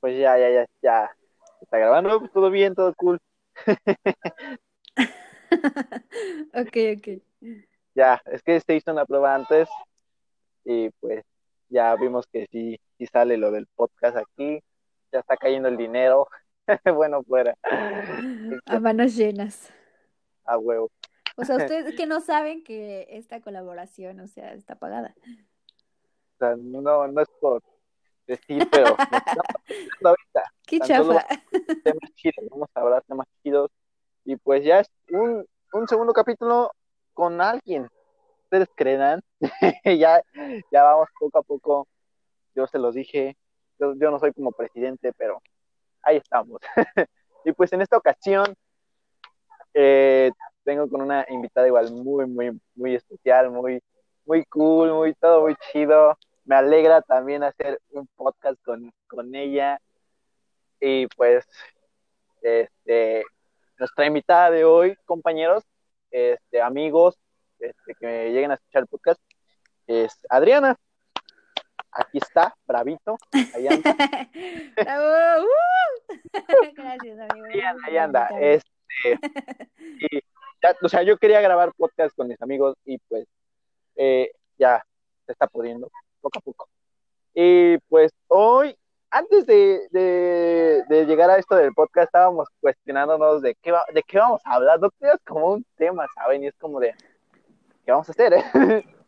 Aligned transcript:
Pues 0.00 0.18
ya, 0.18 0.38
ya, 0.38 0.50
ya, 0.50 0.66
ya. 0.82 1.10
Está 1.60 1.78
grabando, 1.78 2.18
pues, 2.20 2.32
todo 2.32 2.50
bien, 2.50 2.74
todo 2.74 2.94
cool. 2.94 3.20
ok, 6.54 6.76
ok. 6.96 7.08
Ya, 7.94 8.22
es 8.26 8.42
que 8.42 8.60
se 8.60 8.76
hizo 8.76 8.92
una 8.92 9.04
prueba 9.04 9.34
antes 9.34 9.68
y 10.64 10.90
pues 11.00 11.24
ya 11.68 11.94
vimos 11.96 12.26
que 12.32 12.46
sí, 12.50 12.78
sí 12.98 13.06
sale 13.06 13.36
lo 13.36 13.50
del 13.50 13.66
podcast 13.66 14.16
aquí, 14.16 14.62
ya 15.12 15.20
está 15.20 15.36
cayendo 15.36 15.68
el 15.68 15.76
dinero, 15.76 16.28
bueno, 16.96 17.22
fuera. 17.22 17.56
A 18.66 18.80
manos 18.80 19.16
llenas. 19.16 19.72
A 20.44 20.58
huevo. 20.58 20.90
O 21.36 21.44
sea, 21.44 21.56
ustedes 21.56 21.94
que 21.96 22.06
no 22.06 22.20
saben 22.20 22.62
que 22.64 23.06
esta 23.10 23.40
colaboración, 23.40 24.20
o 24.20 24.26
sea, 24.26 24.54
está 24.54 24.76
pagada. 24.76 25.14
O 26.34 26.38
sea, 26.38 26.56
no, 26.56 27.06
no 27.06 27.20
es 27.20 27.28
por 27.40 27.62
decir, 28.30 28.68
pero 28.70 28.96
ahorita. 30.04 30.42
Qué 30.66 30.78
chafa. 30.80 31.26
Temas 31.84 32.14
chidos, 32.14 32.48
vamos 32.50 32.68
a 32.74 32.80
hablar 32.80 33.02
temas 33.06 33.26
chidos. 33.42 33.70
Y 34.24 34.36
pues 34.36 34.64
ya 34.64 34.80
es 34.80 34.90
un, 35.10 35.44
un 35.72 35.88
segundo 35.88 36.12
capítulo 36.12 36.70
con 37.12 37.40
alguien. 37.40 37.88
Ustedes 38.44 38.68
creerán, 38.74 39.20
ya, 39.84 40.22
ya 40.72 40.82
vamos 40.82 41.08
poco 41.18 41.38
a 41.38 41.42
poco. 41.42 41.88
Yo 42.54 42.66
se 42.66 42.78
los 42.78 42.94
dije, 42.94 43.36
yo, 43.78 43.94
yo 43.94 44.10
no 44.10 44.18
soy 44.18 44.32
como 44.32 44.52
presidente, 44.52 45.12
pero 45.16 45.42
ahí 46.02 46.16
estamos. 46.16 46.60
y 47.44 47.52
pues 47.52 47.72
en 47.72 47.82
esta 47.82 47.96
ocasión 47.96 48.54
eh, 49.74 50.30
vengo 50.64 50.88
con 50.88 51.02
una 51.02 51.24
invitada 51.28 51.66
igual 51.66 51.92
muy, 51.92 52.26
muy, 52.26 52.60
muy 52.74 52.94
especial, 52.94 53.50
muy, 53.50 53.80
muy 54.24 54.44
cool, 54.46 54.92
muy 54.92 55.14
todo 55.14 55.42
muy 55.42 55.56
chido. 55.72 56.16
Me 56.50 56.56
alegra 56.56 57.00
también 57.00 57.44
hacer 57.44 57.80
un 57.90 58.08
podcast 58.16 58.60
con, 58.64 58.92
con 59.06 59.32
ella. 59.36 59.80
Y 60.80 61.06
pues, 61.06 61.46
este, 62.42 63.22
nuestra 63.78 64.06
invitada 64.06 64.50
de 64.50 64.64
hoy, 64.64 64.96
compañeros, 65.04 65.62
este, 66.10 66.60
amigos, 66.60 67.20
este, 67.60 67.94
que 67.94 68.04
me 68.04 68.30
lleguen 68.32 68.50
a 68.50 68.54
escuchar 68.54 68.82
el 68.82 68.88
podcast, 68.88 69.20
es 69.86 70.18
Adriana. 70.28 70.74
Aquí 71.92 72.18
está, 72.18 72.56
bravito. 72.66 73.16
Ahí 73.54 73.68
anda. 73.68 73.94
¡Bravo! 74.76 75.44
¡Uh! 75.44 76.14
Gracias, 76.74 77.30
amigo. 77.30 77.46
Ahí 77.46 77.60
anda, 77.60 77.86
ahí 77.86 77.96
anda. 77.96 78.28
Este, 78.40 79.20
y 80.00 80.18
ya, 80.60 80.74
o 80.82 80.88
sea, 80.88 81.04
yo 81.04 81.16
quería 81.16 81.40
grabar 81.40 81.72
podcast 81.76 82.12
con 82.16 82.26
mis 82.26 82.42
amigos 82.42 82.76
y 82.84 82.98
pues 83.06 83.28
eh, 83.94 84.32
ya 84.58 84.84
se 85.26 85.30
está 85.30 85.46
pudiendo 85.46 85.88
poco 86.20 86.38
a 86.38 86.42
poco. 86.42 86.68
Y 87.34 87.78
pues 87.88 88.12
hoy, 88.28 88.76
antes 89.10 89.46
de, 89.46 89.88
de, 89.90 90.84
de 90.88 91.06
llegar 91.06 91.30
a 91.30 91.38
esto 91.38 91.56
del 91.56 91.72
podcast, 91.72 92.06
estábamos 92.06 92.48
cuestionándonos 92.60 93.42
de 93.42 93.54
qué, 93.62 93.72
va, 93.72 93.84
de 93.92 94.02
qué 94.02 94.18
vamos 94.18 94.40
a 94.44 94.54
hablar. 94.54 94.80
No 94.80 94.90
tenías 94.90 95.18
como 95.26 95.52
un 95.52 95.64
tema, 95.76 96.06
¿saben? 96.14 96.44
Y 96.44 96.48
es 96.48 96.54
como 96.56 96.80
de, 96.80 96.94
¿qué 97.84 97.92
vamos 97.92 98.08
a 98.08 98.12
hacer? 98.12 98.34
Eh? 98.34 98.44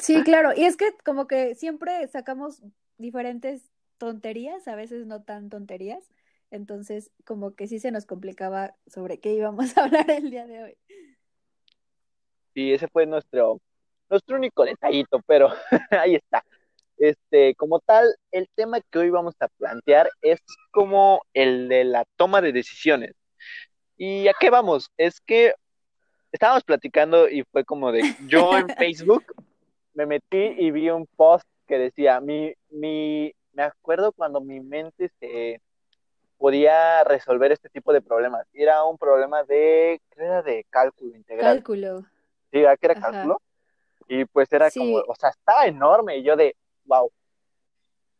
Sí, 0.00 0.22
claro. 0.24 0.50
Y 0.54 0.64
es 0.64 0.76
que 0.76 0.92
como 1.04 1.28
que 1.28 1.54
siempre 1.54 2.06
sacamos 2.08 2.60
diferentes 2.98 3.70
tonterías, 3.98 4.66
a 4.68 4.74
veces 4.74 5.06
no 5.06 5.22
tan 5.22 5.48
tonterías. 5.48 6.02
Entonces, 6.50 7.10
como 7.24 7.54
que 7.54 7.66
sí 7.66 7.78
se 7.78 7.90
nos 7.90 8.06
complicaba 8.06 8.74
sobre 8.86 9.18
qué 9.18 9.32
íbamos 9.32 9.76
a 9.76 9.84
hablar 9.84 10.10
el 10.10 10.30
día 10.30 10.46
de 10.46 10.62
hoy. 10.62 10.76
Sí, 12.54 12.72
ese 12.72 12.88
fue 12.88 13.06
nuestro, 13.06 13.60
nuestro 14.08 14.36
único 14.36 14.64
detallito, 14.64 15.20
pero 15.26 15.50
ahí 15.90 16.14
está. 16.14 16.44
Este, 16.98 17.54
como 17.56 17.80
tal, 17.80 18.14
el 18.30 18.48
tema 18.54 18.80
que 18.80 18.98
hoy 18.98 19.10
vamos 19.10 19.34
a 19.40 19.48
plantear 19.48 20.08
es 20.22 20.40
como 20.70 21.22
el 21.34 21.68
de 21.68 21.84
la 21.84 22.04
toma 22.16 22.40
de 22.40 22.52
decisiones. 22.52 23.14
¿Y 23.96 24.28
a 24.28 24.34
qué 24.38 24.50
vamos? 24.50 24.90
Es 24.96 25.20
que 25.20 25.54
estábamos 26.32 26.64
platicando 26.64 27.28
y 27.28 27.42
fue 27.44 27.64
como 27.64 27.92
de, 27.92 28.02
yo 28.26 28.56
en 28.56 28.68
Facebook 28.78 29.24
me 29.94 30.06
metí 30.06 30.54
y 30.58 30.70
vi 30.70 30.90
un 30.90 31.06
post 31.16 31.46
que 31.66 31.78
decía, 31.78 32.20
mi, 32.20 32.54
mi, 32.70 33.32
me 33.52 33.62
acuerdo 33.62 34.12
cuando 34.12 34.40
mi 34.40 34.60
mente 34.60 35.10
se 35.18 35.60
podía 36.38 37.02
resolver 37.04 37.52
este 37.52 37.68
tipo 37.70 37.92
de 37.92 38.02
problemas. 38.02 38.46
Era 38.52 38.84
un 38.84 38.98
problema 38.98 39.42
de, 39.44 40.00
¿qué 40.10 40.22
era? 40.22 40.42
De 40.42 40.64
cálculo 40.68 41.16
integral. 41.16 41.56
Cálculo. 41.56 42.00
Sí, 42.52 42.60
¿verdad 42.60 42.78
que 42.78 42.86
era 42.86 43.00
cálculo? 43.00 43.40
Y 44.08 44.24
pues 44.26 44.52
era 44.52 44.70
Sí. 44.70 44.78
como, 44.78 44.98
o 44.98 45.14
sea, 45.18 45.30
estaba 45.30 45.66
enorme 45.66 46.18
y 46.18 46.22
yo 46.22 46.36
de, 46.36 46.54
wow, 46.86 47.10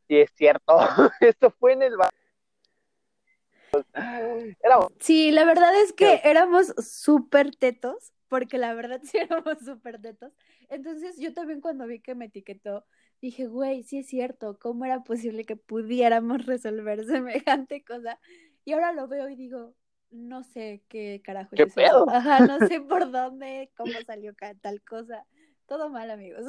sí 0.08 0.18
es 0.18 0.30
cierto, 0.34 0.76
esto 1.20 1.50
fue 1.50 1.72
en 1.72 1.82
el... 1.82 1.96
ba- 1.96 2.10
Era, 4.62 4.88
Sí, 5.00 5.30
la 5.30 5.44
verdad 5.44 5.74
es 5.80 5.92
que 5.92 6.20
éramos 6.24 6.74
súper 6.78 7.54
tetos, 7.54 8.12
porque 8.28 8.58
la 8.58 8.74
verdad 8.74 9.00
sí 9.04 9.18
éramos 9.18 9.58
súper 9.64 10.00
tetos. 10.00 10.32
Entonces 10.68 11.16
yo 11.18 11.32
también 11.34 11.60
cuando 11.60 11.86
vi 11.86 12.00
que 12.00 12.14
me 12.14 12.26
etiquetó, 12.26 12.84
dije, 13.20 13.46
güey, 13.46 13.82
sí 13.82 13.98
es 13.98 14.08
cierto, 14.08 14.58
¿cómo 14.58 14.84
era 14.84 15.02
posible 15.04 15.44
que 15.44 15.56
pudiéramos 15.56 16.46
resolver 16.46 17.04
semejante 17.06 17.84
cosa? 17.84 18.18
Y 18.64 18.72
ahora 18.72 18.92
lo 18.92 19.08
veo 19.08 19.28
y 19.28 19.36
digo, 19.36 19.74
no 20.10 20.42
sé 20.42 20.82
qué 20.88 21.20
carajo 21.24 21.54
¿Qué 21.56 21.66
pedo? 21.66 22.06
Ajá, 22.08 22.40
no 22.40 22.60
sé 22.66 22.80
por 22.80 23.10
dónde, 23.10 23.70
cómo 23.76 23.92
salió 24.06 24.34
tal 24.60 24.82
cosa. 24.82 25.26
Todo 25.66 25.88
mal, 25.88 26.10
amigos. 26.10 26.44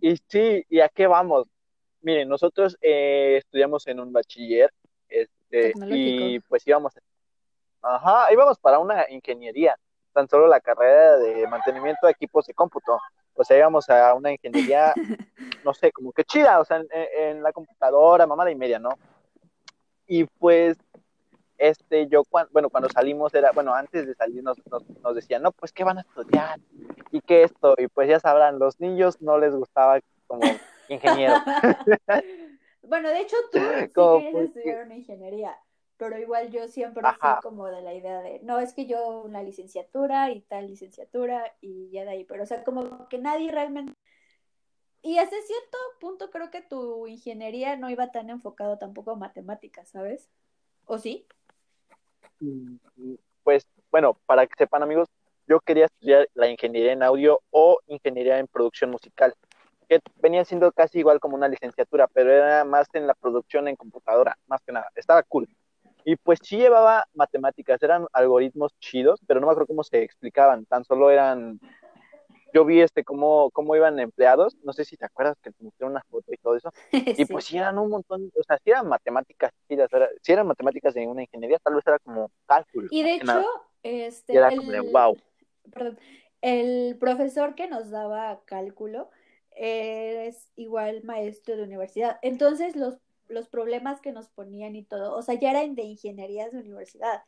Y 0.00 0.16
sí, 0.28 0.64
¿y 0.68 0.80
a 0.80 0.88
qué 0.88 1.06
vamos? 1.06 1.46
Miren, 2.00 2.28
nosotros 2.28 2.76
eh, 2.80 3.36
estudiamos 3.38 3.86
en 3.86 4.00
un 4.00 4.12
bachiller, 4.12 4.72
este, 5.08 5.72
y 5.90 6.40
pues 6.40 6.66
íbamos, 6.66 6.92
ajá, 7.82 8.32
íbamos 8.32 8.58
para 8.58 8.78
una 8.78 9.10
ingeniería, 9.10 9.76
tan 10.12 10.28
solo 10.28 10.46
la 10.46 10.60
carrera 10.60 11.18
de 11.18 11.46
mantenimiento 11.46 12.06
de 12.06 12.12
equipos 12.12 12.46
de 12.46 12.54
cómputo, 12.54 12.98
o 13.34 13.44
sea, 13.44 13.58
íbamos 13.58 13.88
a 13.88 14.14
una 14.14 14.32
ingeniería, 14.32 14.92
no 15.64 15.74
sé, 15.74 15.92
como 15.92 16.12
que 16.12 16.24
chida, 16.24 16.60
o 16.60 16.64
sea, 16.64 16.78
en, 16.78 16.88
en 16.92 17.42
la 17.42 17.52
computadora, 17.52 18.26
mamada 18.26 18.50
y 18.50 18.56
media, 18.56 18.78
¿no? 18.78 18.90
Y 20.06 20.24
pues, 20.24 20.78
este, 21.58 22.06
yo, 22.08 22.22
cuando, 22.24 22.50
bueno, 22.52 22.70
cuando 22.70 22.88
salimos 22.88 23.34
era, 23.34 23.50
bueno, 23.52 23.74
antes 23.74 24.06
de 24.06 24.14
salir 24.14 24.42
nos, 24.42 24.56
nos, 24.66 24.88
nos 25.00 25.14
decían, 25.14 25.42
no, 25.42 25.52
pues, 25.52 25.72
¿qué 25.72 25.84
van 25.84 25.98
a 25.98 26.02
estudiar? 26.02 26.58
¿Y 27.10 27.20
qué 27.20 27.42
esto? 27.42 27.74
Y 27.78 27.88
pues 27.88 28.08
ya 28.08 28.20
sabrán, 28.20 28.58
los 28.58 28.78
niños 28.80 29.20
no 29.20 29.38
les 29.38 29.54
gustaba 29.54 30.00
como 30.26 30.42
ingeniero. 30.88 31.34
Bueno, 32.82 33.10
de 33.10 33.20
hecho 33.20 33.36
tú 33.52 33.58
sí 33.58 33.88
Como 33.94 34.12
querías 34.20 34.32
porque- 34.32 34.44
estudiar 34.60 34.86
una 34.86 34.96
ingeniería, 34.96 35.58
pero 35.98 36.16
igual 36.18 36.50
yo 36.50 36.68
siempre 36.68 37.02
Ajá. 37.06 37.34
fui 37.34 37.50
como 37.50 37.66
de 37.66 37.82
la 37.82 37.92
idea 37.92 38.22
de, 38.22 38.40
no, 38.44 38.60
es 38.60 38.72
que 38.72 38.86
yo 38.86 39.20
una 39.20 39.42
licenciatura 39.42 40.30
y 40.30 40.40
tal 40.40 40.68
licenciatura 40.68 41.54
y 41.60 41.90
ya 41.90 42.04
de 42.04 42.10
ahí, 42.12 42.24
pero 42.24 42.44
o 42.44 42.46
sea, 42.46 42.64
como 42.64 43.06
que 43.08 43.18
nadie 43.18 43.50
realmente... 43.52 43.92
Y 45.02 45.18
hasta 45.18 45.36
cierto 45.42 45.76
punto 46.00 46.30
creo 46.30 46.50
que 46.50 46.62
tu 46.62 47.06
ingeniería 47.06 47.76
no 47.76 47.90
iba 47.90 48.10
tan 48.10 48.30
enfocado 48.30 48.78
tampoco 48.78 49.10
a 49.10 49.16
matemáticas, 49.16 49.90
¿sabes? 49.90 50.30
¿O 50.86 50.96
sí? 50.98 51.26
Pues, 53.42 53.66
bueno, 53.90 54.18
para 54.26 54.46
que 54.46 54.54
sepan, 54.58 54.82
amigos, 54.82 55.08
yo 55.46 55.60
quería 55.60 55.86
estudiar 55.86 56.28
la 56.34 56.48
ingeniería 56.48 56.92
en 56.92 57.02
audio 57.02 57.40
o 57.50 57.78
ingeniería 57.86 58.38
en 58.38 58.46
producción 58.46 58.90
musical, 58.90 59.34
que 59.88 60.00
venía 60.16 60.44
siendo 60.44 60.70
casi 60.72 60.98
igual 60.98 61.20
como 61.20 61.36
una 61.36 61.48
licenciatura, 61.48 62.06
pero 62.08 62.30
era 62.30 62.64
más 62.64 62.86
en 62.92 63.06
la 63.06 63.14
producción 63.14 63.66
en 63.68 63.76
computadora, 63.76 64.36
más 64.46 64.60
que 64.62 64.72
nada. 64.72 64.88
Estaba 64.94 65.22
cool. 65.22 65.48
Y 66.04 66.16
pues 66.16 66.38
sí 66.42 66.58
llevaba 66.58 67.04
matemáticas, 67.14 67.82
eran 67.82 68.06
algoritmos 68.12 68.72
chidos, 68.78 69.20
pero 69.26 69.40
no 69.40 69.46
me 69.46 69.52
acuerdo 69.52 69.66
cómo 69.68 69.84
se 69.84 70.02
explicaban, 70.02 70.64
tan 70.66 70.84
solo 70.84 71.10
eran 71.10 71.58
yo 72.52 72.64
vi 72.64 72.80
este 72.80 73.04
cómo, 73.04 73.50
cómo 73.52 73.76
iban 73.76 73.98
empleados, 73.98 74.56
no 74.64 74.72
sé 74.72 74.84
si 74.84 74.96
te 74.96 75.06
acuerdas 75.06 75.36
que 75.42 75.50
te 75.52 75.62
mostré 75.64 75.86
una 75.86 76.02
foto 76.10 76.32
y 76.32 76.36
todo 76.38 76.56
eso, 76.56 76.70
y 77.18 77.24
Sí. 77.24 77.24
pues 77.24 77.44
sí 77.44 77.56
eran 77.58 77.78
un 77.78 77.90
montón, 77.90 78.30
o 78.38 78.42
sea, 78.42 78.58
sí 78.64 78.70
eran 78.70 78.88
matemáticas, 78.88 79.52
chidas, 79.68 79.92
era- 79.92 80.08
sí 80.22 80.32
eran 80.32 80.46
matemáticas 80.46 80.94
de 80.94 81.06
una 81.06 81.22
ingeniería, 81.22 81.58
tal 81.58 81.74
vez 81.74 81.86
era 81.86 81.98
como 81.98 82.30
cálculo. 82.46 82.88
Y 82.90 83.02
de 83.02 83.16
nada. 83.24 83.40
hecho, 83.40 83.50
este, 83.82 84.32
Y 84.34 84.36
era 84.36 84.50
como 84.50 84.70
de, 84.70 84.78
el, 84.78 84.92
wow. 84.92 85.16
perdón, 85.72 85.98
el 86.40 86.96
profesor 86.98 87.54
que 87.54 87.68
nos 87.68 87.90
daba 87.90 88.42
cálculo 88.44 89.10
es 89.56 90.50
igual 90.56 91.02
maestro 91.04 91.56
de 91.56 91.64
universidad. 91.64 92.18
Entonces, 92.22 92.76
los, 92.76 92.98
los 93.28 93.48
problemas 93.48 94.00
que 94.00 94.12
nos 94.12 94.28
ponían 94.28 94.76
y 94.76 94.84
todo, 94.84 95.16
o 95.16 95.22
sea, 95.22 95.34
ya 95.34 95.50
eran 95.50 95.74
de 95.74 95.82
ingenierías 95.82 96.52
de 96.52 96.58
universidad. 96.60 97.22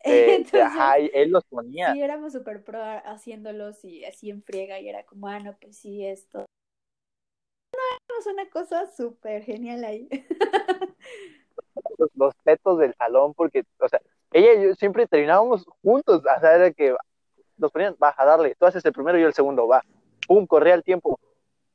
Eh, 0.04 0.36
Entonces, 0.36 0.60
ajá, 0.60 0.98
él 0.98 1.30
los 1.32 1.44
ponía. 1.44 1.92
sí 1.92 2.00
éramos 2.00 2.32
súper 2.32 2.62
pro 2.62 2.80
haciéndolos 3.04 3.84
y 3.84 4.04
así 4.04 4.30
en 4.30 4.42
friega 4.42 4.78
y 4.78 4.88
era 4.88 5.04
como, 5.04 5.26
ah, 5.26 5.40
no, 5.40 5.56
pues 5.60 5.76
sí, 5.76 6.06
esto. 6.06 6.38
No, 7.74 7.80
éramos 8.08 8.26
una 8.32 8.48
cosa 8.48 8.86
súper 8.86 9.42
genial 9.42 9.84
ahí. 9.84 10.08
los, 11.98 12.10
los 12.14 12.36
tetos 12.44 12.78
del 12.78 12.94
salón, 12.94 13.34
porque, 13.34 13.64
o 13.80 13.88
sea, 13.88 14.00
ella 14.32 14.54
y 14.54 14.64
yo 14.68 14.74
siempre 14.74 15.06
terminábamos 15.06 15.66
juntos, 15.82 16.22
o 16.24 16.40
sea, 16.40 16.54
era 16.54 16.70
que 16.72 16.94
nos 17.56 17.72
ponían, 17.72 17.96
va, 18.02 18.14
a 18.16 18.24
darle, 18.24 18.54
tú 18.54 18.66
haces 18.66 18.84
el 18.84 18.92
primero 18.92 19.18
y 19.18 19.22
yo 19.22 19.26
el 19.26 19.34
segundo, 19.34 19.66
va, 19.66 19.82
pum, 20.26 20.46
corría 20.46 20.74
el 20.74 20.84
tiempo, 20.84 21.18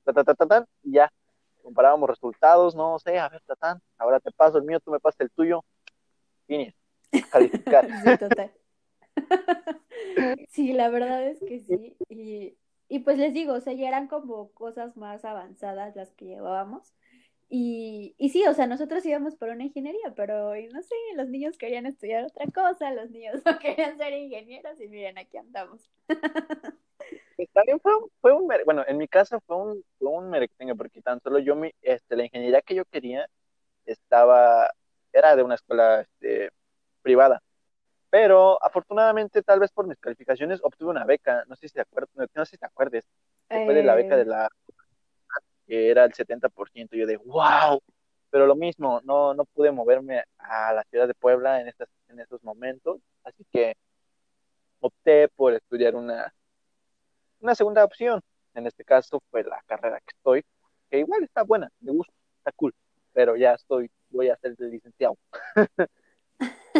ta, 0.05 0.13
ta, 0.13 0.23
ta, 0.23 0.33
ta, 0.33 0.45
ta, 0.45 0.65
y 0.83 0.93
ya. 0.93 1.11
comparábamos 1.61 2.09
resultados, 2.09 2.75
no 2.75 2.99
sé, 2.99 3.19
a 3.19 3.29
ver, 3.29 3.41
Tatán, 3.45 3.81
ahora 3.97 4.19
te 4.19 4.31
paso 4.31 4.57
el 4.57 4.63
mío, 4.63 4.79
tú 4.79 4.91
me 4.91 4.99
pasas 4.99 5.21
el 5.21 5.31
tuyo. 5.31 5.63
Finish. 6.47 6.82
Calificar. 7.31 7.87
sí, 8.03 8.17
total. 8.17 8.51
sí, 10.49 10.73
la 10.73 10.89
verdad 10.89 11.27
es 11.27 11.39
que 11.39 11.59
sí. 11.59 11.95
Y, 12.09 12.57
y 12.87 12.99
pues 12.99 13.17
les 13.17 13.33
digo, 13.33 13.53
o 13.53 13.59
sea, 13.61 13.73
ya 13.73 13.87
eran 13.87 14.07
como 14.07 14.51
cosas 14.51 14.97
más 14.97 15.25
avanzadas 15.25 15.95
las 15.95 16.13
que 16.13 16.25
llevábamos. 16.25 16.93
Y, 17.49 18.15
y 18.17 18.29
sí, 18.29 18.43
o 18.47 18.53
sea, 18.53 18.65
nosotros 18.65 19.05
íbamos 19.05 19.35
por 19.35 19.49
una 19.49 19.63
ingeniería, 19.63 20.13
pero 20.15 20.55
no 20.55 20.81
sé, 20.81 20.95
los 21.15 21.29
niños 21.29 21.57
querían 21.57 21.85
estudiar 21.85 22.25
otra 22.25 22.47
cosa, 22.47 22.91
los 22.91 23.11
niños 23.11 23.41
no 23.45 23.59
querían 23.59 23.97
ser 23.97 24.13
ingenieros 24.13 24.79
y 24.81 24.87
miren, 24.87 25.19
aquí 25.19 25.37
andamos. 25.37 25.87
Pues 27.35 27.49
también 27.51 27.79
fue, 27.79 27.91
fue 28.21 28.33
un, 28.33 28.47
bueno, 28.65 28.83
en 28.87 28.97
mi 28.97 29.07
caso 29.07 29.39
fue 29.45 29.57
un, 29.57 29.83
fue 29.99 30.09
un 30.09 30.75
porque 30.77 31.01
tan 31.01 31.21
solo 31.21 31.39
yo, 31.39 31.55
mi, 31.55 31.71
este, 31.81 32.15
la 32.15 32.25
ingeniería 32.25 32.61
que 32.61 32.75
yo 32.75 32.85
quería 32.85 33.27
estaba, 33.85 34.71
era 35.11 35.35
de 35.35 35.43
una 35.43 35.55
escuela 35.55 36.01
este, 36.01 36.51
privada. 37.03 37.43
Pero 38.09 38.63
afortunadamente, 38.63 39.43
tal 39.43 39.59
vez 39.59 39.71
por 39.71 39.87
mis 39.87 39.97
calificaciones, 39.97 40.59
obtuve 40.63 40.91
una 40.91 41.05
beca. 41.05 41.43
No 41.47 41.55
sé 41.55 41.67
si 41.67 41.75
te 41.75 41.81
acuerdas, 41.81 42.09
no, 42.15 42.45
sé 42.45 42.51
si 42.51 42.57
te 42.57 42.65
acuerdes. 42.65 43.05
Fue 43.47 43.73
de 43.73 43.83
la 43.83 43.95
beca 43.95 44.15
de 44.15 44.23
eh. 44.23 44.25
la 44.25 44.49
que 45.67 45.89
era 45.89 46.05
el 46.05 46.13
70%. 46.13 46.89
Yo 46.91 47.05
de 47.07 47.17
wow. 47.17 47.81
Pero 48.29 48.47
lo 48.47 48.55
mismo, 48.55 49.01
no, 49.03 49.33
no 49.33 49.45
pude 49.45 49.71
moverme 49.71 50.23
a 50.39 50.73
la 50.73 50.83
ciudad 50.85 51.07
de 51.07 51.13
Puebla 51.13 51.61
en, 51.61 51.67
estas, 51.67 51.87
en 52.07 52.19
estos 52.19 52.43
momentos. 52.43 52.99
Así 53.23 53.45
que 53.51 53.75
opté 54.79 55.27
por 55.29 55.53
estudiar 55.53 55.95
una, 55.95 56.33
una 57.39 57.55
segunda 57.55 57.83
opción. 57.83 58.21
En 58.53 58.67
este 58.67 58.83
caso 58.83 59.21
fue 59.31 59.43
la 59.43 59.61
carrera 59.65 59.99
que 59.99 60.15
estoy, 60.15 60.45
que 60.89 60.99
igual 60.99 61.23
está 61.23 61.43
buena, 61.43 61.69
me 61.79 61.91
gusta, 61.91 62.13
está 62.37 62.51
cool. 62.51 62.73
Pero 63.13 63.35
ya 63.35 63.53
estoy, 63.53 63.89
voy 64.09 64.29
a 64.29 64.37
ser 64.37 64.55
licenciado. 64.59 65.17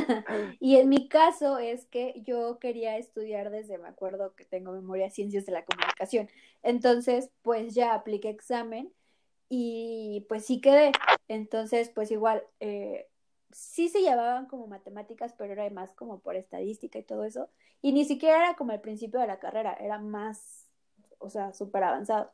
y 0.59 0.77
en 0.77 0.89
mi 0.89 1.07
caso 1.07 1.57
es 1.57 1.85
que 1.85 2.21
yo 2.25 2.59
quería 2.59 2.97
estudiar 2.97 3.49
desde, 3.49 3.77
me 3.77 3.87
acuerdo 3.87 4.35
que 4.35 4.45
tengo 4.45 4.71
memoria, 4.71 5.09
ciencias 5.09 5.45
de 5.45 5.51
la 5.51 5.65
comunicación. 5.65 6.29
Entonces, 6.63 7.29
pues 7.41 7.73
ya 7.75 7.93
apliqué 7.93 8.29
examen 8.29 8.91
y 9.49 10.25
pues 10.29 10.45
sí 10.45 10.61
quedé. 10.61 10.91
Entonces, 11.27 11.89
pues 11.89 12.11
igual, 12.11 12.43
eh, 12.59 13.07
sí 13.51 13.89
se 13.89 14.01
llevaban 14.01 14.47
como 14.47 14.67
matemáticas, 14.67 15.33
pero 15.37 15.53
era 15.53 15.69
más 15.69 15.93
como 15.93 16.19
por 16.19 16.35
estadística 16.35 16.99
y 16.99 17.03
todo 17.03 17.23
eso. 17.25 17.49
Y 17.81 17.91
ni 17.93 18.05
siquiera 18.05 18.37
era 18.37 18.55
como 18.55 18.71
el 18.71 18.81
principio 18.81 19.19
de 19.19 19.27
la 19.27 19.39
carrera, 19.39 19.73
era 19.73 19.99
más, 19.99 20.67
o 21.19 21.29
sea, 21.29 21.53
súper 21.53 21.83
avanzado. 21.83 22.31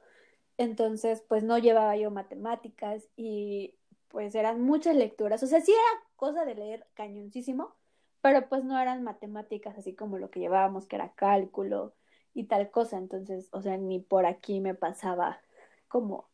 Entonces, 0.57 1.23
pues 1.27 1.43
no 1.43 1.57
llevaba 1.57 1.95
yo 1.97 2.11
matemáticas 2.11 3.07
y 3.15 3.75
pues 4.09 4.35
eran 4.35 4.61
muchas 4.61 4.95
lecturas. 4.95 5.41
O 5.43 5.47
sea, 5.47 5.61
sí 5.61 5.71
era 5.71 6.03
cosa 6.15 6.45
de 6.45 6.55
leer 6.55 6.85
cañoncísimo, 6.95 7.75
pero 8.21 8.47
pues 8.49 8.63
no 8.63 8.79
eran 8.79 9.03
matemáticas 9.03 9.77
así 9.77 9.95
como 9.95 10.17
lo 10.17 10.29
que 10.29 10.39
llevábamos, 10.39 10.87
que 10.87 10.97
era 10.97 11.13
cálculo 11.13 11.93
y 12.33 12.45
tal 12.45 12.69
cosa. 12.71 12.97
Entonces, 12.97 13.47
o 13.51 13.61
sea, 13.61 13.77
ni 13.77 13.99
por 13.99 14.25
aquí 14.25 14.59
me 14.59 14.75
pasaba 14.75 15.39
como 15.87 16.27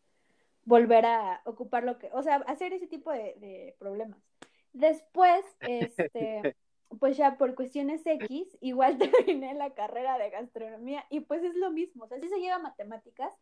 volver 0.64 1.06
a 1.06 1.42
ocupar 1.46 1.84
lo 1.84 2.00
que, 2.00 2.10
o 2.14 2.24
sea, 2.24 2.38
hacer 2.48 2.74
ese 2.74 2.88
tipo 2.88 3.12
de, 3.12 3.76
problemas. 3.78 4.20
Después, 4.74 5.46
este, 5.62 6.56
pues 7.00 7.18
ya 7.18 7.38
por 7.38 7.56
cuestiones 7.56 8.02
X, 8.06 8.58
igual 8.62 8.98
terminé 9.28 9.54
la 9.54 9.74
carrera 9.74 10.18
de 10.18 10.32
gastronomía 10.32 11.06
y 11.10 11.22
pues 11.22 11.44
es 11.44 11.56
lo 11.56 11.72
mismo, 11.72 12.06
o 12.06 12.08
sea, 12.08 12.20
sí 12.20 12.28
se 12.30 12.40
lleva 12.40 12.60
matemáticas, 12.60 13.34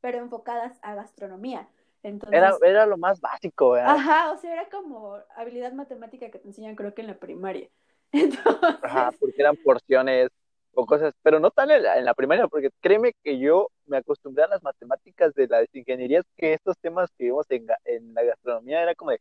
pero 0.00 0.18
enfocadas 0.18 0.78
a 0.82 0.94
gastronomía 0.94 1.68
era, 2.02 2.56
era 2.64 2.86
lo 2.86 2.96
más 2.96 3.20
básico, 3.20 3.70
¿verdad? 3.70 3.96
Ajá, 3.96 4.32
o 4.32 4.38
sea, 4.38 4.52
era 4.52 4.68
como 4.68 5.18
habilidad 5.36 5.72
matemática 5.72 6.30
que 6.30 6.38
te 6.38 6.48
enseñan 6.48 6.76
creo 6.76 6.94
que 6.94 7.02
en 7.02 7.08
la 7.08 7.18
primaria. 7.18 7.68
Ajá, 8.82 9.10
porque 9.18 9.40
eran 9.40 9.56
porciones 9.56 10.28
o 10.72 10.86
cosas, 10.86 11.12
pero 11.22 11.40
no 11.40 11.50
tan 11.50 11.70
en 11.70 12.04
la, 12.04 12.14
primaria, 12.14 12.46
porque 12.46 12.70
créeme 12.80 13.12
que 13.24 13.38
yo 13.38 13.68
me 13.86 13.96
acostumbré 13.96 14.44
a 14.44 14.48
las 14.48 14.62
matemáticas 14.62 15.34
de 15.34 15.48
las 15.48 15.66
ingenierías, 15.74 16.24
que 16.36 16.54
estos 16.54 16.78
temas 16.78 17.10
que 17.18 17.24
vimos 17.24 17.46
en, 17.50 17.66
en 17.84 18.14
la 18.14 18.22
gastronomía 18.22 18.82
era 18.82 18.94
como 18.94 19.10
de 19.10 19.18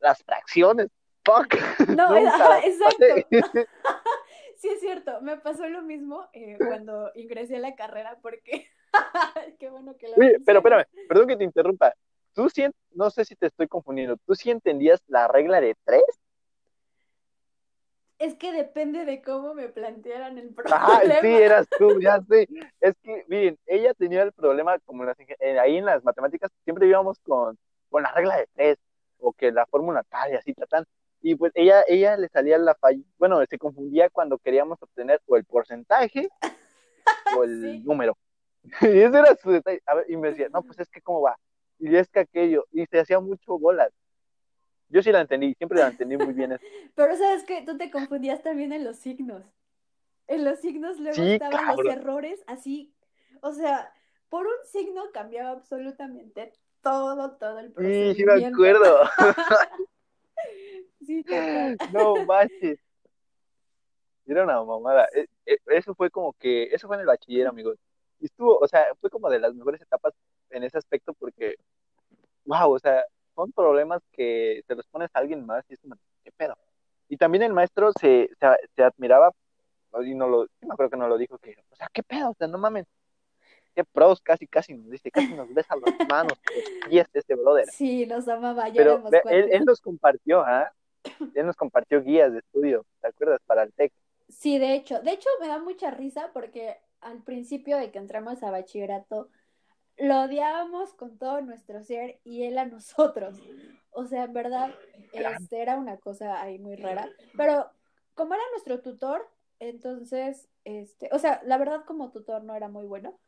las 0.00 0.22
fracciones, 0.22 0.88
fuck. 1.24 1.54
No, 1.96 2.10
ajá, 2.10 2.60
exacto. 2.66 3.04
sí, 4.56 4.68
es 4.68 4.80
cierto, 4.80 5.20
me 5.22 5.38
pasó 5.38 5.66
lo 5.68 5.82
mismo 5.82 6.28
eh, 6.32 6.58
cuando 6.58 7.10
ingresé 7.14 7.56
a 7.56 7.60
la 7.60 7.74
carrera, 7.74 8.18
porque 8.20 8.68
Qué 9.58 9.70
bueno 9.70 9.96
que 9.96 10.08
lo 10.08 10.14
Oye, 10.16 10.38
pero 10.44 10.58
espérame, 10.58 10.84
perdón 11.08 11.28
que 11.28 11.36
te 11.36 11.44
interrumpa. 11.44 11.94
Tú 12.34 12.48
sí, 12.50 12.66
no 12.92 13.10
sé 13.10 13.24
si 13.24 13.34
te 13.34 13.46
estoy 13.46 13.66
confundiendo, 13.66 14.16
¿tú 14.26 14.34
sí 14.34 14.50
entendías 14.50 15.00
la 15.06 15.28
regla 15.28 15.60
de 15.60 15.74
tres? 15.84 16.04
Es 18.18 18.34
que 18.34 18.50
depende 18.50 19.04
de 19.04 19.20
cómo 19.20 19.54
me 19.54 19.68
plantearan 19.68 20.38
el 20.38 20.48
problema. 20.54 20.80
Ah, 20.80 21.00
sí, 21.20 21.28
eras 21.28 21.66
tú, 21.78 22.00
ya 22.00 22.20
sé. 22.28 22.48
Es 22.80 22.94
que, 23.02 23.24
miren, 23.28 23.58
ella 23.66 23.92
tenía 23.94 24.22
el 24.22 24.32
problema, 24.32 24.78
como 24.80 25.04
las, 25.04 25.16
ahí 25.60 25.76
en 25.76 25.84
las 25.84 26.02
matemáticas, 26.04 26.50
siempre 26.64 26.86
íbamos 26.86 27.18
con, 27.20 27.58
con 27.90 28.02
la 28.02 28.12
regla 28.12 28.36
de 28.36 28.48
tres, 28.54 28.78
o 29.18 29.32
que 29.32 29.52
la 29.52 29.66
fórmula 29.66 30.02
tal 30.04 30.32
y 30.32 30.36
así, 30.36 30.54
tratan. 30.54 30.84
Y 31.22 31.34
pues 31.34 31.52
ella, 31.54 31.82
ella 31.88 32.16
le 32.16 32.28
salía 32.28 32.58
la 32.58 32.74
falla, 32.74 33.02
bueno, 33.18 33.44
se 33.46 33.58
confundía 33.58 34.08
cuando 34.10 34.38
queríamos 34.38 34.80
obtener 34.80 35.20
o 35.26 35.36
el 35.36 35.44
porcentaje 35.44 36.28
o 37.36 37.44
el 37.44 37.84
número. 37.84 38.16
Y 38.82 39.00
ese 39.00 39.18
era 39.18 39.36
su 39.36 39.50
detalle. 39.50 39.80
y 40.08 40.16
me 40.16 40.30
decía, 40.30 40.48
no, 40.52 40.62
pues 40.62 40.78
es 40.78 40.88
que 40.88 41.00
cómo 41.00 41.22
va. 41.22 41.38
Y 41.78 41.94
es 41.94 42.08
que 42.08 42.20
aquello. 42.20 42.66
Y 42.72 42.86
se 42.86 42.98
hacía 42.98 43.20
mucho 43.20 43.58
bolas. 43.58 43.92
Yo 44.88 45.02
sí 45.02 45.10
la 45.10 45.20
entendí, 45.20 45.54
siempre 45.54 45.78
la 45.78 45.88
entendí 45.88 46.16
muy 46.16 46.32
bien. 46.32 46.58
Pero 46.94 47.16
sabes 47.16 47.44
que 47.44 47.62
tú 47.62 47.76
te 47.76 47.90
confundías 47.90 48.42
también 48.42 48.72
en 48.72 48.84
los 48.84 48.96
signos. 48.96 49.44
En 50.28 50.44
los 50.44 50.60
signos 50.60 50.98
luego 50.98 51.22
estaban 51.22 51.76
los 51.76 51.86
errores 51.86 52.42
así. 52.46 52.92
O 53.42 53.52
sea, 53.52 53.92
por 54.28 54.46
un 54.46 54.64
signo 54.64 55.04
cambiaba 55.12 55.50
absolutamente 55.50 56.52
todo, 56.82 57.36
todo 57.36 57.58
el 57.60 57.72
proceso. 57.72 58.14
Sí, 58.14 58.20
sí 58.20 58.24
me 58.24 58.44
acuerdo. 58.44 59.02
sí, 61.06 61.24
no 61.92 62.24
manches. 62.24 62.78
Era 64.26 64.42
una 64.42 64.62
mamada. 64.64 65.08
E, 65.14 65.26
e, 65.46 65.58
eso 65.66 65.94
fue 65.94 66.10
como 66.10 66.32
que, 66.32 66.64
eso 66.64 66.88
fue 66.88 66.96
en 66.96 67.00
el 67.00 67.06
bachiller, 67.06 67.46
amigos. 67.46 67.78
Y 68.20 68.26
estuvo, 68.26 68.58
o 68.58 68.68
sea, 68.68 68.86
fue 69.00 69.10
como 69.10 69.28
de 69.30 69.38
las 69.38 69.54
mejores 69.54 69.80
etapas 69.82 70.14
en 70.50 70.64
ese 70.64 70.78
aspecto 70.78 71.12
porque, 71.14 71.56
wow, 72.44 72.72
o 72.72 72.78
sea, 72.78 73.04
son 73.34 73.52
problemas 73.52 74.02
que 74.12 74.62
te 74.66 74.74
los 74.74 74.86
pones 74.86 75.10
a 75.12 75.18
alguien 75.18 75.44
más 75.44 75.64
y 75.68 75.74
es 75.74 75.80
como, 75.80 75.96
¿qué 76.24 76.32
pedo? 76.32 76.56
Y 77.08 77.16
también 77.16 77.42
el 77.42 77.52
maestro 77.52 77.92
se, 78.00 78.30
se, 78.74 78.82
admiraba, 78.82 79.30
y 80.04 80.14
no 80.14 80.28
lo, 80.28 80.46
me 80.60 80.72
acuerdo 80.72 80.90
que 80.90 80.96
no 80.96 81.08
lo 81.08 81.18
dijo, 81.18 81.38
que, 81.38 81.54
o 81.70 81.76
sea, 81.76 81.88
¿qué 81.92 82.02
pedo? 82.02 82.30
O 82.30 82.34
sea, 82.34 82.48
no 82.48 82.58
mames, 82.58 82.86
qué 83.74 83.84
pros, 83.84 84.20
casi, 84.20 84.46
casi 84.46 84.74
nos 84.74 84.90
dice, 84.90 85.10
casi 85.10 85.34
nos 85.34 85.52
besa 85.54 85.76
las 85.76 85.94
manos, 86.10 86.38
y 86.90 86.98
este, 86.98 87.20
este 87.20 87.34
brother. 87.34 87.68
Sí, 87.68 88.06
nos 88.06 88.26
amaba, 88.26 88.68
ya 88.68 88.74
Pero 88.74 89.02
él, 89.30 89.48
él, 89.52 89.64
nos 89.64 89.80
compartió, 89.80 90.40
¿ah? 90.40 90.72
Él 91.34 91.46
nos 91.46 91.54
compartió 91.54 92.02
guías 92.02 92.32
de 92.32 92.40
estudio, 92.40 92.84
¿te 93.00 93.08
acuerdas? 93.08 93.40
Para 93.46 93.62
el 93.62 93.72
TEC. 93.72 93.92
Sí, 94.28 94.58
de 94.58 94.74
hecho, 94.74 95.00
de 95.00 95.12
hecho 95.12 95.28
me 95.40 95.46
da 95.46 95.58
mucha 95.58 95.90
risa 95.92 96.30
porque 96.32 96.78
al 97.00 97.22
principio 97.22 97.76
de 97.76 97.90
que 97.90 97.98
entramos 97.98 98.42
a 98.42 98.50
bachillerato, 98.50 99.28
lo 99.98 100.22
odiábamos 100.22 100.92
con 100.92 101.18
todo 101.18 101.40
nuestro 101.40 101.82
ser 101.82 102.20
y 102.24 102.44
él 102.44 102.58
a 102.58 102.66
nosotros. 102.66 103.36
O 103.90 104.04
sea, 104.04 104.24
en 104.24 104.32
verdad, 104.32 104.74
este, 105.12 105.62
era 105.62 105.76
una 105.76 105.96
cosa 105.96 106.40
ahí 106.42 106.58
muy 106.58 106.76
rara. 106.76 107.08
Pero 107.36 107.70
como 108.14 108.34
era 108.34 108.42
nuestro 108.52 108.80
tutor, 108.80 109.26
entonces, 109.58 110.48
este, 110.64 111.08
o 111.12 111.18
sea, 111.18 111.40
la 111.44 111.56
verdad 111.56 111.84
como 111.86 112.10
tutor 112.10 112.44
no 112.44 112.54
era 112.54 112.68
muy 112.68 112.86
bueno, 112.86 113.18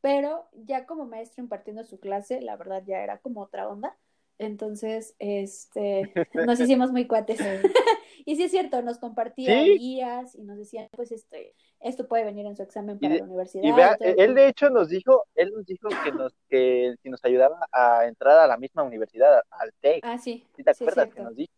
pero 0.00 0.48
ya 0.52 0.86
como 0.86 1.06
maestro 1.06 1.42
impartiendo 1.42 1.84
su 1.84 2.00
clase, 2.00 2.40
la 2.40 2.56
verdad 2.56 2.82
ya 2.86 3.02
era 3.02 3.18
como 3.18 3.42
otra 3.42 3.68
onda. 3.68 3.96
Entonces, 4.38 5.16
este, 5.18 6.12
nos 6.34 6.60
hicimos 6.60 6.92
muy 6.92 7.06
cuates. 7.06 7.40
y 8.24 8.36
sí 8.36 8.44
es 8.44 8.50
cierto, 8.50 8.82
nos 8.82 8.98
compartían 8.98 9.64
guías 9.64 10.34
y 10.36 10.42
nos 10.42 10.58
decían, 10.58 10.88
pues, 10.92 11.10
este, 11.10 11.54
esto 11.80 12.06
puede 12.06 12.24
venir 12.24 12.46
en 12.46 12.56
su 12.56 12.62
examen 12.62 12.98
para 12.98 13.16
la 13.16 13.24
universidad. 13.24 13.62
Y 13.64 13.72
vea, 13.72 13.96
él 14.00 14.34
de 14.34 14.48
hecho 14.48 14.70
nos 14.70 14.88
dijo, 14.88 15.24
él 15.34 15.52
nos 15.52 15.66
dijo 15.66 15.88
que 16.04 16.12
nos, 16.12 16.32
que 16.48 16.94
si 17.02 17.08
nos 17.08 17.24
ayudaba 17.24 17.58
a 17.72 18.06
entrar 18.06 18.38
a 18.38 18.46
la 18.46 18.56
misma 18.56 18.82
universidad, 18.82 19.42
al 19.50 19.72
TEC. 19.80 20.04
Ah, 20.04 20.18
sí. 20.18 20.46
te 20.56 20.70
acuerdas 20.70 21.08
que 21.12 21.22
nos 21.22 21.36
dijo? 21.36 21.52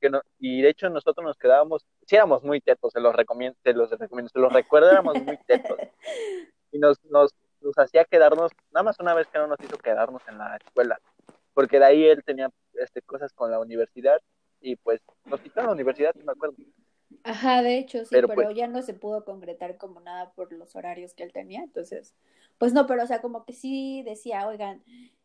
Que 0.00 0.10
no, 0.10 0.20
y 0.38 0.60
de 0.60 0.68
hecho 0.68 0.90
nosotros 0.90 1.24
nos 1.24 1.38
quedábamos, 1.38 1.86
sí 2.06 2.16
éramos 2.16 2.42
muy 2.42 2.60
tetos, 2.60 2.92
se 2.92 3.00
los 3.00 3.14
recomiendo, 3.16 3.58
se 3.64 3.72
los 3.72 3.90
recomiendo, 3.90 4.28
se 4.28 4.38
los 4.38 4.52
recuerdo, 4.52 4.90
éramos 4.90 5.22
muy 5.22 5.38
tetos. 5.46 5.78
Y 6.72 6.78
nos, 6.78 7.02
nos, 7.04 7.32
nos 7.60 7.78
hacía 7.78 8.04
quedarnos, 8.04 8.50
nada 8.72 8.82
más 8.82 8.98
una 8.98 9.14
vez 9.14 9.28
que 9.28 9.38
no 9.38 9.46
nos 9.46 9.58
hizo 9.60 9.78
quedarnos 9.78 10.20
en 10.28 10.36
la 10.36 10.56
escuela 10.56 10.98
porque 11.56 11.78
de 11.78 11.86
ahí 11.86 12.04
él 12.04 12.22
tenía 12.22 12.50
este, 12.74 13.00
cosas 13.00 13.32
con 13.32 13.50
la 13.50 13.58
universidad 13.58 14.20
y 14.60 14.76
pues 14.76 15.00
nos 15.24 15.40
quitaron 15.40 15.68
la 15.68 15.72
universidad, 15.72 16.14
no 16.14 16.26
me 16.26 16.32
acuerdo. 16.32 16.54
Ajá, 17.22 17.62
de 17.62 17.78
hecho, 17.78 18.04
sí, 18.04 18.08
pero, 18.10 18.28
pues 18.28 18.54
ya 18.54 18.68
no 18.68 18.82
se 18.82 18.94
pudo 18.94 19.24
concretar 19.24 19.76
como 19.76 20.00
nada 20.00 20.32
por 20.32 20.52
los 20.52 20.74
horarios 20.76 21.14
que 21.14 21.22
él 21.22 21.32
tenía, 21.32 21.62
entonces, 21.62 22.14
pues 22.58 22.72
no, 22.72 22.86
pero 22.86 23.02
o 23.02 23.06
sea, 23.06 23.20
como 23.20 23.44
que 23.44 23.52
sí 23.52 24.02
decía, 24.04 24.46
oigan, 24.46 24.82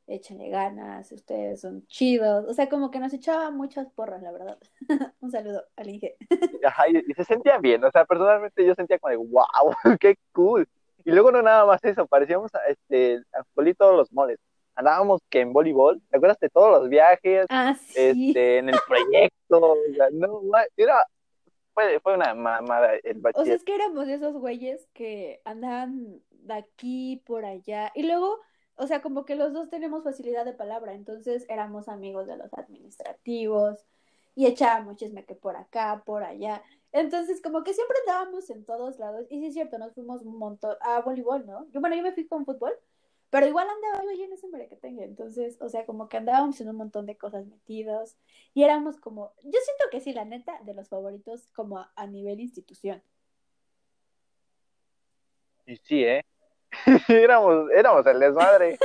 échenle 0.08 0.50
ganas, 0.50 1.12
ustedes 1.12 1.62
son 1.62 1.86
chidos, 1.88 2.46
o 2.48 2.54
sea, 2.54 2.70
como 2.70 2.92
que 2.92 3.00
nos 3.00 3.14
echaba 3.14 3.50
muchas 3.52 3.90
porras, 3.92 4.22
la 4.22 4.32
verdad. 4.32 4.58
Un 5.22 5.32
saludo 5.32 5.64
al 5.76 5.90
Inge. 5.90 6.18
Ajá, 6.66 6.84
y, 6.90 7.14
se 7.14 7.24
sentía 7.24 7.58
bien, 7.58 7.84
o 7.84 7.92
sea, 7.92 8.06
personalmente 8.06 8.66
yo 8.66 8.76
sentía 8.76 9.00
como 9.00 9.12
de, 9.12 9.18
wow, 9.18 9.74
qué 10.00 10.16
cool. 10.32 10.68
Y 11.04 11.12
luego 11.12 11.32
no 11.32 11.42
nada 11.42 11.66
más 11.66 11.84
eso, 11.84 12.06
parecíamos 12.06 12.52
este, 12.68 13.24
a 13.34 13.44
todos 13.76 13.98
los 13.98 14.12
moles. 14.12 14.38
Andábamos 14.76 15.22
que 15.30 15.42
en 15.42 15.52
voleibol, 15.52 16.02
¿te 16.10 16.18
acuerdas 16.18 16.40
de 16.40 16.50
todos 16.50 16.80
los 16.80 16.90
viajes? 16.90 17.46
Ah, 17.50 17.76
sí. 17.76 18.30
Este, 18.30 18.60
en 18.60 18.70
el 18.70 18.76
proyecto, 18.88 19.60
no, 20.12 20.42
era, 20.78 21.06
fue, 21.74 22.00
fue 22.00 22.16
una 22.16 22.34
mamada 22.34 22.96
el 23.04 23.20
bachiller. 23.20 23.42
O 23.42 23.46
sea, 23.46 23.56
es 23.56 23.64
que 23.64 23.76
éramos 23.76 24.08
esos 24.08 24.36
güeyes 24.38 24.88
que 24.94 25.42
andaban 25.46 26.22
de 26.30 26.54
aquí 26.54 27.22
por 27.26 27.46
allá, 27.46 27.92
y 27.96 28.04
luego 28.04 28.40
o 28.82 28.88
sea, 28.88 29.02
como 29.04 29.26
que 29.26 29.36
los 29.36 29.54
dos 29.54 29.70
tenemos 29.70 30.04
facilidad 30.04 30.44
de 30.44 30.54
palabra, 30.54 30.94
entonces 30.94 31.46
éramos 31.50 31.88
amigos 31.88 32.26
de 32.26 32.36
los 32.36 32.52
administrativos 32.54 33.86
y 34.34 34.48
echábamos 34.48 34.96
chisme 34.96 35.24
que 35.24 35.36
por 35.36 35.56
acá, 35.56 36.02
por 36.04 36.24
allá. 36.24 36.64
Entonces, 36.92 37.44
como 37.44 37.64
que 37.64 37.76
siempre 37.76 37.96
andábamos 38.08 38.50
en 38.50 38.66
todos 38.66 38.98
lados. 38.98 39.28
Y 39.30 39.40
sí 39.40 39.48
es 39.48 39.54
cierto, 39.54 39.78
nos 39.78 39.94
fuimos 39.94 40.24
un 40.24 40.38
montón 40.38 40.76
a 40.82 41.00
voleibol, 41.02 41.46
¿no? 41.46 41.68
Yo, 41.70 41.80
bueno, 41.80 41.96
yo 41.96 42.02
me 42.02 42.14
fui 42.14 42.28
con 42.28 42.44
fútbol, 42.44 42.74
pero 43.32 43.48
igual 43.48 43.66
andaba 43.70 44.04
yo 44.14 44.26
en 44.26 44.34
ese 44.34 44.48
tenga 44.82 45.04
Entonces, 45.06 45.58
o 45.62 45.70
sea, 45.70 45.86
como 45.86 46.10
que 46.10 46.18
andábamos 46.18 46.60
en 46.60 46.70
un 46.70 46.76
montón 46.76 47.06
de 47.06 47.18
cosas 47.18 47.48
metidos. 47.48 48.18
Y 48.54 48.64
éramos 48.64 49.00
como, 49.00 49.34
yo 49.42 49.58
siento 49.64 49.86
que 49.90 50.02
sí, 50.02 50.12
la 50.12 50.26
neta, 50.26 50.60
de 50.64 50.74
los 50.74 50.90
favoritos 50.90 51.48
como 51.54 51.80
a, 51.80 51.94
a 51.96 52.08
nivel 52.08 52.42
institución. 52.42 53.02
Y 55.66 55.78
sí, 55.78 56.04
¿eh? 56.04 56.26
éramos, 57.08 57.72
éramos 57.72 58.06
el 58.06 58.20
desmadre. 58.20 58.78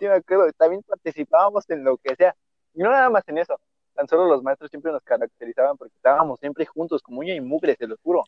Sí, 0.00 0.06
me 0.06 0.14
acuerdo. 0.14 0.52
También 0.54 0.82
participábamos 0.82 1.70
en 1.70 1.84
lo 1.84 1.96
que 1.96 2.16
sea. 2.16 2.34
Y 2.74 2.80
no 2.80 2.90
nada 2.90 3.08
más 3.08 3.22
en 3.28 3.38
eso. 3.38 3.56
Tan 3.94 4.08
solo 4.08 4.26
los 4.26 4.42
maestros 4.42 4.70
siempre 4.70 4.90
nos 4.90 5.02
caracterizaban 5.02 5.76
porque 5.76 5.94
estábamos 5.94 6.40
siempre 6.40 6.64
juntos, 6.64 7.02
como 7.02 7.20
uña 7.20 7.34
y 7.34 7.40
mugre, 7.40 7.76
se 7.76 7.86
lo 7.86 7.96
juro. 8.02 8.24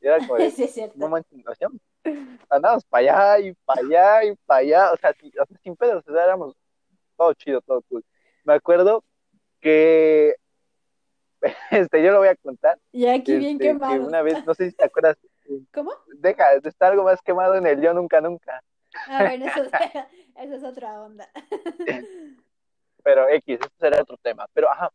Y 0.00 0.06
era 0.06 0.18
como 0.18 0.36
sí, 0.50 0.64
es. 0.64 0.96
No 0.96 1.08
manches, 1.08 1.32
Andábamos 2.50 2.84
para 2.84 3.34
allá 3.34 3.46
y 3.46 3.54
para 3.64 3.80
allá 3.80 4.24
y 4.24 4.36
para 4.46 4.60
allá. 4.60 4.92
O 4.92 4.96
sea, 4.96 5.14
sin, 5.62 5.76
pedos, 5.76 6.04
o 6.06 6.12
sea, 6.12 6.24
éramos 6.24 6.54
todo 7.16 7.32
chido, 7.34 7.60
todo 7.62 7.82
cool. 7.88 8.04
Me 8.44 8.54
acuerdo 8.54 9.02
que 9.60 10.36
este, 11.70 12.02
yo 12.02 12.12
lo 12.12 12.18
voy 12.18 12.28
a 12.28 12.36
contar. 12.36 12.78
Y 12.92 13.06
aquí 13.06 13.36
bien 13.36 13.52
este, 13.52 13.68
quemado. 13.68 13.94
Que 13.94 14.00
una 14.00 14.22
vez, 14.22 14.44
no 14.44 14.54
sé 14.54 14.70
si 14.70 14.76
te 14.76 14.84
acuerdas, 14.84 15.16
¿Cómo? 15.72 15.92
Deja, 16.18 16.52
está 16.64 16.88
algo 16.88 17.04
más 17.04 17.20
quemado 17.22 17.54
en 17.56 17.66
el 17.66 17.80
yo 17.80 17.92
nunca 17.94 18.20
nunca. 18.20 18.62
Ah, 19.08 19.24
bueno, 19.24 19.46
eso, 19.46 19.62
eso 20.36 20.54
es 20.54 20.64
otra 20.64 21.02
onda. 21.02 21.28
Pero 23.02 23.28
X, 23.28 23.58
eso 23.60 23.70
será 23.78 24.02
otro 24.02 24.16
tema. 24.18 24.46
Pero 24.52 24.70
ajá. 24.70 24.90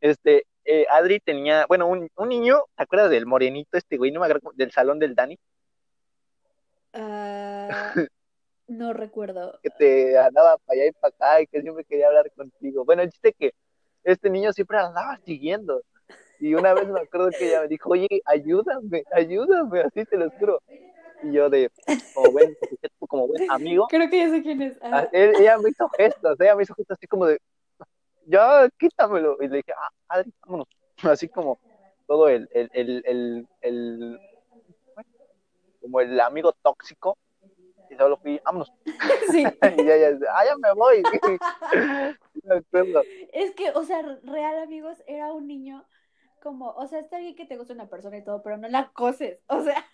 Este, 0.00 0.46
eh, 0.64 0.86
Adri 0.90 1.20
tenía, 1.20 1.66
bueno, 1.66 1.86
un, 1.86 2.08
un 2.16 2.28
niño, 2.28 2.64
¿te 2.76 2.82
acuerdas 2.82 3.10
del 3.10 3.26
morenito 3.26 3.76
este 3.76 3.96
güey? 3.96 4.10
No 4.10 4.20
me 4.20 4.26
acuerdo, 4.26 4.52
del 4.54 4.70
salón 4.72 4.98
del 4.98 5.14
Dani. 5.14 5.38
Ah, 6.92 7.92
no 8.68 8.92
recuerdo. 8.92 9.58
que 9.62 9.70
te 9.70 10.18
andaba 10.18 10.56
para 10.58 10.80
allá 10.80 10.90
y 10.90 10.92
para 10.92 11.14
acá 11.14 11.40
y 11.42 11.46
que 11.46 11.62
siempre 11.62 11.84
quería 11.84 12.08
hablar 12.08 12.30
contigo. 12.32 12.84
Bueno, 12.84 13.02
el 13.02 13.10
chiste 13.10 13.32
que 13.32 13.52
este 14.04 14.30
niño 14.30 14.52
siempre 14.52 14.78
andaba 14.78 15.18
siguiendo. 15.24 15.82
Y 16.40 16.54
una 16.54 16.72
vez 16.72 16.88
me 16.88 17.00
acuerdo 17.00 17.30
que 17.30 17.48
ella 17.48 17.60
me 17.60 17.68
dijo, 17.68 17.90
oye, 17.90 18.08
ayúdame, 18.24 19.04
ayúdame, 19.12 19.80
así 19.82 20.04
te 20.06 20.16
lo 20.16 20.30
juro. 20.30 20.62
Y 21.22 21.32
yo 21.32 21.50
de, 21.50 21.70
como 22.14 22.32
buen, 22.32 22.56
como 22.98 23.26
buen 23.28 23.50
amigo. 23.50 23.86
Creo 23.90 24.08
que 24.08 24.18
ya 24.18 24.30
sé 24.30 24.42
quién 24.42 24.62
es. 24.62 24.78
Ah. 24.80 25.06
ella 25.12 25.58
me 25.58 25.68
hizo 25.68 25.86
gestos, 25.90 26.40
ella 26.40 26.56
me 26.56 26.62
hizo 26.62 26.74
gestos 26.74 26.96
así 26.96 27.06
como 27.06 27.26
de, 27.26 27.38
ya, 28.30 28.68
quítamelo. 28.78 29.36
Y 29.40 29.48
le 29.48 29.56
dije, 29.58 29.72
ah, 29.76 29.90
Adri, 30.08 30.32
vámonos. 30.42 30.68
Así 31.02 31.28
como 31.28 31.58
todo 32.06 32.28
el, 32.28 32.48
el, 32.52 32.70
el, 32.72 33.02
el, 33.06 33.48
el 33.60 34.20
como 35.80 36.00
el 36.00 36.20
amigo 36.20 36.52
tóxico. 36.52 37.18
Y 37.90 37.96
solo 37.96 38.16
fui, 38.18 38.40
vámonos. 38.44 38.72
Sí. 39.30 39.44
y 39.78 39.80
ella, 39.82 40.18
ah, 40.32 40.44
ya 40.44 40.56
me 40.56 40.72
voy. 40.72 41.02
es 43.32 43.54
que, 43.54 43.70
o 43.70 43.84
sea, 43.84 44.02
real, 44.24 44.58
amigos, 44.58 45.02
era 45.06 45.32
un 45.32 45.46
niño 45.46 45.86
como, 46.42 46.70
o 46.70 46.86
sea, 46.86 47.00
está 47.00 47.18
bien 47.18 47.36
que 47.36 47.46
te 47.46 47.56
guste 47.56 47.72
una 47.72 47.88
persona 47.88 48.16
y 48.16 48.24
todo, 48.24 48.42
pero 48.42 48.56
no 48.56 48.68
la 48.68 48.90
coses, 48.92 49.38
o 49.46 49.60
sea, 49.62 49.84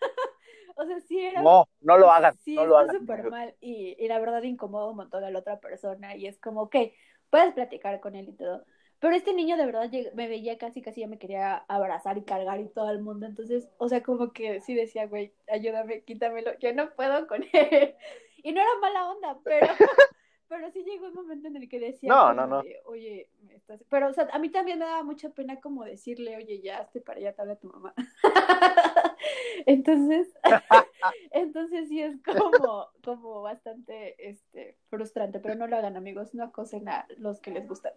o 0.77 0.87
sea, 0.87 1.01
sí 1.01 1.21
era... 1.21 1.43
No, 1.43 1.69
no 1.81 1.99
lo 1.99 2.11
hagan, 2.11 2.35
sí, 2.39 2.55
no 2.55 2.67
lo 2.67 2.79
hagan. 2.79 2.97
súper 2.97 3.31
mal 3.31 3.55
y, 3.61 3.97
y 3.99 4.09
la 4.09 4.19
verdad 4.19 4.43
incomoda 4.43 4.89
un 4.89 4.97
montón 4.97 5.25
a 5.25 5.31
la 5.31 5.39
otra 5.41 5.61
persona 5.61 6.17
y 6.17 6.27
es 6.27 6.39
como, 6.39 6.63
ok, 6.63 6.77
puedes 7.31 7.55
platicar 7.55 8.01
con 8.01 8.15
él 8.17 8.29
y 8.29 8.33
todo, 8.33 8.65
pero 8.99 9.15
este 9.15 9.35
niño 9.35 9.57
de 9.57 9.67
verdad 9.67 9.91
me 10.15 10.29
veía 10.29 10.57
casi, 10.59 10.81
casi 10.81 11.03
ya 11.03 11.07
me 11.07 11.19
quería 11.19 11.57
abrazar 11.69 12.17
y 12.17 12.25
cargar 12.25 12.61
y 12.61 12.69
todo 12.69 12.91
el 12.91 13.03
mundo, 13.03 13.27
entonces, 13.27 13.69
o 13.79 13.89
sea, 13.89 14.03
como 14.03 14.33
que 14.33 14.61
sí 14.61 14.75
decía, 14.75 15.07
güey, 15.07 15.33
ayúdame, 15.49 16.03
quítamelo, 16.03 16.59
yo 16.59 16.73
no 16.73 16.91
puedo 16.95 17.27
con 17.27 17.43
él. 17.53 17.95
Y 18.43 18.53
no 18.53 18.61
era 18.61 18.71
mala 18.81 19.11
onda, 19.11 19.39
pero... 19.45 19.67
Pero 20.49 20.71
sí 20.71 20.85
llegó 20.85 21.09
un 21.09 21.15
momento 21.15 21.49
en 21.49 21.57
el 21.57 21.69
que 21.69 21.81
decía, 21.81 22.09
no, 22.09 22.33
no, 22.33 22.47
no. 22.47 22.63
oye, 22.85 23.29
estás... 23.51 23.83
pero 23.91 24.09
o 24.09 24.13
sea, 24.13 24.29
a 24.33 24.39
mí 24.39 24.49
también 24.49 24.79
me 24.79 24.85
daba 24.85 25.03
mucha 25.03 25.31
pena 25.31 25.61
como 25.61 25.85
decirle, 25.85 26.37
oye, 26.37 26.61
ya 26.61 26.79
esté 26.79 27.01
para 27.01 27.19
allá, 27.19 27.33
te 27.33 27.43
habla 27.43 27.57
tu 27.57 27.67
mamá. 27.67 27.93
entonces, 29.67 30.29
entonces 31.31 31.89
sí 31.89 32.03
es 32.03 32.17
como, 32.23 32.89
como 33.05 33.43
bastante 33.43 34.29
este, 34.29 34.77
frustrante, 34.89 35.41
pero 35.41 35.55
no 35.55 35.67
lo 35.67 35.77
hagan 35.77 35.97
amigos, 35.97 36.35
no 36.35 36.45
acosen 36.45 36.89
a 36.89 37.07
los 37.19 37.41
que 37.41 37.51
les 37.51 37.67
gustan. 37.67 37.93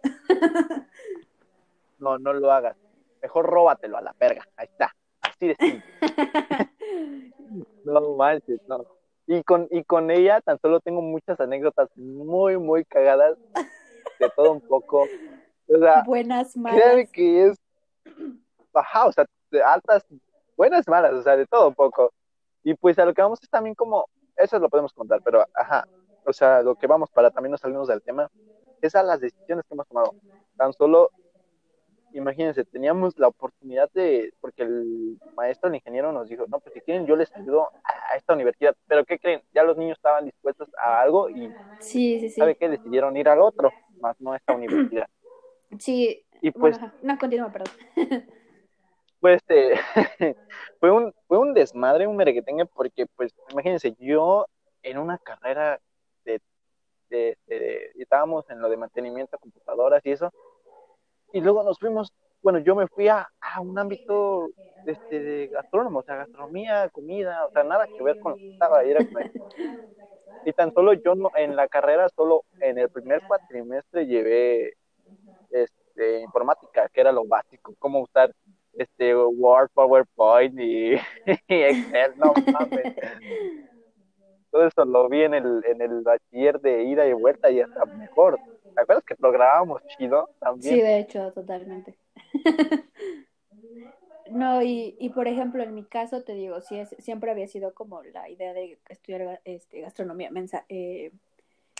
no, 1.98 2.18
no 2.18 2.32
lo 2.32 2.52
hagas. 2.52 2.76
Mejor 3.22 3.46
róbatelo 3.46 3.98
a 3.98 4.02
la 4.02 4.14
verga. 4.18 4.46
Ahí 4.56 4.66
está. 4.66 4.94
Así 5.20 5.48
de 5.48 5.56
simple. 5.56 5.84
no 7.84 8.16
manches, 8.16 8.60
no 8.66 9.00
y 9.30 9.44
con, 9.44 9.68
y 9.70 9.84
con 9.84 10.10
ella 10.10 10.40
tan 10.40 10.58
solo 10.58 10.80
tengo 10.80 11.02
muchas 11.02 11.38
anécdotas 11.38 11.88
muy, 11.96 12.58
muy 12.58 12.84
cagadas, 12.84 13.38
de 14.18 14.28
todo 14.34 14.50
un 14.50 14.60
poco. 14.60 15.06
O 15.68 15.78
sea, 15.78 16.02
buenas, 16.04 16.56
malas. 16.56 17.08
que 17.12 17.46
es, 17.46 17.56
ajá, 18.74 19.06
o 19.06 19.12
sea, 19.12 19.24
altas, 19.66 20.04
buenas, 20.60 20.86
malas, 20.88 21.14
o 21.14 21.22
sea, 21.22 21.38
de 21.38 21.46
todo 21.46 21.68
un 21.68 21.74
poco. 21.74 22.12
Y 22.62 22.74
pues 22.74 22.98
a 22.98 23.06
lo 23.06 23.14
que 23.14 23.22
vamos 23.22 23.42
es 23.42 23.48
también 23.48 23.74
como, 23.74 24.04
eso 24.36 24.58
lo 24.58 24.68
podemos 24.68 24.92
contar, 24.92 25.22
pero 25.24 25.46
ajá, 25.54 25.88
o 26.26 26.34
sea, 26.34 26.60
lo 26.60 26.74
que 26.74 26.86
vamos 26.86 27.08
para 27.10 27.30
también 27.30 27.52
nos 27.52 27.62
salimos 27.62 27.88
del 27.88 28.02
tema, 28.02 28.30
es 28.82 28.94
a 28.94 29.02
las 29.02 29.20
decisiones 29.20 29.64
que 29.66 29.72
hemos 29.72 29.88
tomado. 29.88 30.14
Tan 30.58 30.74
solo 30.74 31.08
imagínense, 32.12 32.64
teníamos 32.64 33.18
la 33.18 33.28
oportunidad 33.28 33.90
de, 33.94 34.34
porque 34.42 34.64
el 34.64 35.18
maestro, 35.34 35.70
el 35.70 35.76
ingeniero 35.76 36.12
nos 36.12 36.28
dijo, 36.28 36.44
no, 36.48 36.60
pues 36.60 36.74
si 36.74 36.82
quieren 36.82 37.06
yo 37.06 37.16
les 37.16 37.34
ayudo 37.34 37.70
a 37.82 38.16
esta 38.16 38.34
universidad, 38.34 38.76
pero 38.86 39.06
¿qué 39.06 39.18
creen? 39.18 39.40
Ya 39.54 39.62
los 39.62 39.78
niños 39.78 39.96
estaban 39.96 40.26
dispuestos 40.26 40.68
a 40.76 41.00
algo 41.00 41.30
y 41.30 41.48
sí, 41.78 42.20
sí, 42.20 42.28
sí. 42.28 42.38
¿sabe 42.38 42.56
qué? 42.56 42.68
Decidieron 42.68 43.16
ir 43.16 43.30
al 43.30 43.40
otro, 43.40 43.72
más 44.00 44.20
no 44.20 44.32
a 44.32 44.36
esta 44.36 44.54
universidad. 44.54 45.06
Sí, 45.78 46.26
y 46.42 46.50
pues, 46.50 46.78
no, 47.00 47.16
continúa, 47.16 47.50
perdón. 47.50 47.72
Pues 49.20 49.36
este, 49.48 49.74
fue, 50.80 50.90
un, 50.90 51.12
fue 51.28 51.38
un 51.38 51.54
desmadre, 51.54 52.06
un 52.06 52.16
merequetengue, 52.16 52.66
porque 52.66 53.06
pues 53.16 53.32
imagínense, 53.50 53.94
yo 53.98 54.46
en 54.82 54.98
una 54.98 55.18
carrera 55.18 55.78
de, 57.10 57.36
de, 57.46 57.90
estábamos 57.96 58.48
en 58.50 58.60
lo 58.60 58.68
de 58.70 58.76
mantenimiento 58.76 59.36
de 59.36 59.40
computadoras 59.40 60.04
y 60.04 60.12
eso, 60.12 60.30
y 61.32 61.40
luego 61.40 61.62
nos 61.64 61.78
fuimos, 61.78 62.12
bueno, 62.42 62.58
yo 62.60 62.74
me 62.74 62.88
fui 62.88 63.08
a, 63.08 63.28
a 63.40 63.60
un 63.60 63.78
ámbito 63.78 64.50
este, 64.84 65.20
de 65.20 65.48
gastrónomo, 65.48 66.00
o 66.00 66.02
sea, 66.02 66.16
gastronomía, 66.16 66.88
comida, 66.90 67.46
o 67.46 67.50
sea, 67.52 67.64
nada 67.64 67.86
que 67.94 68.02
ver 68.02 68.18
con 68.18 68.32
lo 68.32 68.38
que 68.38 68.48
estaba, 68.52 68.82
era 68.82 69.00
Y 70.44 70.52
tan 70.52 70.72
solo 70.72 70.92
yo 70.94 71.14
no, 71.14 71.30
en 71.34 71.56
la 71.56 71.68
carrera, 71.68 72.08
solo 72.16 72.44
en 72.60 72.78
el 72.78 72.88
primer 72.90 73.22
cuatrimestre 73.26 74.06
llevé 74.06 74.74
este, 75.50 76.20
informática, 76.22 76.88
que 76.90 77.00
era 77.00 77.12
lo 77.12 77.26
básico, 77.26 77.74
cómo 77.78 78.00
usar 78.00 78.32
este 78.74 79.16
Word, 79.16 79.70
PowerPoint 79.74 80.58
y, 80.60 80.94
Excel, 81.48 82.12
no 82.16 82.32
mames. 82.52 82.94
Todo 84.50 84.66
eso 84.66 84.84
lo 84.84 85.08
vi 85.08 85.22
en 85.22 85.34
el, 85.34 85.62
en 85.64 85.80
el 85.80 86.02
bachiller 86.02 86.60
de 86.60 86.84
ida 86.84 87.06
y 87.06 87.12
vuelta 87.12 87.50
y 87.50 87.60
hasta 87.60 87.84
mejor. 87.84 88.38
¿Te 88.74 88.80
acuerdas 88.80 89.04
que 89.04 89.14
programábamos 89.14 89.82
chido 89.96 90.28
también? 90.40 90.74
Sí, 90.74 90.80
de 90.80 90.98
hecho, 90.98 91.32
totalmente. 91.32 91.96
no, 94.30 94.62
y, 94.62 94.96
y 94.98 95.10
por 95.10 95.28
ejemplo, 95.28 95.62
en 95.62 95.74
mi 95.74 95.84
caso, 95.84 96.22
te 96.24 96.34
digo, 96.34 96.60
sí, 96.60 96.78
es, 96.78 96.94
siempre 96.98 97.30
había 97.30 97.46
sido 97.46 97.74
como 97.74 98.02
la 98.02 98.28
idea 98.28 98.52
de 98.52 98.78
estudiar 98.88 99.40
este, 99.44 99.80
gastronomía, 99.82 100.30
mensa, 100.30 100.64
eh, 100.68 101.12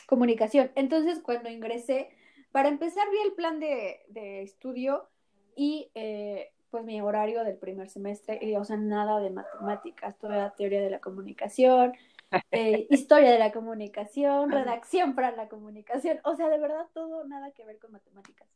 comunicación. 0.06 0.70
Entonces, 0.76 1.20
cuando 1.20 1.49
ingresé, 1.49 2.11
para 2.52 2.68
empezar, 2.68 3.09
vi 3.11 3.18
el 3.26 3.32
plan 3.32 3.59
de, 3.59 4.00
de 4.09 4.42
estudio 4.42 5.09
y 5.56 5.90
eh, 5.94 6.52
pues 6.71 6.85
mi 6.85 7.00
horario 7.00 7.45
del 7.45 7.57
primer 7.57 7.89
semestre, 7.89 8.39
y, 8.41 8.55
o 8.57 8.65
sea, 8.65 8.77
nada 8.77 9.21
de 9.21 9.31
matemáticas, 9.31 10.17
toda 10.19 10.55
teoría 10.55 10.81
de 10.81 10.91
la 10.91 11.00
comunicación, 11.00 11.93
eh, 12.50 12.87
historia 12.91 13.33
de 13.33 13.39
la 13.39 13.53
comunicación, 13.53 14.50
redacción 14.50 15.15
para 15.15 15.33
la 15.33 15.49
comunicación, 15.49 16.21
o 16.25 16.37
sea, 16.37 16.49
de 16.49 16.59
verdad 16.59 16.87
todo 16.95 17.25
nada 17.25 17.50
que 17.53 17.65
ver 17.65 17.79
con 17.79 17.93
matemáticas. 17.93 18.49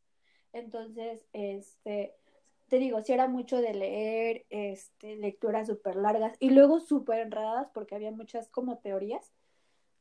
Entonces, 0.53 1.25
este, 1.33 2.13
te 2.69 2.79
digo, 2.79 3.01
si 3.01 3.13
era 3.13 3.27
mucho 3.27 3.61
de 3.61 3.73
leer, 3.73 4.45
este, 4.49 5.17
lecturas 5.17 5.67
súper 5.67 5.97
largas 5.97 6.35
y 6.39 6.51
luego 6.51 6.79
súper 6.79 7.19
enredadas 7.19 7.67
porque 7.73 7.95
había 7.95 8.11
muchas 8.11 8.47
como 8.49 8.77
teorías. 8.77 9.31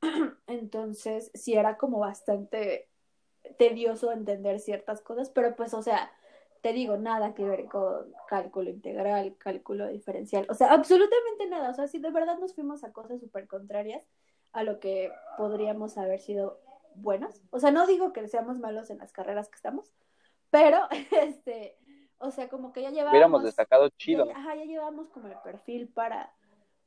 Entonces, 0.47 1.31
sí 1.35 1.55
era 1.55 1.77
como 1.77 1.99
bastante 1.99 2.89
tedioso 3.59 4.13
entender 4.13 4.61
ciertas 4.61 5.01
cosas, 5.01 5.31
pero 5.31 5.57
pues, 5.57 5.75
o 5.75 5.83
sea, 5.83 6.11
te 6.65 6.73
digo, 6.73 6.97
nada 6.97 7.35
que 7.35 7.45
ver 7.45 7.67
con 7.67 8.11
cálculo 8.27 8.71
integral, 8.71 9.37
cálculo 9.37 9.87
diferencial, 9.89 10.47
o 10.49 10.55
sea, 10.55 10.73
absolutamente 10.73 11.47
nada, 11.47 11.69
o 11.69 11.75
sea, 11.75 11.89
si 11.89 11.99
de 11.99 12.11
verdad 12.11 12.39
nos 12.39 12.55
fuimos 12.55 12.85
a 12.85 12.93
cosas 12.95 13.21
súper 13.21 13.47
contrarias 13.47 14.03
a 14.55 14.63
lo 14.63 14.81
que 14.81 15.13
podríamos 15.37 15.99
haber 15.99 16.21
sido 16.21 16.59
buenos, 16.95 17.43
o 17.51 17.61
sea, 17.61 17.71
no 17.71 17.87
digo 17.87 18.15
que 18.15 18.27
seamos 18.29 18.59
malos 18.61 18.89
en 18.89 18.97
las 18.97 19.13
carreras 19.13 19.51
que 19.51 19.57
estamos, 19.57 19.93
pero, 20.49 20.79
este, 21.11 21.77
o 22.17 22.31
sea, 22.31 22.49
como 22.49 22.73
que 22.73 22.81
ya 22.81 22.89
llevábamos... 22.89 23.13
Hubiéramos 23.13 23.45
destacado 23.45 23.91
chido. 23.99 24.25
Ya, 24.25 24.35
ajá, 24.35 24.55
ya 24.55 24.65
llevábamos 24.65 25.11
como 25.11 25.29
el 25.29 25.37
perfil 25.45 25.89
para, 25.89 26.33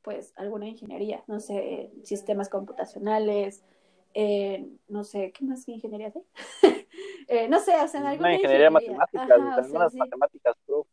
pues, 0.02 0.32
alguna 0.34 0.66
ingeniería, 0.66 1.22
no 1.28 1.38
sé, 1.38 1.92
sistemas 2.02 2.48
computacionales, 2.48 3.62
eh, 4.14 4.66
no 4.88 5.04
sé, 5.04 5.32
¿qué 5.32 5.44
más 5.44 5.66
ingeniería 5.68 6.12
hay? 6.14 6.22
eh, 7.28 7.48
no 7.48 7.60
sé, 7.60 7.76
o 7.80 7.88
sea, 7.88 8.00
en 8.00 8.06
alguna 8.06 8.28
Una 8.28 8.36
ingeniería, 8.36 8.70
matemática, 8.70 9.38
matemáticas, 9.94 10.56
bro. 10.66 10.86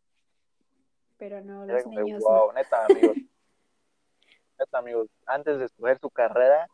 Pero 1.18 1.42
no, 1.42 1.66
los 1.66 1.88
niños 1.88 2.22
wow, 2.22 2.52
neta, 2.54 2.86
amigos. 2.86 3.18
neta, 4.60 4.78
amigos, 4.78 5.08
antes 5.26 5.60
de 5.60 5.66
escoger 5.66 5.98
su 6.00 6.10
carrera, 6.10 6.68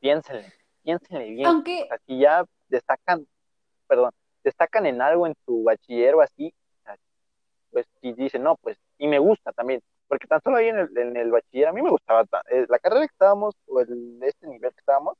piénsenle, 0.00 0.52
piénsenle 0.82 1.30
bien. 1.30 1.46
Aunque... 1.46 1.88
O 1.90 1.96
si 2.06 2.20
ya 2.20 2.44
destacan, 2.68 3.26
perdón, 3.86 4.12
destacan 4.44 4.86
en 4.86 5.02
algo 5.02 5.26
en 5.26 5.34
su 5.44 5.62
bachiller 5.62 6.14
o 6.14 6.20
así, 6.20 6.54
pues 7.70 7.86
y 8.02 8.12
dicen, 8.12 8.42
no, 8.42 8.56
pues, 8.56 8.78
y 8.98 9.08
me 9.08 9.18
gusta 9.18 9.52
también, 9.52 9.82
porque 10.06 10.26
tan 10.26 10.40
solo 10.42 10.58
ahí 10.58 10.68
en 10.68 10.78
el, 10.78 10.98
en 10.98 11.16
el 11.16 11.30
bachiller 11.30 11.68
a 11.68 11.72
mí 11.72 11.82
me 11.82 11.90
gustaba, 11.90 12.24
eh, 12.50 12.66
la 12.68 12.78
carrera 12.78 13.06
que 13.06 13.12
estábamos, 13.12 13.56
o 13.66 13.80
el, 13.80 14.18
este 14.22 14.46
nivel 14.46 14.70
que 14.72 14.80
estábamos, 14.80 15.16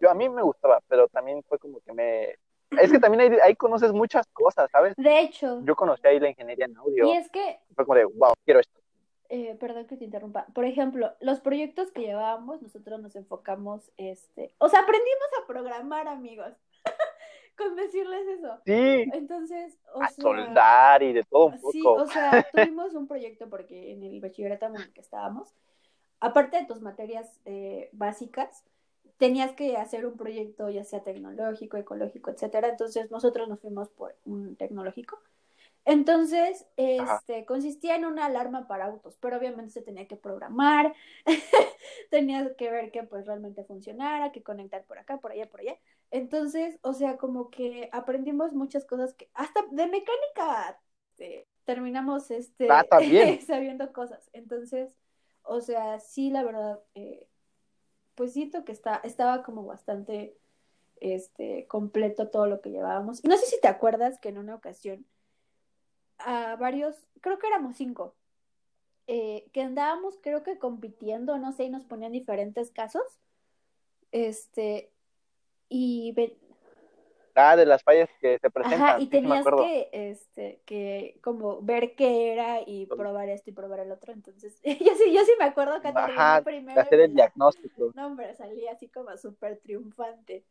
yo 0.00 0.10
a 0.10 0.14
mí 0.14 0.28
me 0.28 0.42
gustaba, 0.42 0.80
pero 0.88 1.08
también 1.08 1.42
fue 1.44 1.58
como 1.58 1.80
que 1.80 1.92
me... 1.92 2.36
Es 2.80 2.92
que 2.92 3.00
también 3.00 3.32
ahí, 3.32 3.38
ahí 3.42 3.56
conoces 3.56 3.92
muchas 3.92 4.26
cosas, 4.28 4.70
¿sabes? 4.70 4.94
De 4.96 5.20
hecho. 5.20 5.60
Yo 5.64 5.74
conocí 5.74 6.06
ahí 6.06 6.20
la 6.20 6.28
ingeniería 6.30 6.66
en 6.66 6.76
audio. 6.76 7.06
Y 7.06 7.16
es 7.16 7.28
que... 7.30 7.60
Fue 7.74 7.84
como 7.84 7.96
de, 7.96 8.04
wow, 8.04 8.32
quiero 8.44 8.60
esto. 8.60 8.80
Eh, 9.28 9.56
perdón 9.58 9.86
que 9.86 9.96
te 9.96 10.04
interrumpa. 10.04 10.46
Por 10.54 10.64
ejemplo, 10.64 11.12
los 11.20 11.40
proyectos 11.40 11.90
que 11.92 12.02
llevábamos, 12.02 12.62
nosotros 12.62 13.00
nos 13.00 13.16
enfocamos, 13.16 13.90
este... 13.96 14.54
O 14.58 14.68
sea, 14.68 14.80
aprendimos 14.80 15.28
a 15.42 15.46
programar, 15.46 16.08
amigos. 16.08 16.52
con 17.60 17.76
decirles 17.76 18.26
eso. 18.26 18.58
Sí. 18.64 19.10
Entonces, 19.12 19.78
o 19.94 20.02
a 20.02 20.08
soldar 20.08 21.02
y 21.02 21.12
de 21.12 21.24
todo 21.24 21.46
un 21.46 21.60
poco. 21.60 21.72
Sí, 21.72 21.82
o 21.84 22.06
sea, 22.06 22.46
tuvimos 22.52 22.94
un 22.94 23.06
proyecto 23.06 23.48
porque 23.48 23.92
en 23.92 24.02
el 24.02 24.20
bachillerato 24.20 24.66
en 24.66 24.76
el 24.76 24.92
que 24.92 25.00
estábamos, 25.00 25.54
aparte 26.20 26.58
de 26.58 26.66
tus 26.66 26.80
materias 26.80 27.40
eh, 27.44 27.90
básicas, 27.92 28.64
tenías 29.20 29.52
que 29.52 29.76
hacer 29.76 30.06
un 30.06 30.16
proyecto 30.16 30.70
ya 30.70 30.82
sea 30.82 31.04
tecnológico, 31.04 31.76
ecológico, 31.76 32.30
etcétera. 32.30 32.70
Entonces 32.70 33.10
nosotros 33.10 33.48
nos 33.48 33.60
fuimos 33.60 33.90
por 33.90 34.16
un 34.24 34.56
tecnológico. 34.56 35.20
Entonces, 35.84 36.66
este, 36.76 37.44
consistía 37.44 37.96
en 37.96 38.06
una 38.06 38.26
alarma 38.26 38.66
para 38.66 38.86
autos, 38.86 39.18
pero 39.20 39.36
obviamente 39.36 39.72
se 39.72 39.82
tenía 39.82 40.06
que 40.06 40.16
programar, 40.16 40.94
tenía 42.10 42.54
que 42.56 42.70
ver 42.70 42.90
que 42.90 43.02
pues 43.02 43.26
realmente 43.26 43.64
funcionara, 43.64 44.32
que 44.32 44.42
conectar 44.42 44.84
por 44.84 44.98
acá, 44.98 45.18
por 45.18 45.32
allá, 45.32 45.48
por 45.50 45.60
allá. 45.60 45.76
Entonces, 46.10 46.78
o 46.82 46.94
sea, 46.94 47.18
como 47.18 47.50
que 47.50 47.90
aprendimos 47.92 48.54
muchas 48.54 48.86
cosas 48.86 49.12
que 49.14 49.28
hasta 49.34 49.60
de 49.70 49.86
mecánica 49.86 50.80
este, 51.10 51.46
terminamos 51.64 52.30
este 52.30 52.68
ah, 52.70 52.86
sabiendo 53.46 53.92
cosas. 53.92 54.30
Entonces, 54.32 54.96
o 55.42 55.60
sea, 55.60 56.00
sí, 56.00 56.30
la 56.30 56.42
verdad, 56.42 56.80
eh, 56.94 57.29
pues 58.14 58.32
siento 58.32 58.64
que 58.64 58.72
está, 58.72 59.00
estaba 59.04 59.42
como 59.42 59.64
bastante 59.64 60.36
este, 61.00 61.66
completo 61.66 62.28
todo 62.28 62.46
lo 62.46 62.60
que 62.60 62.70
llevábamos. 62.70 63.24
No 63.24 63.36
sé 63.36 63.46
si 63.46 63.60
te 63.60 63.68
acuerdas 63.68 64.18
que 64.20 64.28
en 64.28 64.38
una 64.38 64.54
ocasión 64.54 65.06
a 66.18 66.56
varios, 66.56 66.94
creo 67.20 67.38
que 67.38 67.46
éramos 67.46 67.76
cinco, 67.76 68.14
eh, 69.06 69.48
que 69.52 69.62
andábamos 69.62 70.18
creo 70.22 70.42
que 70.42 70.58
compitiendo, 70.58 71.38
no 71.38 71.52
sé, 71.52 71.64
y 71.64 71.70
nos 71.70 71.84
ponían 71.84 72.12
diferentes 72.12 72.70
casos. 72.70 73.02
Este, 74.12 74.92
y 75.68 76.14
Ah, 77.34 77.56
de 77.56 77.66
las 77.66 77.82
fallas 77.82 78.08
que 78.20 78.38
se 78.38 78.50
presentan. 78.50 78.82
Ajá, 78.82 79.00
y 79.00 79.06
tenías 79.06 79.46
que, 79.46 79.88
este, 79.92 80.60
que 80.64 81.18
como 81.22 81.60
ver 81.62 81.94
qué 81.94 82.32
era 82.32 82.60
y 82.66 82.86
probar 82.86 83.28
esto 83.28 83.50
y 83.50 83.52
probar 83.52 83.80
el 83.80 83.92
otro. 83.92 84.12
Entonces, 84.12 84.60
yo 84.64 84.94
sí, 84.94 85.12
yo 85.12 85.24
sí 85.24 85.32
me 85.38 85.44
acuerdo 85.44 85.80
que 85.80 85.88
Ajá, 85.88 86.42
primero. 86.42 86.80
hacer 86.80 87.00
el 87.00 87.14
diagnóstico. 87.14 87.92
No, 87.94 88.06
hombre, 88.06 88.34
salí 88.34 88.66
así 88.66 88.88
como 88.88 89.16
súper 89.16 89.58
triunfante. 89.58 90.44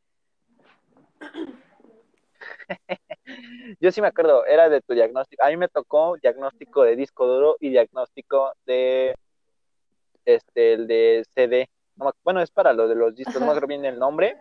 yo 3.79 3.91
sí 3.91 4.01
me 4.01 4.07
acuerdo, 4.07 4.45
era 4.45 4.69
de 4.69 4.81
tu 4.81 4.93
diagnóstico. 4.93 5.43
A 5.43 5.49
mí 5.49 5.57
me 5.57 5.67
tocó 5.67 6.15
diagnóstico 6.21 6.83
de 6.83 6.95
disco 6.95 7.27
duro 7.27 7.57
y 7.59 7.69
diagnóstico 7.69 8.53
de, 8.65 9.15
este, 10.25 10.73
el 10.73 10.87
de 10.87 11.25
CD. 11.35 11.69
bueno, 12.23 12.41
es 12.41 12.51
para 12.51 12.73
lo 12.73 12.87
de 12.87 12.95
los 12.95 13.15
discos, 13.15 13.35
no 13.35 13.41
me 13.41 13.47
acuerdo 13.47 13.67
bien 13.67 13.85
el 13.85 13.99
nombre 13.99 14.35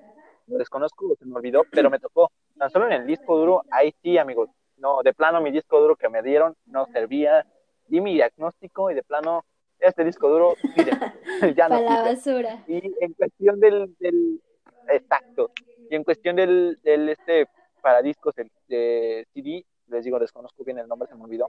lo 0.48 0.58
desconozco, 0.58 1.14
se 1.18 1.26
me 1.26 1.34
olvidó, 1.34 1.62
pero 1.70 1.90
me 1.90 1.98
tocó. 1.98 2.30
Tan 2.56 2.70
solo 2.70 2.86
en 2.86 2.92
el 2.92 3.06
disco 3.06 3.36
duro, 3.36 3.62
ahí 3.70 3.94
sí, 4.02 4.18
amigos. 4.18 4.50
No, 4.76 5.02
de 5.02 5.12
plano 5.12 5.40
mi 5.40 5.50
disco 5.50 5.80
duro 5.80 5.96
que 5.96 6.08
me 6.08 6.22
dieron 6.22 6.54
no 6.66 6.86
servía. 6.86 7.46
Di 7.88 8.00
mi 8.00 8.14
diagnóstico 8.14 8.90
y 8.90 8.94
de 8.94 9.02
plano, 9.02 9.44
este 9.78 10.04
disco 10.04 10.28
duro, 10.28 10.54
miren, 10.76 10.98
ya 11.56 11.68
no. 11.68 11.80
La 11.80 12.02
basura. 12.02 12.62
Y 12.66 12.94
en 13.00 13.12
cuestión 13.14 13.60
del, 13.60 13.96
del, 13.98 14.40
exacto, 14.88 15.50
y 15.90 15.94
en 15.94 16.04
cuestión 16.04 16.36
del, 16.36 16.78
del 16.82 17.08
este, 17.08 17.48
para 17.80 18.02
discos 18.02 18.36
el, 18.38 18.50
de 18.68 19.26
CD, 19.32 19.64
les 19.86 20.04
digo, 20.04 20.18
desconozco 20.18 20.64
bien 20.64 20.78
el 20.78 20.88
nombre, 20.88 21.08
se 21.08 21.14
me 21.14 21.24
olvidó. 21.24 21.46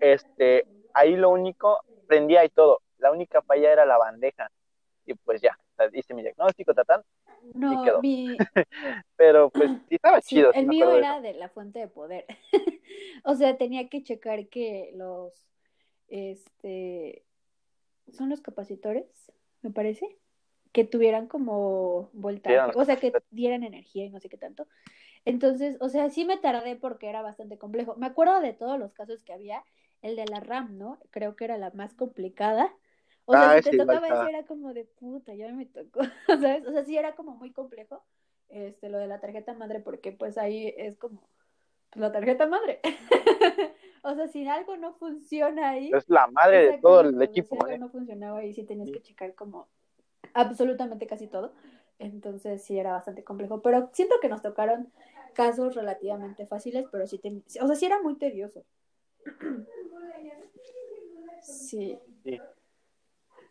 Este, 0.00 0.64
ahí 0.92 1.16
lo 1.16 1.30
único, 1.30 1.80
prendía 2.06 2.44
y 2.44 2.48
todo. 2.48 2.80
La 2.98 3.12
única 3.12 3.42
falla 3.42 3.72
era 3.72 3.86
la 3.86 3.96
bandeja. 3.96 4.50
Y 5.06 5.14
pues 5.14 5.40
ya, 5.40 5.56
hice 5.92 6.14
mi 6.14 6.22
diagnóstico, 6.22 6.74
tatán, 6.74 7.02
no, 7.54 8.00
mi... 8.00 8.36
Pero 9.16 9.50
pues 9.50 9.70
sí 9.88 9.94
estaba 9.96 10.20
chido. 10.20 10.52
el 10.52 10.66
mío 10.66 10.90
era 10.90 11.20
de 11.20 11.34
la 11.34 11.48
fuente 11.48 11.78
de 11.78 11.88
poder. 11.88 12.26
o 13.24 13.34
sea, 13.34 13.56
tenía 13.56 13.88
que 13.88 14.02
checar 14.02 14.48
que 14.48 14.92
los, 14.94 15.32
este, 16.08 17.24
son 18.12 18.28
los 18.30 18.40
capacitores, 18.40 19.06
me 19.62 19.70
parece, 19.70 20.16
que 20.72 20.84
tuvieran 20.84 21.26
como 21.26 22.10
voltaje, 22.12 22.72
o 22.74 22.84
sea, 22.84 22.96
que 22.96 23.12
dieran 23.30 23.64
energía 23.64 24.04
y 24.04 24.10
no 24.10 24.20
sé 24.20 24.28
qué 24.28 24.36
tanto. 24.36 24.66
Entonces, 25.24 25.76
o 25.80 25.88
sea, 25.88 26.10
sí 26.10 26.24
me 26.24 26.36
tardé 26.36 26.76
porque 26.76 27.08
era 27.08 27.22
bastante 27.22 27.58
complejo. 27.58 27.96
Me 27.96 28.06
acuerdo 28.06 28.40
de 28.40 28.52
todos 28.52 28.78
los 28.78 28.92
casos 28.92 29.22
que 29.22 29.32
había, 29.32 29.64
el 30.02 30.16
de 30.16 30.26
la 30.26 30.40
RAM, 30.40 30.78
¿no? 30.78 30.98
Creo 31.10 31.36
que 31.36 31.44
era 31.44 31.58
la 31.58 31.70
más 31.72 31.94
complicada 31.94 32.72
o 33.28 33.32
sea, 33.32 33.52
ah, 33.52 33.62
si 33.62 33.72
te 33.72 33.76
tocaba 33.76 34.06
eso 34.06 34.26
era 34.26 34.46
como 34.46 34.72
de 34.72 34.84
puta, 34.84 35.34
ya 35.34 35.52
me 35.52 35.66
tocó, 35.66 36.00
¿sabes? 36.26 36.66
O 36.66 36.72
sea, 36.72 36.82
sí 36.84 36.96
era 36.96 37.14
como 37.14 37.36
muy 37.36 37.52
complejo 37.52 38.02
este, 38.48 38.88
lo 38.88 38.96
de 38.96 39.06
la 39.06 39.20
tarjeta 39.20 39.52
madre, 39.52 39.80
porque 39.80 40.12
pues 40.12 40.38
ahí 40.38 40.72
es 40.78 40.96
como 40.96 41.20
pues, 41.90 42.00
la 42.00 42.10
tarjeta 42.10 42.46
madre. 42.46 42.80
o 44.02 44.14
sea, 44.14 44.28
si 44.28 44.48
algo 44.48 44.78
no 44.78 44.94
funciona 44.94 45.68
ahí. 45.68 45.90
Es 45.92 46.08
la 46.08 46.26
madre 46.28 46.72
de 46.72 46.78
todo 46.78 47.02
el 47.02 47.20
equipo. 47.20 47.56
Si 47.56 47.60
algo 47.60 47.74
¿eh? 47.74 47.78
no 47.78 47.90
funcionaba 47.90 48.38
ahí, 48.38 48.54
sí 48.54 48.64
tenías 48.64 48.90
que 48.90 49.02
checar 49.02 49.34
como 49.34 49.68
absolutamente 50.32 51.06
casi 51.06 51.26
todo. 51.26 51.52
Entonces 51.98 52.64
sí 52.64 52.78
era 52.78 52.92
bastante 52.92 53.24
complejo. 53.24 53.60
Pero 53.60 53.90
siento 53.92 54.14
que 54.22 54.30
nos 54.30 54.40
tocaron 54.40 54.90
casos 55.34 55.74
relativamente 55.74 56.46
fáciles, 56.46 56.86
pero 56.90 57.06
sí, 57.06 57.20
o 57.60 57.66
sea, 57.66 57.76
sí 57.76 57.84
era 57.84 58.00
muy 58.00 58.16
tedioso. 58.16 58.64
sí. 61.42 61.98
Sí. 62.24 62.40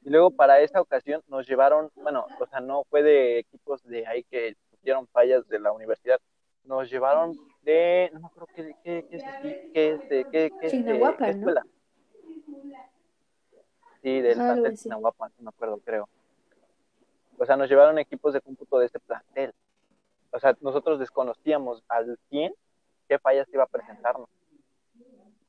Y 0.04 0.10
luego 0.10 0.32
para 0.32 0.60
esa 0.60 0.82
ocasión 0.82 1.22
nos 1.28 1.48
llevaron, 1.48 1.92
bueno, 1.96 2.26
o 2.40 2.46
sea, 2.48 2.60
no 2.60 2.84
fue 2.86 3.04
de 3.04 3.40
equipos 3.40 3.84
de 3.84 4.08
ahí 4.08 4.24
que 4.24 4.56
tuvieron 4.72 5.08
fallas 5.08 5.48
de 5.50 5.60
la 5.60 5.72
universidad, 5.72 6.20
nos 6.64 6.90
llevaron 6.90 7.38
de, 7.64 8.10
no 8.14 8.22
me 8.22 8.28
acuerdo 8.28 8.48
qué, 8.56 8.76
qué, 8.84 9.06
qué, 9.10 9.20
qué, 9.74 10.00
qué, 10.14 10.26
qué, 10.32 10.52
qué 10.60 11.30
escuela. 11.30 11.66
Sí, 14.02 14.22
del 14.22 14.36
plantel 14.36 14.72
de 14.72 14.78
Chinahuapan, 14.78 15.32
no 15.38 15.44
me 15.44 15.50
acuerdo, 15.50 15.80
creo. 15.84 16.08
O 17.38 17.46
sea, 17.46 17.58
nos 17.58 17.70
llevaron 17.70 18.00
equipos 18.00 18.34
de 18.34 18.42
cómputo 18.42 18.80
de 18.80 18.86
ese 18.86 19.00
plantel. 19.00 19.54
O 20.32 20.40
sea, 20.40 20.56
nosotros 20.62 21.00
desconocíamos 21.00 21.84
al 21.88 22.18
100 22.30 22.54
qué 23.08 23.20
fallas 23.20 23.48
iba 23.54 23.64
a 23.64 23.68
presentarnos. 23.68 24.30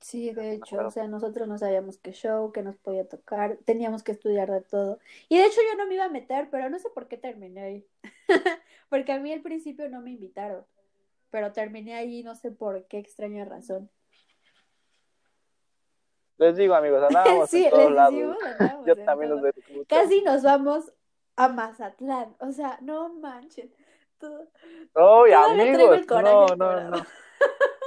Sí, 0.00 0.32
de 0.32 0.52
hecho, 0.52 0.87
o 0.87 0.90
sea, 0.90 1.08
nosotros 1.08 1.48
no 1.48 1.58
sabíamos 1.58 1.98
qué 1.98 2.12
show, 2.12 2.52
qué 2.52 2.62
nos 2.62 2.76
podía 2.76 3.08
tocar, 3.08 3.58
teníamos 3.64 4.02
que 4.04 4.12
estudiar 4.12 4.50
de 4.50 4.61
todo. 4.61 5.00
Y 5.28 5.38
de 5.38 5.46
hecho 5.46 5.61
yo 5.70 5.76
no 5.76 5.87
me 5.88 5.94
iba 5.94 6.04
a 6.04 6.08
meter, 6.08 6.48
pero 6.50 6.70
no 6.70 6.78
sé 6.78 6.88
por 6.90 7.08
qué 7.08 7.16
terminé 7.16 7.61
ahí. 7.61 7.87
Porque 8.88 9.12
a 9.12 9.18
mí 9.18 9.32
al 9.32 9.42
principio 9.42 9.88
no 9.88 10.00
me 10.00 10.12
invitaron, 10.12 10.64
pero 11.30 11.52
terminé 11.52 11.94
ahí 11.94 12.22
no 12.22 12.37
sé 12.37 12.52
por 12.52 12.84
qué 12.87 12.98
extraña 12.98 13.44
razón. 13.44 13.90
Les 16.38 16.56
digo, 16.56 16.74
amigos, 16.74 17.02
andábamos 17.02 17.50
sí, 17.50 17.64
en 17.64 17.70
todos 17.70 17.87
les 17.87 17.94
lados. 17.94 18.14
digo, 18.14 18.34
Yo 18.87 19.04
también 19.04 19.30
los 19.30 19.42
veo. 19.42 19.52
Casi 19.88 20.22
nos 20.22 20.44
vamos 20.44 20.92
a 21.34 21.48
Mazatlán, 21.48 22.37
o 22.38 22.52
sea, 22.52 22.78
no 22.80 23.08
manchen. 23.14 23.72
Todo, 24.18 24.48
todavía 24.92 25.42
traigo 25.54 25.92
amigos, 25.92 26.56
no, 26.56 26.56
no, 26.56 26.90
no. 26.90 27.06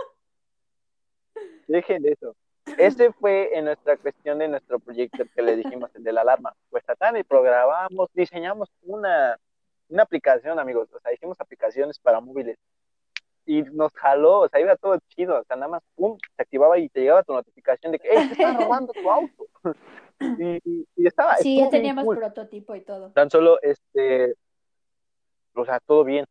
Dejen 1.72 2.02
de 2.02 2.12
eso. 2.12 2.36
Ese 2.78 3.12
fue 3.14 3.58
en 3.58 3.66
nuestra 3.66 3.98
cuestión 3.98 4.40
de 4.40 4.48
nuestro 4.48 4.80
proyecto 4.80 5.24
que 5.34 5.42
le 5.42 5.56
dijimos, 5.56 5.90
el 5.96 6.04
de 6.04 6.14
la 6.14 6.22
alarma. 6.22 6.54
Pues 6.70 6.84
tratando 6.84 7.20
y 7.20 7.24
programamos, 7.24 8.10
diseñamos 8.14 8.70
una, 8.84 9.38
una 9.90 10.04
aplicación, 10.04 10.60
amigos. 10.60 10.90
O 10.94 11.00
sea, 11.00 11.14
hicimos 11.14 11.40
aplicaciones 11.40 11.98
para 12.00 12.20
móviles. 12.20 12.58
Y 13.46 13.64
nos 13.64 13.92
jaló, 13.94 14.42
o 14.42 14.50
sea, 14.50 14.60
iba 14.60 14.76
todo 14.76 15.00
chido. 15.08 15.40
O 15.40 15.44
sea, 15.46 15.56
nada 15.56 15.72
más, 15.72 15.84
pum, 15.96 16.18
se 16.36 16.42
activaba 16.42 16.78
y 16.78 16.90
te 16.90 17.00
llegaba 17.00 17.24
tu 17.24 17.34
notificación 17.34 17.92
de 17.94 18.00
que, 18.00 18.10
¡hey, 18.12 18.28
te 18.28 18.34
están 18.34 18.60
robando 18.60 18.94
tu 18.94 19.10
auto! 19.10 19.48
Y, 20.20 20.62
y- 20.64 21.08
estaba. 21.08 21.36
Sí, 21.38 21.58
ya 21.58 21.70
teníamos 21.70 22.06
cool. 22.06 22.18
prototipo 22.18 22.76
y 22.76 22.82
todo. 22.82 23.12
Tan 23.12 23.30
solo, 23.32 23.60
este, 23.62 24.36
o 25.56 25.66
sea, 25.66 25.80
todo 25.80 26.04
bien. 26.04 26.26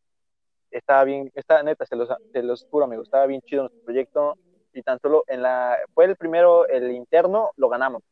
Estaba 0.71 1.03
bien, 1.03 1.33
está 1.35 1.61
neta, 1.65 1.85
se 1.85 1.97
los, 1.97 2.09
se 2.33 2.43
los 2.45 2.65
juro, 2.71 2.85
amigos, 2.85 3.09
estaba 3.09 3.27
bien 3.27 3.41
chido 3.41 3.63
nuestro 3.63 3.83
proyecto. 3.83 4.39
Y 4.73 4.83
tan 4.83 4.99
solo 5.01 5.25
en 5.27 5.43
la, 5.43 5.77
fue 5.95 6.05
el 6.05 6.17
primero, 6.17 6.67
el 6.69 6.91
interno, 6.93 7.51
lo 7.57 7.69
ganamos. 7.69 8.03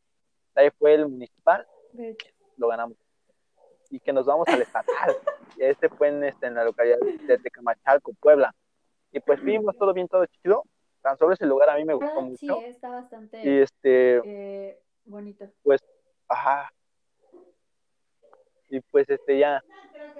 Ahí 0.55 0.69
fue 0.77 0.93
el 0.95 1.07
municipal, 1.07 1.65
De 1.93 2.09
hecho. 2.09 2.27
lo 2.57 2.67
ganamos. 2.67 2.97
Y 3.89 3.99
que 3.99 4.11
nos 4.13 4.25
vamos 4.25 4.47
al 4.47 4.61
estatal. 4.61 4.85
Este 5.57 5.89
fue 5.89 6.09
en, 6.09 6.23
este, 6.23 6.47
en 6.47 6.55
la 6.55 6.63
localidad 6.63 6.99
de 6.99 7.37
Tecamachalco, 7.37 8.13
Puebla. 8.21 8.53
Y 9.11 9.19
pues 9.19 9.39
fuimos 9.41 9.75
todo 9.77 9.93
bien, 9.93 10.07
todo 10.07 10.25
chido. 10.27 10.63
Tan 11.01 11.17
solo 11.17 11.33
ese 11.33 11.45
lugar 11.45 11.69
a 11.69 11.75
mí 11.75 11.83
me 11.85 11.93
gustó 11.95 12.15
sí, 12.37 12.45
mucho. 12.47 12.61
está 12.61 12.89
bastante 12.89 13.41
Y 13.43 13.61
este, 13.61 14.21
eh, 14.25 14.79
bonito. 15.05 15.49
pues, 15.63 15.81
ajá. 16.27 16.71
Y 18.69 18.79
pues 18.81 19.09
este 19.09 19.37
ya, 19.39 19.63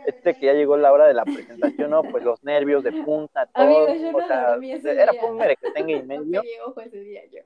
este 0.06 0.34
que 0.36 0.48
ya 0.48 0.54
llegó 0.54 0.78
la 0.78 0.92
hora 0.92 1.08
de 1.08 1.14
la 1.14 1.26
presentación, 1.26 1.92
¿no? 1.92 2.04
Pues 2.04 2.24
los 2.24 2.44
nervios 2.44 2.84
de 2.84 2.92
punta, 2.92 3.46
todo. 3.48 3.86
Amigos, 3.86 4.02
yo 4.02 4.12
no 4.12 4.18
o 4.18 4.22
sea, 4.22 4.56
ese 4.56 4.92
era 5.02 5.12
día. 5.14 5.26
un 5.26 5.38
merequetengue 5.38 5.94
y 5.96 6.04
medio. 6.04 6.44
ese 6.84 7.00
día 7.00 7.26
yo. 7.28 7.42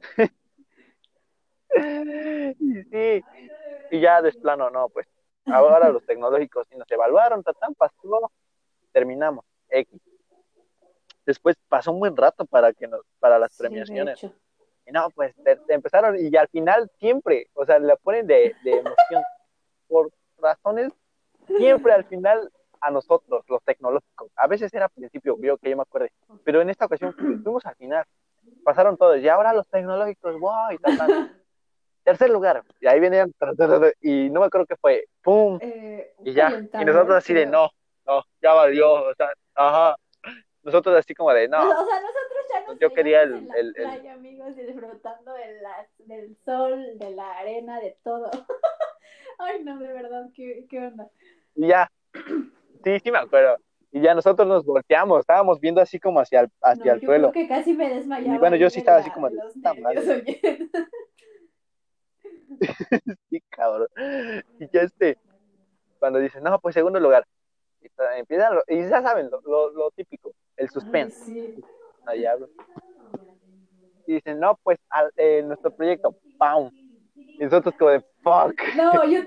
Y 2.60 2.82
sí, 2.84 3.24
y 3.90 4.00
ya 4.00 4.22
de 4.22 4.32
plano, 4.32 4.70
no, 4.70 4.88
pues 4.88 5.06
ahora 5.46 5.88
los 5.90 6.04
tecnológicos 6.04 6.66
sí 6.70 6.76
nos 6.76 6.88
evaluaron, 6.90 7.42
tatán, 7.42 7.74
pasó, 7.74 8.30
terminamos, 8.92 9.44
X. 9.68 10.00
Después 11.26 11.56
pasó 11.68 11.90
un 11.90 12.00
buen 12.00 12.16
rato 12.16 12.44
para 12.44 12.72
que 12.72 12.86
nos, 12.86 13.00
para 13.18 13.38
las 13.38 13.52
Sí, 13.52 13.58
premiaciones. 13.62 14.22
Y 14.86 14.92
no, 14.92 15.08
pues 15.10 15.34
te- 15.42 15.56
te 15.56 15.74
empezaron, 15.74 16.16
y 16.18 16.36
al 16.36 16.48
final 16.48 16.88
siempre, 16.98 17.48
o 17.54 17.64
sea, 17.64 17.78
la 17.78 17.96
ponen 17.96 18.26
de, 18.26 18.54
de 18.62 18.70
emoción. 18.70 19.22
Por 19.94 20.10
razones, 20.38 20.92
siempre 21.46 21.92
al 21.92 22.04
final 22.06 22.50
a 22.80 22.90
nosotros, 22.90 23.44
los 23.46 23.62
tecnológicos. 23.62 24.28
A 24.34 24.48
veces 24.48 24.74
era 24.74 24.86
al 24.86 24.90
principio, 24.90 25.36
yo 25.40 25.56
que 25.56 25.70
yo 25.70 25.76
me 25.76 25.82
acuerdo, 25.82 26.08
pero 26.42 26.60
en 26.60 26.68
esta 26.68 26.86
ocasión 26.86 27.14
fuimos 27.44 27.64
al 27.64 27.76
final. 27.76 28.04
Pasaron 28.64 28.96
todos, 28.96 29.20
y 29.20 29.28
ahora 29.28 29.52
los 29.52 29.68
tecnológicos, 29.68 30.36
wow, 30.40 30.72
y 30.72 30.78
tal, 30.78 30.96
tal. 30.96 31.30
Tercer 32.02 32.28
lugar, 32.28 32.64
y 32.80 32.88
ahí 32.88 32.98
venían, 32.98 33.32
y 34.00 34.30
no 34.30 34.40
me 34.40 34.46
acuerdo 34.46 34.66
qué 34.66 34.74
fue, 34.76 35.04
¡pum! 35.22 35.58
Eh, 35.62 36.12
Y 36.24 36.32
ya, 36.32 36.60
y 36.72 36.84
nosotros 36.84 37.16
así 37.16 37.32
de, 37.32 37.46
no, 37.46 37.70
no, 38.04 38.24
ya 38.42 38.52
valió, 38.52 38.94
o 38.94 39.14
sea, 39.14 39.28
ajá. 39.54 39.94
Nosotros 40.64 40.96
así 40.96 41.14
como 41.14 41.30
de, 41.32 41.46
no, 41.46 41.58
O 41.60 41.62
sea, 41.86 42.00
nosotros 42.00 42.44
ya 42.52 42.66
nos 42.66 42.78
Yo 42.80 42.90
quería 42.90 43.22
el- 43.22 43.34
en 43.34 43.46
la 43.48 43.54
el- 43.58 43.66
el- 43.68 43.72
playa, 43.84 44.12
amigos, 44.14 44.58
y 44.58 44.62
disfrutando 44.62 45.34
de 45.34 45.60
la- 45.62 45.86
del 45.98 46.36
sol, 46.44 46.98
de 46.98 47.10
la 47.10 47.30
arena, 47.38 47.78
de 47.78 47.96
todo. 48.02 48.30
Ay, 49.38 49.62
no, 49.64 49.78
de 49.78 49.92
verdad, 49.92 50.28
¿qué, 50.34 50.66
qué 50.68 50.78
onda? 50.86 51.08
Y 51.54 51.68
ya, 51.68 51.90
sí, 52.84 52.98
sí 53.00 53.10
me 53.10 53.18
acuerdo. 53.18 53.56
Y 53.92 54.00
ya 54.00 54.14
nosotros 54.14 54.46
nos 54.48 54.64
volteamos, 54.64 55.20
estábamos 55.20 55.60
viendo 55.60 55.80
así 55.80 56.00
como 56.00 56.18
hacia 56.20 56.40
el, 56.40 56.48
hacia 56.62 56.84
No, 56.92 56.94
el 56.94 57.00
yo 57.00 57.06
suelo. 57.06 57.30
creo 57.30 57.44
que 57.44 57.48
casi 57.48 57.72
me 57.74 57.88
desmayaba. 57.88 58.34
Y 58.34 58.38
bueno, 58.38 58.56
yo 58.56 58.68
sí 58.70 58.80
estaba 58.80 58.98
así 58.98 59.10
como 59.10 59.28
los. 59.30 59.54
Sí, 63.30 63.40
cabrón. 63.50 63.88
Y 64.58 64.68
ya 64.72 64.82
este, 64.82 65.18
cuando 65.98 66.18
dicen, 66.18 66.42
no, 66.42 66.58
pues 66.60 66.74
segundo 66.74 66.98
lugar. 67.00 67.24
Y 67.80 67.88
empiezan, 68.18 68.58
y 68.68 68.80
ya 68.88 69.02
saben, 69.02 69.30
lo, 69.30 69.40
lo, 69.42 69.70
lo 69.70 69.90
típico, 69.90 70.32
el 70.56 70.64
Ay, 70.64 70.68
suspense. 70.68 71.24
sí. 71.24 71.54
Ahí 72.06 72.24
hablo. 72.24 72.48
Y 74.06 74.14
dicen, 74.14 74.40
no, 74.40 74.58
pues 74.62 74.78
al- 74.88 75.12
eh, 75.16 75.42
nuestro 75.44 75.70
proyecto, 75.70 76.14
¡pam! 76.38 76.70
Y 77.38 77.44
nosotros 77.44 77.74
como 77.78 77.90
de, 77.90 78.04
fuck. 78.24 78.60
No, 78.74 79.04
yo, 79.08 79.22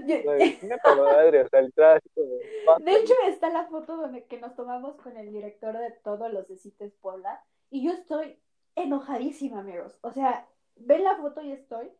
madre, 1.03 1.43
o 1.43 1.49
sea, 1.49 1.93
así 1.93 2.09
como 2.09 2.27
de, 2.27 2.63
fuck. 2.65 2.79
De 2.79 2.95
hecho, 2.95 3.13
está 3.27 3.49
la 3.49 3.67
foto 3.67 3.95
donde 3.95 4.25
que 4.25 4.39
nos 4.39 4.55
tomamos 4.55 4.95
con 4.95 5.15
el 5.15 5.31
director 5.31 5.77
de 5.77 5.91
todos 6.03 6.33
los 6.33 6.47
de 6.47 6.57
CITES 6.57 6.93
Puebla. 6.95 7.41
Y 7.69 7.85
yo 7.85 7.91
estoy 7.91 8.39
enojadísima, 8.75 9.59
amigos. 9.59 9.97
O 10.01 10.11
sea, 10.11 10.47
ven 10.75 11.03
la 11.03 11.15
foto 11.15 11.41
y 11.41 11.51
estoy. 11.51 11.91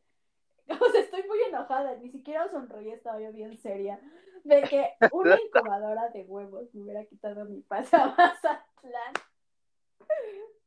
O 0.82 0.90
sea, 0.90 1.00
estoy 1.00 1.24
muy 1.24 1.40
enojada. 1.48 1.96
Ni 1.96 2.10
siquiera 2.10 2.50
sonreí, 2.50 2.92
estaba 2.92 3.22
yo 3.22 3.32
bien 3.32 3.58
seria. 3.58 4.02
De 4.44 4.64
que 4.64 4.90
una 5.14 5.38
incubadora 5.46 6.10
de 6.10 6.24
huevos 6.24 6.74
me 6.74 6.84
hubiera 6.84 7.06
quitado 7.06 7.46
mi 7.46 7.62
paz 7.62 7.94
a 7.94 8.08
Mazatlán. 8.08 9.14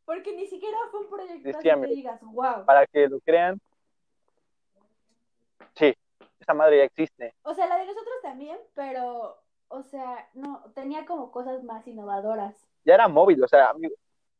Porque 0.07 0.35
ni 0.35 0.47
siquiera 0.47 0.79
fue 0.91 1.01
un 1.01 1.11
proyecto 1.11 1.61
Sí, 1.61 1.69
que 1.69 1.87
digas, 1.87 2.21
wow. 2.23 2.65
Para 2.65 2.87
que 2.87 3.09
lo 3.09 3.21
crean, 3.21 3.61
esa 6.41 6.55
madre 6.55 6.79
ya 6.79 6.85
existe. 6.85 7.35
O 7.43 7.55
sea, 7.55 7.67
la 7.67 7.77
de 7.79 7.87
nosotros 7.87 8.15
también, 8.23 8.59
pero, 8.75 9.37
o 9.69 9.83
sea, 9.83 10.29
no, 10.35 10.65
tenía 10.75 11.07
como 11.07 11.31
cosas 11.31 11.63
más 11.65 11.87
innovadoras. 11.87 12.55
ya 12.85 12.95
era 12.95 13.09
móvil, 13.09 13.43
o 13.45 13.49
sea, 13.49 13.71
amigo, 13.71 13.95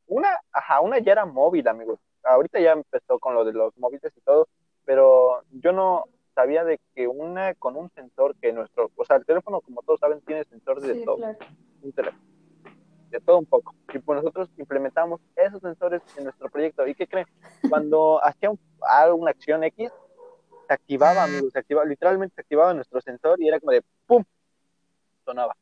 una, 0.07 0.29
ajá, 0.51 0.81
una 0.81 0.99
ya 0.99 1.13
era 1.13 1.25
móvil, 1.25 1.67
amigos. 1.67 1.99
Ahorita 2.23 2.59
ya 2.59 2.73
empezó 2.73 3.19
con 3.19 3.33
lo 3.33 3.45
de 3.45 3.53
los 3.53 3.75
móviles 3.77 4.11
y 4.15 4.21
todo, 4.21 4.47
pero 4.85 5.41
yo 5.51 5.71
no 5.71 6.05
sabía 6.35 6.63
de 6.63 6.79
que 6.95 7.07
una 7.07 7.53
con 7.55 7.75
un 7.75 7.89
sensor 7.91 8.35
que 8.41 8.51
nuestro, 8.53 8.89
o 8.95 9.05
sea, 9.05 9.17
el 9.17 9.25
teléfono, 9.25 9.61
como 9.61 9.81
todos 9.83 9.99
saben, 9.99 10.21
tiene 10.21 10.43
sensor 10.45 10.81
de 10.81 10.93
Sí, 10.95 11.05
todo, 11.05 11.17
claro. 11.17 11.37
un 11.81 11.91
teléfono, 11.91 12.23
de 13.09 13.19
todo 13.21 13.37
un 13.39 13.45
poco. 13.45 13.73
Y 13.93 13.99
pues 13.99 14.17
nosotros 14.21 14.49
implementamos 14.57 15.19
esos 15.35 15.61
sensores 15.61 16.01
en 16.17 16.23
nuestro 16.25 16.49
proyecto. 16.49 16.87
¿Y 16.87 16.95
qué 16.95 17.07
creen? 17.07 17.27
Cuando 17.69 18.19
hacía 18.23 18.49
un- 18.51 18.59
alguna 18.81 19.31
acción 19.31 19.63
X, 19.65 19.91
se 20.71 20.75
activaba, 20.75 21.23
amigos, 21.23 21.51
se 21.51 21.59
activaba, 21.59 21.85
literalmente 21.85 22.33
se 22.33 22.41
activaba 22.41 22.73
nuestro 22.73 23.01
sensor 23.01 23.41
y 23.41 23.47
era 23.49 23.59
como 23.59 23.73
de 23.73 23.83
¡pum! 24.05 24.23
sonaba. 25.25 25.53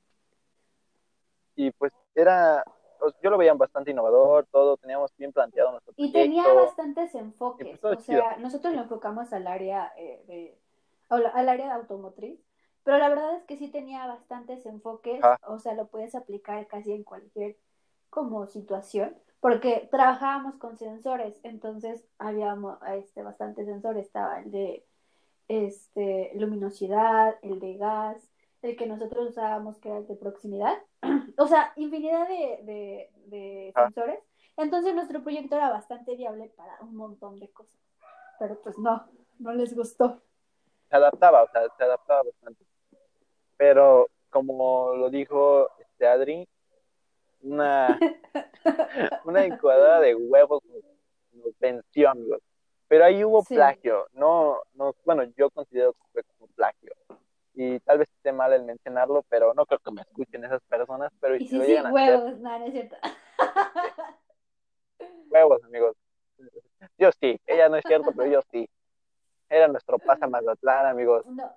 Y 1.56 1.72
pues 1.72 1.92
era, 2.14 2.64
pues, 3.00 3.16
yo 3.24 3.32
lo 3.32 3.40
veía 3.40 3.56
bastante 3.56 3.90
innovador, 3.90 4.46
todo, 4.52 4.78
teníamos 4.78 5.12
bien 5.18 5.34
planteado 5.34 5.72
nuestro 5.72 5.94
Y 5.98 6.12
proyecto. 6.12 6.44
tenía 6.44 6.54
bastantes 6.54 7.16
enfoques. 7.16 7.80
Pues 7.80 7.98
o 7.98 8.02
sea, 8.02 8.38
nosotros 8.38 8.76
lo 8.76 8.82
enfocamos 8.82 9.34
al 9.34 9.48
área 9.48 9.92
eh, 9.98 10.24
de, 10.28 10.60
al, 11.10 11.50
área 11.50 11.74
automotriz, 11.74 12.40
pero 12.84 13.00
la 13.00 13.10
verdad 13.10 13.36
es 13.36 13.44
que 13.46 13.58
sí 13.58 13.68
tenía 13.68 14.06
bastantes 14.06 14.64
enfoques. 14.68 15.22
O 15.48 15.58
sea, 15.58 15.74
lo 15.74 15.88
puedes 15.88 16.14
aplicar 16.14 16.68
casi 16.68 16.94
en 16.94 17.04
cualquier 17.04 17.58
como 18.12 18.46
situación, 18.46 19.18
porque 19.40 19.88
trabajábamos 19.90 20.56
con 20.58 20.78
sensores, 20.78 21.40
entonces 21.42 22.06
habíamos 22.20 22.78
este 22.94 23.24
bastantes 23.24 23.66
sensores. 23.66 24.06
Estaba 24.06 24.40
el 24.40 24.52
de 24.52 24.86
este 25.50 26.32
luminosidad, 26.36 27.38
el 27.44 27.60
de 27.60 27.76
gas, 27.78 28.32
el 28.64 28.78
que 28.78 28.88
nosotros 28.88 29.30
usábamos 29.32 29.78
que 29.80 29.90
era 29.90 30.00
el 30.00 30.08
de 30.08 30.16
proximidad. 30.18 30.78
o 31.38 31.48
sea, 31.48 31.74
infinidad 31.78 32.28
de, 32.30 32.62
de, 32.64 33.12
de 33.28 33.74
Ah. 33.76 33.86
sensores. 33.86 34.20
Entonces 34.58 34.96
nuestro 34.96 35.24
proyecto 35.24 35.56
era 35.58 35.72
bastante 35.72 36.16
viable 36.16 36.50
para 36.58 36.78
un 36.82 36.96
montón 36.96 37.40
de 37.40 37.50
cosas. 37.52 37.80
Pero 38.40 38.62
pues 38.62 38.78
no, 38.80 39.08
no 39.40 39.54
les 39.54 39.76
gustó. 39.76 40.22
se 40.90 40.96
adaptaba, 40.98 41.44
o 41.44 41.50
sea, 41.52 41.64
se 41.78 41.84
adaptaba 41.84 42.24
bastante. 42.24 42.66
Pero 43.58 44.10
como 44.30 44.96
lo 44.96 45.10
dijo 45.10 45.70
este 45.80 46.08
Adri, 46.08 46.48
una, 47.42 48.00
una 49.26 49.46
incubadora 49.46 50.00
de 50.02 50.16
huevos 50.16 50.64
nos, 50.66 50.84
nos 51.34 51.60
venció, 51.60 52.10
amigos. 52.10 52.42
Pero 52.90 53.06
ahí 53.06 53.24
hubo 53.24 53.44
Sí. 53.44 53.54
plagio, 53.56 54.08
no, 54.14 54.62
no, 54.74 54.96
bueno, 55.06 55.24
yo 55.38 55.50
considero 55.52 55.94
que 55.94 56.00
fue 56.12 56.24
como 56.24 56.48
plagio. 56.56 56.92
Y 57.54 57.80
tal 57.82 58.00
vez 58.00 58.10
esté 58.10 58.32
mal 58.32 58.52
el 58.52 58.64
mencionarlo, 58.64 59.24
pero 59.30 59.54
no 59.54 59.66
creo 59.66 59.80
que 59.80 59.92
me 59.92 60.02
escuchen 60.02 60.44
esas 60.44 60.62
personas, 60.64 61.12
pero 61.22 61.36
Y 61.36 61.48
si 61.48 61.56
lo 61.56 61.64
sí, 61.64 61.70
llegan 61.70 61.86
a 61.86 61.90
hacer, 61.90 62.16
huevos, 62.16 62.40
no, 62.40 62.60
no 62.60 62.66
es 62.66 62.72
cierto. 62.72 62.96
huevos, 65.30 65.64
amigos. 65.64 65.96
Yo 66.98 67.12
sí, 67.12 67.40
ella 67.46 67.70
no 67.70 67.76
es 67.78 67.84
cierto, 67.86 68.12
pero 68.12 68.30
yo 68.30 68.42
sí. 68.52 68.68
Era 69.50 69.68
nuestro 69.68 70.00
pasa 70.00 70.28
Mazatlán, 70.28 70.88
amigos. 70.88 71.26
No. 71.28 71.52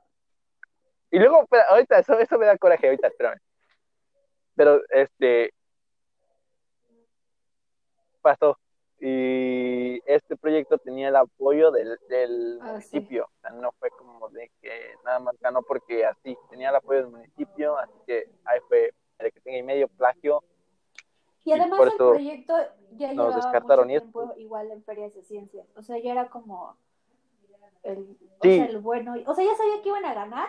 Y 1.11 1.19
luego, 1.19 1.43
espera, 1.43 1.65
ahorita, 1.71 1.99
eso, 1.99 2.19
eso 2.19 2.39
me 2.39 2.47
da 2.47 2.59
coraje, 2.59 2.87
ahorita, 2.87 3.09
espérame. 3.09 3.39
Pero, 4.55 4.83
este, 4.91 5.53
pasó. 8.21 8.59
Y 9.05 10.01
este 10.07 10.37
proyecto 10.37 10.79
tenía 10.79 11.09
el 11.09 11.17
apoyo 11.17 11.73
del, 11.73 11.99
del 12.09 12.61
Ah, 12.63 12.67
municipio. 12.75 13.25
O 13.25 13.41
sea, 13.41 13.51
no 13.51 13.73
fue 13.73 13.91
como 13.91 14.29
de 14.29 14.49
que 14.61 14.95
nada 15.05 15.19
más 15.19 15.35
ganó 15.41 15.61
porque 15.63 16.07
así, 16.07 16.37
tenía 16.49 16.69
el 16.69 16.77
apoyo 16.77 17.01
del 17.01 17.11
municipio, 17.11 17.77
así 17.79 17.93
que 18.07 18.27
ahí 18.45 18.61
fue 18.69 18.95
el 19.19 19.33
que 19.33 19.41
tenga 19.41 19.59
y 19.59 19.63
medio 19.65 19.89
plagio. 19.89 20.45
Y 21.45 21.51
Y 21.51 21.53
además 21.55 21.79
por 21.81 21.89
el 21.89 21.97
proyecto 21.97 22.55
ya 22.93 23.09
nos 23.09 23.27
llevaba 23.27 23.35
descartaron 23.37 23.89
mucho 23.89 23.97
y 23.97 24.01
tiempo 24.13 24.35
igual 24.37 24.71
en 24.71 24.85
ferias 24.85 25.13
de 25.15 25.23
ciencias. 25.25 25.67
O 25.77 25.83
sea, 25.83 25.99
ya 25.99 26.13
era 26.13 26.29
como 26.31 26.77
el, 27.83 28.17
o 28.39 28.45
sea, 28.45 28.67
el 28.67 28.79
bueno. 28.79 29.15
O 29.27 29.35
sea, 29.35 29.45
ya 29.45 29.57
sabía 29.57 29.83
que 29.83 29.89
iban 29.89 30.05
a 30.05 30.15
ganar 30.15 30.49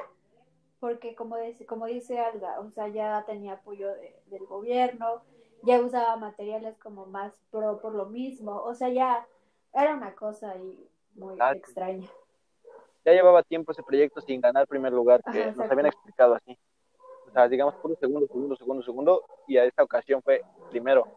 porque 0.80 1.16
como 1.16 1.38
dice, 1.38 1.66
como 1.66 1.88
dice 1.88 2.20
Alga, 2.20 2.60
o 2.60 2.70
sea, 2.70 2.88
ya 2.90 3.24
tenía 3.26 3.54
apoyo 3.54 3.88
de- 3.96 4.16
del 4.28 4.46
gobierno, 4.46 5.24
ya 5.64 5.82
usaba 5.82 6.16
materiales 6.18 6.78
como 6.78 7.06
más 7.06 7.34
pro 7.52 7.80
por 7.82 7.96
lo 7.96 8.06
mismo. 8.06 8.62
O 8.64 8.74
sea, 8.76 8.90
ya 8.90 9.26
era 9.74 9.96
una 9.96 10.14
cosa 10.16 10.52
ahí 10.52 10.88
muy 11.16 11.36
Ah, 11.40 11.54
extraña. 11.54 12.08
ya 13.06 13.12
llevaba 13.14 13.44
tiempo 13.44 13.72
ese 13.72 13.84
proyecto 13.84 14.22
sin 14.22 14.42
ganar 14.42 14.68
primer 14.68 14.94
lugar, 14.94 15.22
que 15.32 15.44
Ajá, 15.46 15.54
nos 15.56 15.70
habían 15.72 15.88
explicado 15.88 16.36
así. 16.36 16.58
O 17.28 17.32
sea, 17.32 17.48
digamos, 17.48 17.74
puro 17.76 17.96
segundo, 17.96 18.28
segundo, 18.28 18.56
segundo, 18.56 18.84
segundo, 18.84 19.24
y 19.48 19.58
a 19.58 19.66
esta 19.66 19.84
ocasión 19.84 20.22
fue 20.22 20.42
primero. 20.70 21.08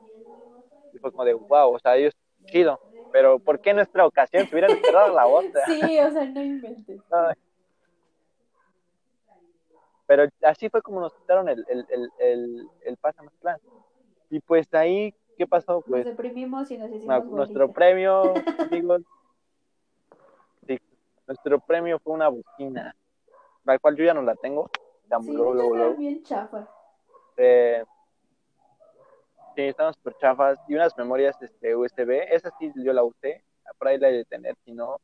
Y 0.93 0.99
fue 0.99 1.11
como 1.13 1.25
de, 1.25 1.35
wow, 1.35 1.75
o 1.75 1.79
sea, 1.79 1.97
ellos, 1.97 2.15
chido. 2.47 2.79
Pero, 3.13 3.39
¿por 3.39 3.61
qué 3.61 3.71
en 3.71 3.77
nuestra 3.77 4.07
ocasión 4.07 4.47
se 4.47 4.55
hubieran 4.55 4.71
esperado 4.73 5.15
la 5.15 5.27
otra? 5.27 5.63
Sí, 5.67 5.99
o 5.99 6.11
sea, 6.11 6.25
no 6.25 6.43
inventes. 6.43 7.01
Ay. 7.11 7.35
Pero 10.07 10.29
así 10.43 10.69
fue 10.71 10.83
como 10.83 11.01
nos 11.01 11.13
quitaron 11.15 11.49
el, 11.49 11.65
el, 11.69 11.85
el, 11.91 12.11
el, 12.19 12.71
el 12.83 12.97
pase 12.97 13.21
a 13.21 13.25
Mazatlán. 13.25 13.59
Y 14.31 14.41
pues 14.41 14.73
ahí, 14.75 15.15
¿qué 15.37 15.47
pasó? 15.47 15.75
Nos 15.75 15.85
Pues 15.85 16.05
deprimimos 16.05 16.71
y 16.71 16.79
nos 16.79 16.91
hicimos 16.91 17.27
nuestro 17.27 17.73
premio, 17.73 18.35
amigos, 18.59 19.03
sí, 20.67 20.79
nuestro 21.27 21.61
premio 21.61 21.99
fue 21.99 22.15
una 22.15 22.29
bocina, 22.29 22.97
la 23.65 23.79
cual 23.79 23.97
yo 23.97 24.05
ya 24.05 24.15
no 24.15 24.23
la 24.23 24.35
tengo. 24.35 24.71
Sí, 25.21 25.33
luego, 25.33 25.95
bien 25.95 26.23
chafas. 26.25 26.69
Eh, 27.37 27.85
sí, 29.55 29.63
estaban 29.63 29.95
súper 29.95 30.17
chafas. 30.17 30.59
Y 30.69 30.75
unas 30.75 30.97
memorias 30.97 31.41
este, 31.41 31.77
USB, 31.77 32.35
esa 32.35 32.51
sí 32.59 32.73
yo 32.77 32.93
la 32.93 33.05
usé, 33.05 33.45
por 33.79 33.89
ahí 33.89 33.99
la 33.99 34.09
de 34.09 34.25
tener, 34.25 34.57
si 34.65 34.73
no, 34.73 34.99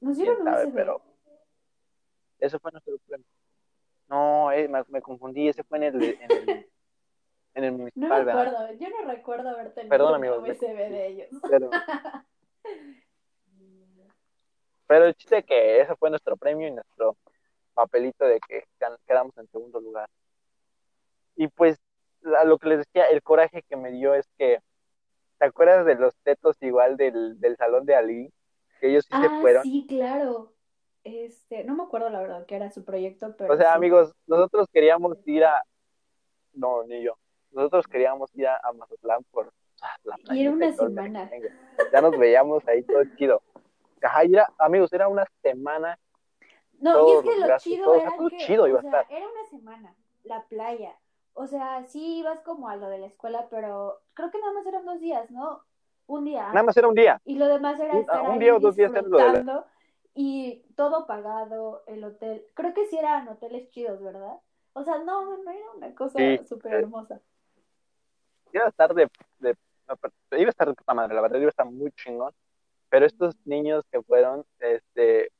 Nos 0.00 0.16
quién 0.16 0.36
sabe, 0.44 0.68
pero 0.68 1.00
eso 2.38 2.58
fue 2.58 2.70
nuestro 2.72 2.98
premio. 3.06 3.26
No, 4.08 4.52
eh, 4.52 4.68
me, 4.68 4.82
me 4.88 5.02
confundí, 5.02 5.48
ese 5.48 5.64
fue 5.64 5.78
en 5.78 5.84
el, 5.84 6.02
en 6.20 6.30
el, 6.30 6.66
en 7.56 7.64
el 7.64 7.72
No 7.72 7.78
municipal, 7.78 8.24
me 8.24 8.24
¿verdad? 8.24 8.54
acuerdo, 8.56 8.72
yo 8.78 8.88
no 8.90 9.10
recuerdo 9.10 9.48
haber 9.50 9.74
tenido 9.74 9.90
Perdón, 9.90 10.14
amigos, 10.14 10.42
USB 10.42 10.90
de 10.90 11.06
ellos. 11.08 11.28
Pero, 11.48 11.70
pero 14.86 15.06
el 15.06 15.14
chiste 15.14 15.38
es 15.38 15.44
que 15.44 15.80
ese 15.80 15.96
fue 15.96 16.10
nuestro 16.10 16.36
premio 16.36 16.68
y 16.68 16.72
nuestro 16.72 17.16
papelito 17.74 18.24
de 18.24 18.40
que 18.40 18.64
quedamos 19.06 19.36
en 19.38 19.48
segundo 19.48 19.80
lugar. 19.80 20.08
Y 21.36 21.48
pues, 21.48 21.78
a 22.40 22.44
lo 22.44 22.58
que 22.58 22.68
les 22.68 22.78
decía, 22.78 23.04
el 23.08 23.22
coraje 23.22 23.62
que 23.68 23.76
me 23.76 23.90
dio 23.90 24.14
es 24.14 24.26
que, 24.38 24.60
¿te 25.38 25.46
acuerdas 25.46 25.84
de 25.86 25.96
los 25.96 26.14
tetos 26.22 26.56
igual 26.62 26.96
del, 26.96 27.38
del 27.40 27.56
salón 27.56 27.84
de 27.86 27.94
Ali? 27.94 28.32
Que 28.80 28.90
ellos 28.90 29.04
sí 29.06 29.16
se 29.18 29.28
Ah, 29.28 29.38
fueron. 29.40 29.62
sí, 29.62 29.86
claro. 29.88 30.52
Este, 31.04 31.64
no 31.64 31.76
me 31.76 31.84
acuerdo 31.84 32.10
la 32.10 32.20
verdad 32.20 32.46
que 32.46 32.56
era 32.56 32.70
su 32.70 32.84
proyecto, 32.84 33.36
pero 33.36 33.54
O 33.54 33.56
sea, 33.56 33.72
sí. 33.72 33.76
amigos, 33.76 34.12
nosotros 34.26 34.68
queríamos 34.72 35.18
ir 35.26 35.44
a... 35.44 35.62
No, 36.54 36.84
ni 36.84 37.02
yo. 37.02 37.18
Nosotros 37.56 37.86
queríamos 37.86 38.30
ir 38.36 38.46
a, 38.46 38.60
a 38.62 38.72
Mazatlán 38.74 39.24
por 39.32 39.50
ah, 39.80 39.96
la 40.04 40.34
Y 40.34 40.42
era 40.42 40.50
una 40.52 40.70
semana. 40.72 41.30
Ya 41.92 42.00
nos 42.02 42.16
veíamos 42.18 42.66
ahí 42.68 42.82
todo 42.82 43.02
chido. 43.16 43.42
Ajá, 44.02 44.22
era, 44.22 44.46
amigos, 44.58 44.92
era 44.92 45.08
una 45.08 45.24
semana 45.42 45.98
No, 46.78 47.08
y 47.08 47.12
es 47.12 47.22
que 47.22 47.40
lo 47.40 47.58
chido 47.58 47.84
todo, 47.86 47.94
era 47.96 48.16
todo 48.16 48.28
que, 48.28 48.36
chido 48.36 48.68
iba 48.68 48.76
o 48.76 48.78
a 48.80 48.82
sea, 48.82 49.00
estar. 49.00 49.16
era 49.16 49.26
una 49.26 49.44
semana, 49.48 49.94
la 50.24 50.44
playa. 50.44 50.94
O 51.32 51.46
sea, 51.46 51.84
sí 51.86 52.18
ibas 52.18 52.40
como 52.40 52.68
a 52.68 52.76
lo 52.76 52.88
de 52.88 52.98
la 52.98 53.06
escuela, 53.06 53.46
pero 53.50 54.00
creo 54.14 54.30
que 54.30 54.38
nada 54.38 54.52
más 54.52 54.66
eran 54.66 54.84
dos 54.84 55.00
días, 55.00 55.30
¿no? 55.30 55.62
Un 56.06 56.24
día. 56.26 56.48
Nada 56.48 56.62
más 56.62 56.76
era 56.76 56.88
un 56.88 56.94
día. 56.94 57.20
Y 57.24 57.36
lo 57.36 57.46
demás 57.48 57.80
era 57.80 57.94
Un- 57.94 58.00
estar 58.00 58.20
un 58.22 58.32
ahí 58.32 58.38
día 58.38 58.54
o 58.54 58.60
dos 58.60 58.76
días 58.76 58.90
lo 58.92 59.02
de 59.02 59.02
la- 59.02 59.16
disfrutando 59.32 59.66
y 60.14 60.62
todo 60.76 61.06
pagado, 61.06 61.82
el 61.86 62.04
hotel. 62.04 62.44
Creo 62.54 62.74
que 62.74 62.86
sí 62.86 62.96
eran 62.98 63.26
hoteles 63.28 63.68
chidos, 63.70 64.00
¿verdad? 64.02 64.38
O 64.74 64.84
sea, 64.84 64.98
no, 64.98 65.24
no, 65.24 65.42
no 65.42 65.50
era 65.50 65.70
una 65.74 65.94
cosa 65.94 66.18
súper 66.44 66.72
sí. 66.72 66.76
hermosa. 66.78 67.20
Iba 68.52 68.64
a 68.64 68.68
estar 68.68 68.94
de, 68.94 69.08
de- 69.40 69.56
iba 70.38 70.48
a 70.48 70.50
estar 70.50 70.68
de 70.68 70.74
puta 70.74 70.94
madre, 70.94 71.14
la 71.14 71.20
verdad, 71.20 71.38
iba 71.38 71.46
a 71.48 71.50
estar 71.50 71.66
muy 71.66 71.90
chingón. 71.92 72.32
Pero 72.88 73.04
estos 73.06 73.34
niños 73.44 73.84
que 73.90 74.00
fueron, 74.02 74.44
este, 74.60 75.30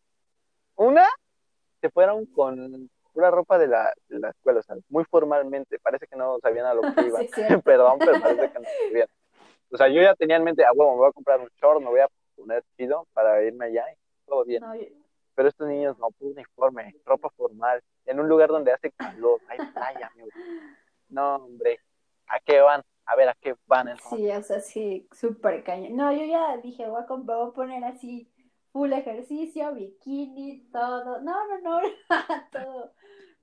una, 0.76 1.06
se 1.80 1.90
fueron 1.90 2.26
con 2.26 2.90
pura 3.12 3.30
ropa 3.30 3.56
de 3.58 3.68
la, 3.68 3.92
de 4.08 4.18
la 4.18 4.30
escuela, 4.30 4.60
o 4.60 4.62
sea, 4.62 4.76
muy 4.88 5.04
formalmente, 5.04 5.78
parece 5.78 6.06
que 6.06 6.16
no 6.16 6.38
sabían 6.40 6.66
a 6.66 6.74
lo 6.74 6.82
que 6.82 6.88
iban. 7.06 7.26
Sí. 7.28 7.42
Perdón, 7.64 7.98
pero 7.98 8.20
parece 8.20 8.52
que 8.52 8.58
no 8.58 8.64
sabían. 8.88 9.08
O 9.70 9.76
sea, 9.76 9.88
yo 9.88 10.02
ya 10.02 10.14
tenía 10.14 10.36
en 10.36 10.44
mente, 10.44 10.64
ah, 10.64 10.70
bueno, 10.74 10.92
me 10.92 10.98
voy 10.98 11.08
a 11.08 11.12
comprar 11.12 11.40
un 11.40 11.48
short, 11.60 11.80
me 11.80 11.88
voy 11.88 12.00
a 12.00 12.08
poner 12.36 12.62
chido 12.76 13.06
para 13.12 13.42
irme 13.42 13.66
allá 13.66 13.84
y 13.92 13.96
todo 14.26 14.44
bien. 14.44 14.60
No, 14.62 14.74
yo- 14.74 14.86
Pero 15.34 15.48
estos 15.48 15.68
niños 15.68 15.98
no, 15.98 16.08
uniforme, 16.20 16.94
ropa 17.04 17.30
formal, 17.30 17.82
en 18.06 18.20
un 18.20 18.28
lugar 18.28 18.48
donde 18.48 18.72
hace 18.72 18.90
calor, 18.92 19.40
hay 19.48 19.58
playa, 19.72 20.08
amigo. 20.12 20.28
No, 21.08 21.36
hombre, 21.36 21.80
¿a 22.28 22.38
qué 22.40 22.60
van? 22.60 22.82
A 23.06 23.16
ver, 23.16 23.28
¿a 23.28 23.34
qué 23.40 23.54
van? 23.66 23.88
entonces? 23.88 24.18
Sí, 24.18 24.30
o 24.30 24.42
sea, 24.42 24.60
sí, 24.60 25.08
súper 25.12 25.62
cañón. 25.64 25.96
No, 25.96 26.12
yo 26.12 26.24
ya 26.24 26.56
dije, 26.58 26.88
voy 26.88 27.02
a, 27.02 27.06
voy 27.14 27.48
a 27.48 27.52
poner 27.52 27.84
así 27.84 28.28
full 28.72 28.92
ejercicio, 28.92 29.72
bikini, 29.72 30.68
todo. 30.72 31.20
No, 31.20 31.46
no, 31.48 31.60
no, 31.60 31.80
todo, 32.52 32.92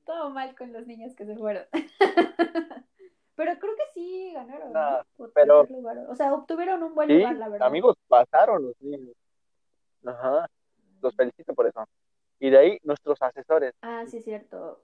todo 0.06 0.30
mal 0.32 0.56
con 0.56 0.74
los 0.74 0.86
niños 0.86 1.16
que 1.16 1.26
se 1.26 1.36
fueron. 1.38 1.66
Pero 3.36 3.58
creo 3.60 3.76
que 3.76 3.84
sí 3.94 4.32
ganaron, 4.34 4.74
¿no? 4.74 5.28
Pero- 5.34 5.64
lugar. 5.70 5.98
O 6.10 6.16
sea, 6.16 6.34
obtuvieron 6.34 6.84
un 6.84 6.94
buen 6.94 7.08
Sí, 7.10 7.18
lugar, 7.18 7.36
la 7.38 7.50
verdad. 7.50 7.68
amigos, 7.68 7.96
pasaron 8.08 8.64
los 8.68 8.82
niños. 8.82 9.16
Ajá, 10.06 10.48
los 11.02 11.16
felicito 11.16 11.54
por 11.56 11.66
eso. 11.68 11.84
Y 12.40 12.50
de 12.50 12.58
ahí, 12.58 12.78
nuestros 12.84 13.20
asesores, 13.22 13.74
Ah, 13.82 14.04
sí, 14.08 14.18
es 14.18 14.26
cierto. 14.26 14.84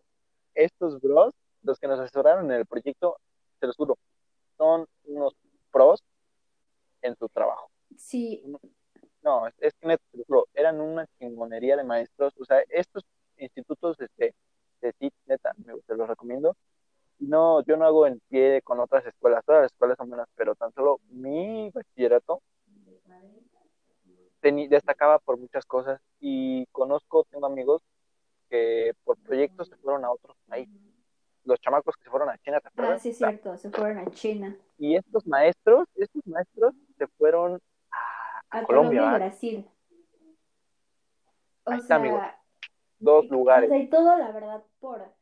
estos 0.56 1.00
bros, 1.02 1.34
los 1.62 1.78
que 1.78 1.88
nos 1.88 2.00
asesoraron 2.00 2.46
en 2.46 2.58
el 2.60 2.66
proyecto, 2.66 3.18
se 3.60 3.68
los 3.68 3.76
juro, 3.76 3.98
son 4.60 4.86
unos 5.06 5.34
pros 5.72 6.04
en 7.02 7.16
su 7.16 7.30
trabajo. 7.30 7.72
Sí, 7.98 8.44
No, 9.24 9.48
es, 9.48 9.56
es 9.60 9.74
que 9.80 9.98
eran 10.54 10.82
una 10.82 11.08
chingonería 11.18 11.78
de 11.78 11.84
maestros. 11.84 12.34
O 12.40 12.46
sea, 12.46 12.62
estos 12.70 13.04
institutos 13.38 14.00
este, 14.00 14.36
de 14.82 14.94
TIC, 14.94 15.14
neta, 15.28 15.54
me, 15.66 15.74
te 15.88 15.96
los 15.96 16.08
recomiendo. 16.08 16.56
No, 17.20 17.64
yo 17.64 17.78
no 17.78 17.86
hago 17.86 18.06
en 18.06 18.20
pie 18.30 18.62
con 18.64 18.80
otras 18.80 19.06
escuelas, 19.06 19.44
todas 19.46 19.64
las 19.64 19.72
escuelas 19.72 19.98
son 19.98 20.10
buenas, 20.10 20.28
pero 20.36 20.56
tan 20.56 20.72
solo 20.74 21.00
mi 21.10 21.70
bachillerato 21.72 22.42
destacaba 24.70 25.20
por 25.20 25.38
muchas 25.38 25.66
cosas 25.66 26.00
y 26.20 26.66
conozco, 26.68 27.26
tengo 27.30 27.46
amigos 27.46 27.82
que 28.50 28.94
por 29.04 29.18
proyectos 29.18 29.68
se 29.68 29.76
fueron 29.78 30.06
a 30.06 30.12
otros 30.12 30.38
países. 30.48 30.89
Los 31.50 31.60
chamacos 31.62 31.96
que 31.98 32.04
se 32.06 32.10
fueron 32.12 32.30
a 32.30 32.38
China, 32.40 32.60
¿te 32.62 32.70
ah, 32.78 32.98
sí, 33.00 33.10
es 33.10 33.18
cierto. 33.18 33.58
Se 33.58 33.72
fueron 33.72 33.98
a 34.00 34.12
China, 34.12 34.58
Y 34.78 34.96
estos 34.96 35.28
maestros, 35.28 35.88
estos 35.96 36.26
maestros 36.28 36.74
se 36.98 37.08
fueron 37.18 37.60
a, 37.92 38.42
a 38.52 38.60
a 38.60 38.64
Colombia, 38.64 39.02
Colombia 39.02 39.12
y. 39.12 39.14
Brasil. 39.16 39.70
O 41.66 41.72
Ahí 41.72 41.80
está, 41.80 41.88
sea, 41.88 41.96
amigos. 41.98 42.24
dos 43.00 43.30
lugares. 43.30 43.70
O 43.70 43.74
sea, 43.74 43.78
y 43.80 43.90
todo, 43.90 44.18
la 44.18 44.32
verdad, 44.32 44.64
por. 44.80 45.14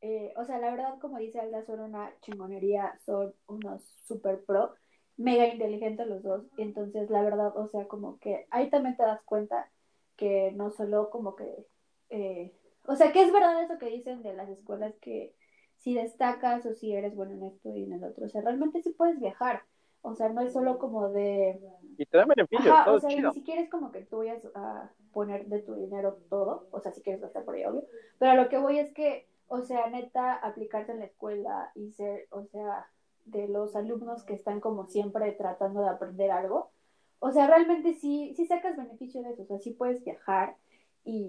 eh, 0.00 0.32
o 0.36 0.44
sea, 0.44 0.58
la 0.58 0.70
verdad, 0.70 0.98
como 1.00 1.18
dice 1.18 1.40
Alda, 1.40 1.64
son 1.64 1.80
una 1.80 2.12
chingonería, 2.20 2.98
son 3.04 3.34
unos 3.46 3.82
super 4.06 4.44
pro, 4.44 4.74
mega 5.16 5.46
inteligentes 5.46 6.06
los 6.06 6.22
dos. 6.22 6.44
Entonces, 6.56 7.10
la 7.10 7.22
verdad, 7.22 7.56
o 7.56 7.68
sea, 7.68 7.88
como 7.88 8.18
que 8.18 8.46
ahí 8.50 8.70
también 8.70 8.96
te 8.96 9.04
das 9.04 9.22
cuenta 9.24 9.70
que 10.16 10.52
no 10.52 10.70
solo 10.72 11.10
como 11.10 11.36
que. 11.36 11.66
eh, 12.10 12.54
o 12.86 12.96
sea, 12.96 13.12
que 13.12 13.22
es 13.22 13.32
verdad 13.32 13.62
eso 13.62 13.78
que 13.78 13.86
dicen 13.90 14.22
de 14.22 14.34
las 14.34 14.48
escuelas 14.48 14.94
que 15.00 15.34
si 15.82 15.94
destacas 15.94 16.64
o 16.66 16.74
si 16.74 16.92
eres 16.92 17.14
bueno 17.14 17.32
en 17.32 17.42
esto 17.44 17.74
y 17.74 17.84
en 17.84 17.92
el 17.92 18.04
otro. 18.04 18.26
O 18.26 18.28
sea, 18.28 18.40
realmente 18.40 18.82
sí 18.82 18.90
puedes 18.90 19.18
viajar. 19.18 19.62
O 20.00 20.14
sea, 20.14 20.28
no 20.28 20.40
es 20.40 20.52
solo 20.52 20.78
como 20.78 21.08
de. 21.10 21.60
Y 21.98 22.06
te 22.06 22.18
dan 22.18 22.28
beneficios, 22.28 22.72
Ajá, 22.72 22.84
todo 22.84 22.96
o 22.96 23.00
sea, 23.00 23.10
chido. 23.10 23.28
ni 23.28 23.34
siquiera 23.34 23.60
es 23.60 23.70
como 23.70 23.92
que 23.92 24.02
tú 24.02 24.18
vayas 24.18 24.44
a 24.54 24.90
poner 25.12 25.46
de 25.46 25.60
tu 25.60 25.74
dinero 25.74 26.18
todo, 26.28 26.68
o 26.70 26.80
sea, 26.80 26.92
si 26.92 27.02
quieres 27.02 27.20
gastar 27.20 27.44
por 27.44 27.54
ahí, 27.54 27.64
obvio, 27.64 27.84
pero 28.18 28.32
a 28.32 28.34
lo 28.34 28.48
que 28.48 28.58
voy 28.58 28.78
es 28.78 28.92
que, 28.92 29.28
o 29.46 29.60
sea, 29.60 29.88
neta, 29.90 30.34
aplicarte 30.34 30.92
en 30.92 31.00
la 31.00 31.04
escuela 31.04 31.70
y 31.74 31.92
ser, 31.92 32.26
o 32.30 32.44
sea, 32.46 32.88
de 33.26 33.46
los 33.46 33.76
alumnos 33.76 34.24
que 34.24 34.34
están 34.34 34.60
como 34.60 34.86
siempre 34.86 35.30
tratando 35.32 35.82
de 35.82 35.90
aprender 35.90 36.30
algo, 36.30 36.70
o 37.18 37.30
sea, 37.30 37.46
realmente 37.46 37.92
sí, 37.94 38.32
sí 38.34 38.46
sacas 38.46 38.76
beneficio 38.76 39.22
de 39.22 39.30
eso, 39.30 39.42
o 39.42 39.46
sea, 39.46 39.58
sí 39.58 39.72
puedes 39.72 40.02
viajar 40.02 40.56
y, 41.04 41.28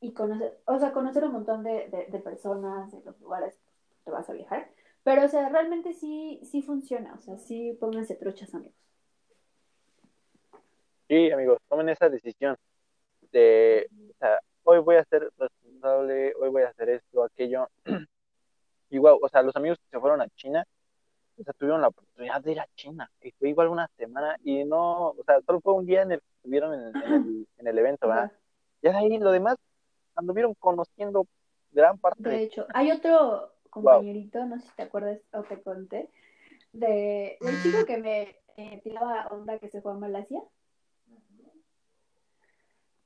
y 0.00 0.12
conocer, 0.12 0.60
o 0.66 0.78
sea, 0.78 0.92
conocer 0.92 1.24
un 1.24 1.32
montón 1.32 1.64
de, 1.64 2.06
de, 2.10 2.18
personas 2.20 2.92
en 2.92 3.04
los 3.04 3.18
lugares 3.20 3.58
que 4.04 4.10
vas 4.10 4.28
a 4.28 4.32
viajar, 4.34 4.70
pero, 5.02 5.24
o 5.24 5.28
sea, 5.28 5.48
realmente 5.48 5.92
sí, 5.92 6.40
sí 6.44 6.62
funciona, 6.62 7.14
o 7.14 7.20
sea, 7.20 7.38
sí 7.38 7.76
pónganse 7.80 8.16
truchas, 8.16 8.54
amigos. 8.54 8.76
Sí, 11.08 11.30
amigos, 11.30 11.58
tomen 11.68 11.90
esa 11.90 12.08
decisión 12.08 12.56
de, 13.30 13.88
o 14.10 14.14
sea, 14.18 14.38
hoy 14.62 14.78
voy 14.78 14.96
a 14.96 15.04
ser 15.04 15.30
responsable, 15.36 16.32
hoy 16.40 16.48
voy 16.48 16.62
a 16.62 16.68
hacer 16.68 16.88
esto, 16.88 17.22
aquello. 17.22 17.68
Igual, 18.90 19.18
o 19.20 19.28
sea, 19.28 19.42
los 19.42 19.54
amigos 19.56 19.78
que 19.78 19.90
se 19.90 20.00
fueron 20.00 20.22
a 20.22 20.28
China, 20.30 20.64
o 21.38 21.42
sea, 21.42 21.52
tuvieron 21.54 21.82
la 21.82 21.88
oportunidad 21.88 22.40
de 22.40 22.52
ir 22.52 22.60
a 22.60 22.68
China. 22.74 23.10
Y 23.20 23.32
fue 23.32 23.48
igual 23.48 23.68
una 23.68 23.88
semana 23.96 24.36
y 24.44 24.64
no, 24.64 25.08
o 25.08 25.24
sea, 25.26 25.40
solo 25.42 25.60
fue 25.60 25.74
un 25.74 25.84
día 25.84 26.02
en 26.02 26.12
el 26.12 26.20
que 26.20 26.26
estuvieron 26.36 26.74
en, 26.74 26.96
el, 26.96 27.48
en 27.58 27.66
el, 27.66 27.78
evento, 27.78 28.06
¿verdad? 28.06 28.32
Ya 28.82 28.92
de 28.92 28.98
ahí 28.98 29.18
lo 29.18 29.32
demás 29.32 29.56
anduvieron 30.14 30.54
conociendo 30.54 31.26
gran 31.72 31.98
parte. 31.98 32.28
De 32.28 32.42
hecho, 32.44 32.66
hay 32.72 32.92
otro 32.92 33.53
compañerito, 33.74 34.44
no 34.46 34.58
sé 34.58 34.66
si 34.66 34.74
te 34.76 34.82
acuerdas 34.82 35.20
o 35.32 35.42
te 35.42 35.60
conté, 35.60 36.08
de, 36.72 37.36
del 37.40 37.62
chico 37.62 37.84
que 37.84 37.98
me 37.98 38.36
eh, 38.56 38.80
tiraba 38.82 39.26
onda 39.28 39.58
que 39.58 39.68
se 39.68 39.80
fue 39.80 39.92
a 39.92 39.96
Malasia. 39.96 40.42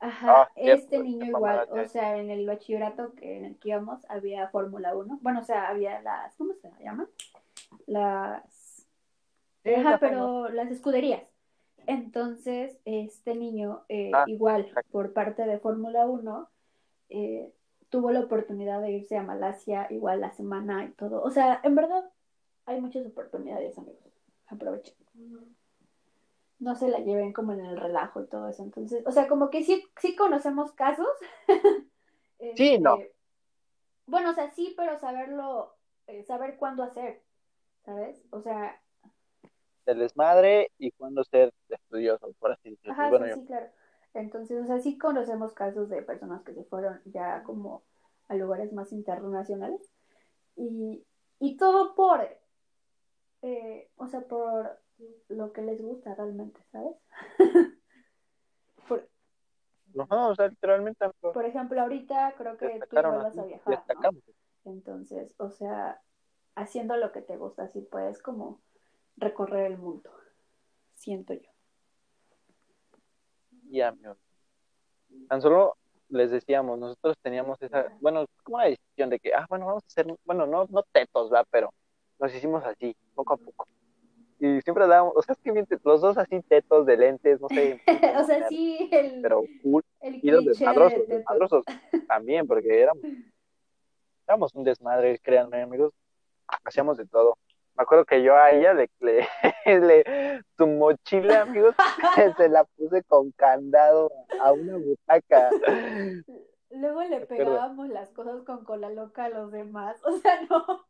Ajá, 0.00 0.42
ah, 0.42 0.50
este 0.54 1.00
niño 1.00 1.26
igual, 1.26 1.66
o 1.70 1.88
sea, 1.88 2.18
en 2.18 2.30
el 2.30 2.46
bachillerato 2.46 3.14
que 3.14 3.36
en 3.36 3.44
el 3.44 3.58
que 3.58 3.70
íbamos 3.70 4.08
había 4.08 4.48
Fórmula 4.48 4.94
1. 4.94 5.18
Bueno, 5.22 5.40
o 5.40 5.42
sea, 5.42 5.68
había 5.68 6.00
las, 6.02 6.36
¿cómo 6.36 6.54
se 6.54 6.70
llama? 6.84 7.08
las... 7.86 8.86
Ajá, 9.64 9.98
pero 9.98 10.48
las 10.48 10.70
escuderías. 10.70 11.22
Entonces, 11.86 12.78
este 12.84 13.34
niño, 13.34 13.84
eh, 13.88 14.10
ah, 14.14 14.24
igual, 14.26 14.70
por 14.90 15.12
parte 15.12 15.44
de 15.44 15.58
Fórmula 15.58 16.06
1, 16.06 16.48
eh, 17.08 17.52
tuvo 17.88 18.10
la 18.10 18.20
oportunidad 18.20 18.80
de 18.80 18.92
irse 18.92 19.16
a 19.16 19.22
Malasia, 19.22 19.86
igual 19.90 20.20
la 20.20 20.30
semana 20.32 20.84
y 20.84 20.90
todo. 20.92 21.22
O 21.22 21.30
sea, 21.30 21.60
en 21.62 21.74
verdad, 21.74 22.04
hay 22.66 22.80
muchas 22.80 23.06
oportunidades, 23.06 23.76
amigos. 23.78 24.02
Aprovechen. 24.46 24.94
No 26.58 26.74
se 26.74 26.88
la 26.88 26.98
lleven 26.98 27.32
como 27.32 27.52
en 27.52 27.64
el 27.64 27.76
relajo 27.76 28.22
y 28.22 28.26
todo 28.26 28.48
eso. 28.48 28.62
Entonces, 28.62 29.06
o 29.06 29.12
sea, 29.12 29.28
como 29.28 29.50
que 29.50 29.62
sí, 29.62 29.84
sí 30.00 30.16
conocemos 30.16 30.72
casos. 30.72 31.08
sí, 32.56 32.78
no. 32.78 32.96
Este, 32.98 33.14
bueno, 34.06 34.30
o 34.30 34.34
sea, 34.34 34.50
sí, 34.50 34.74
pero 34.76 34.98
saberlo, 34.98 35.76
eh, 36.06 36.24
saber 36.24 36.56
cuándo 36.56 36.82
hacer. 36.82 37.22
¿sabes? 37.88 38.22
O 38.30 38.42
sea... 38.42 38.80
El 39.86 40.00
desmadre 40.00 40.70
y 40.76 40.90
cuando 40.90 41.24
ser 41.24 41.50
estudioso, 41.70 42.34
por 42.38 42.52
así 42.52 42.70
decirlo. 42.70 42.92
Ajá, 42.92 43.08
bueno, 43.08 43.34
sí, 43.34 43.44
claro. 43.46 43.70
Entonces, 44.18 44.62
o 44.62 44.66
sea, 44.66 44.80
sí 44.80 44.98
conocemos 44.98 45.52
casos 45.52 45.88
de 45.88 46.02
personas 46.02 46.42
que 46.42 46.54
se 46.54 46.64
fueron 46.64 47.00
ya 47.04 47.42
como 47.44 47.84
a 48.28 48.34
lugares 48.34 48.72
más 48.72 48.92
internacionales 48.92 49.80
y, 50.56 51.04
y 51.38 51.56
todo 51.56 51.94
por, 51.94 52.28
eh, 53.42 53.90
o 53.96 54.08
sea, 54.08 54.20
por 54.22 54.80
lo 55.28 55.52
que 55.52 55.62
les 55.62 55.80
gusta 55.80 56.14
realmente, 56.14 56.60
¿sabes? 56.72 56.96
por, 58.88 59.08
no, 59.94 60.28
o 60.28 60.34
sea, 60.34 60.48
literalmente. 60.48 61.06
Por 61.20 61.44
ejemplo, 61.44 61.80
ahorita 61.80 62.34
creo 62.36 62.56
que 62.56 62.80
tú 62.90 62.96
no 62.96 63.18
vas 63.18 63.38
a 63.38 63.44
viajar. 63.44 63.84
¿no? 64.02 64.10
Entonces, 64.64 65.32
o 65.38 65.50
sea, 65.50 66.00
haciendo 66.54 66.96
lo 66.96 67.12
que 67.12 67.22
te 67.22 67.36
gusta, 67.36 67.64
así 67.64 67.80
puedes 67.80 68.20
como 68.20 68.60
recorrer 69.16 69.66
el 69.66 69.78
mundo, 69.78 70.10
siento 70.94 71.34
yo. 71.34 71.47
Ya, 73.70 73.94
Tan 75.28 75.42
solo 75.42 75.76
les 76.08 76.30
decíamos, 76.30 76.78
nosotros 76.78 77.16
teníamos 77.22 77.60
esa, 77.62 77.86
bueno, 78.00 78.24
como 78.42 78.56
una 78.56 78.66
decisión 78.66 79.10
de 79.10 79.18
que, 79.18 79.34
ah, 79.34 79.46
bueno, 79.48 79.66
vamos 79.66 79.84
a 79.84 79.86
hacer, 79.86 80.06
bueno, 80.24 80.46
no, 80.46 80.66
no 80.70 80.82
tetos, 80.90 81.32
va, 81.32 81.44
pero 81.50 81.70
nos 82.18 82.34
hicimos 82.34 82.64
así, 82.64 82.96
poco 83.14 83.34
a 83.34 83.36
poco. 83.36 83.66
Y 84.40 84.60
siempre 84.62 84.86
dábamos, 84.86 85.14
o 85.16 85.22
sea, 85.22 85.34
es 85.34 85.40
que 85.40 85.78
los 85.84 86.00
dos 86.00 86.16
así 86.16 86.40
tetos 86.42 86.86
de 86.86 86.96
lentes, 86.96 87.40
no 87.40 87.48
sé. 87.48 87.80
o 88.16 88.24
sea, 88.24 88.48
sí, 88.48 88.88
el. 88.92 89.20
Pero 89.20 89.42
cool. 89.62 89.82
El 90.00 90.20
y 90.22 90.30
los 90.30 90.44
desmadrosos, 90.44 91.08
desmadrosos 91.08 91.64
también, 92.06 92.46
porque 92.46 92.82
éramos, 92.82 93.02
éramos 94.26 94.54
un 94.54 94.64
desmadre, 94.64 95.18
créanme, 95.18 95.62
amigos 95.62 95.92
hacíamos 96.64 96.96
de 96.96 97.06
todo. 97.06 97.36
Me 97.76 97.82
acuerdo 97.82 98.04
que 98.04 98.22
yo 98.22 98.34
a 98.34 98.50
ella 98.50 98.74
le, 98.74 98.90
le, 99.00 99.26
su 100.56 100.66
mochila, 100.66 101.42
amigos, 101.42 101.74
se 102.36 102.48
la 102.48 102.64
puse 102.64 103.02
con 103.04 103.30
candado 103.32 104.10
a 104.40 104.52
una 104.52 104.76
butaca. 104.76 105.50
Luego 106.70 107.02
le 107.04 107.20
pegábamos 107.26 107.88
las 107.88 108.10
cosas 108.10 108.42
con 108.42 108.64
cola 108.64 108.90
loca 108.90 109.24
a 109.24 109.28
los 109.30 109.50
demás, 109.50 110.00
o 110.04 110.12
sea, 110.18 110.40
no. 110.42 110.86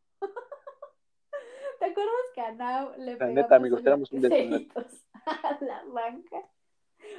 ¿Te 1.79 1.85
acuerdas 1.85 2.13
que 2.35 2.41
a 2.41 2.51
Nau 2.51 2.91
le 2.97 3.13
pegamos 3.13 3.35
neta, 3.35 3.55
amigos, 3.55 3.81
éramos 3.85 4.11
un 4.11 4.25
a 4.25 5.57
la 5.61 5.83
banca? 5.87 6.43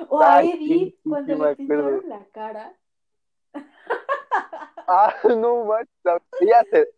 O 0.08 0.20
a 0.20 0.42
Edith, 0.42 0.96
cuando 1.02 1.34
le 1.46 1.56
pintaron 1.56 2.08
la 2.08 2.26
cara. 2.26 2.76
Ah, 4.86 5.14
no 5.24 5.64
manches, 5.64 6.22
ella 6.40 6.62
se, 6.70 6.90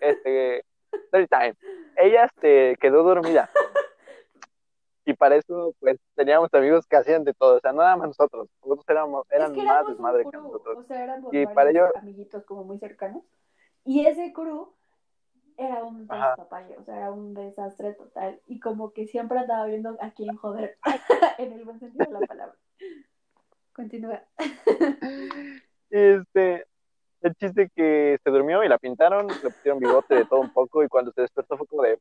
este, 0.00 0.64
story 0.92 1.26
time. 1.26 1.54
Ella 1.96 2.24
este, 2.24 2.76
quedó 2.80 3.02
dormida. 3.02 3.50
Y 5.06 5.14
para 5.14 5.34
eso, 5.34 5.74
pues, 5.80 5.98
teníamos 6.14 6.52
amigos 6.54 6.86
que 6.86 6.96
hacían 6.96 7.24
de 7.24 7.34
todo, 7.34 7.56
o 7.56 7.60
sea, 7.60 7.72
no 7.72 7.78
nada 7.78 7.96
más 7.96 8.08
nosotros, 8.08 8.48
nosotros 8.62 8.84
éramos, 8.88 9.26
eran 9.30 9.56
más 9.56 9.86
desmadre 9.88 10.24
que 10.30 10.36
nosotros. 10.36 10.78
O 10.78 10.82
sea, 10.84 11.02
éramos 11.02 11.34
y 11.34 11.46
para 11.46 11.70
ellos... 11.70 11.90
amiguitos 11.96 12.44
como 12.44 12.62
muy 12.62 12.78
cercanos. 12.78 13.24
Y 13.84 14.06
ese 14.06 14.32
crew 14.32 14.72
era 15.56 15.84
un 15.84 16.06
despapalle, 16.06 16.76
o 16.76 16.84
sea, 16.84 16.96
era 16.96 17.10
un 17.10 17.34
desastre 17.34 17.94
total. 17.94 18.40
Y 18.46 18.60
como 18.60 18.92
que 18.92 19.06
siempre 19.06 19.38
andaba 19.38 19.66
viendo 19.66 19.96
a 20.00 20.12
quién 20.12 20.36
joder, 20.36 20.78
en 21.38 21.52
el 21.54 21.64
buen 21.64 21.80
sentido 21.80 22.06
de 22.06 22.20
la 22.20 22.26
palabra. 22.26 22.56
Continúa. 23.72 24.22
Este, 25.92 26.68
el 27.22 27.34
chiste 27.34 27.70
que 27.74 28.18
se 28.22 28.30
durmió 28.30 28.64
y 28.64 28.68
la 28.68 28.78
pintaron, 28.78 29.28
le 29.28 29.50
pusieron 29.50 29.78
bigote 29.78 30.14
de 30.14 30.24
todo 30.24 30.40
un 30.40 30.52
poco 30.52 30.82
y 30.82 30.88
cuando 30.88 31.12
se 31.12 31.22
despertó 31.22 31.56
fue 31.56 31.66
como 31.66 31.82
de, 31.82 31.98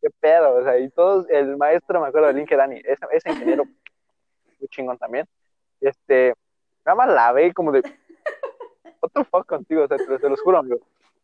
qué 0.00 0.08
pedo, 0.20 0.56
o 0.56 0.62
sea, 0.62 0.78
y 0.78 0.90
todos, 0.90 1.28
el 1.30 1.56
maestro, 1.56 2.00
me 2.00 2.08
acuerdo 2.08 2.28
de 2.28 2.34
Link 2.34 2.50
Dani, 2.50 2.80
ese, 2.84 3.06
ese 3.12 3.30
ingeniero, 3.30 3.64
muy 3.64 4.68
chingón 4.68 4.98
también, 4.98 5.26
este, 5.80 6.34
nada 6.84 6.96
más 6.96 7.08
la 7.08 7.32
ve 7.32 7.52
como 7.54 7.72
de, 7.72 7.80
what 9.00 9.10
the 9.14 9.24
fuck 9.24 9.46
contigo, 9.46 9.84
o 9.84 9.88
sea, 9.88 9.96
te, 9.96 10.28
los 10.28 10.40
juro, 10.42 10.58
amigo. 10.58 10.80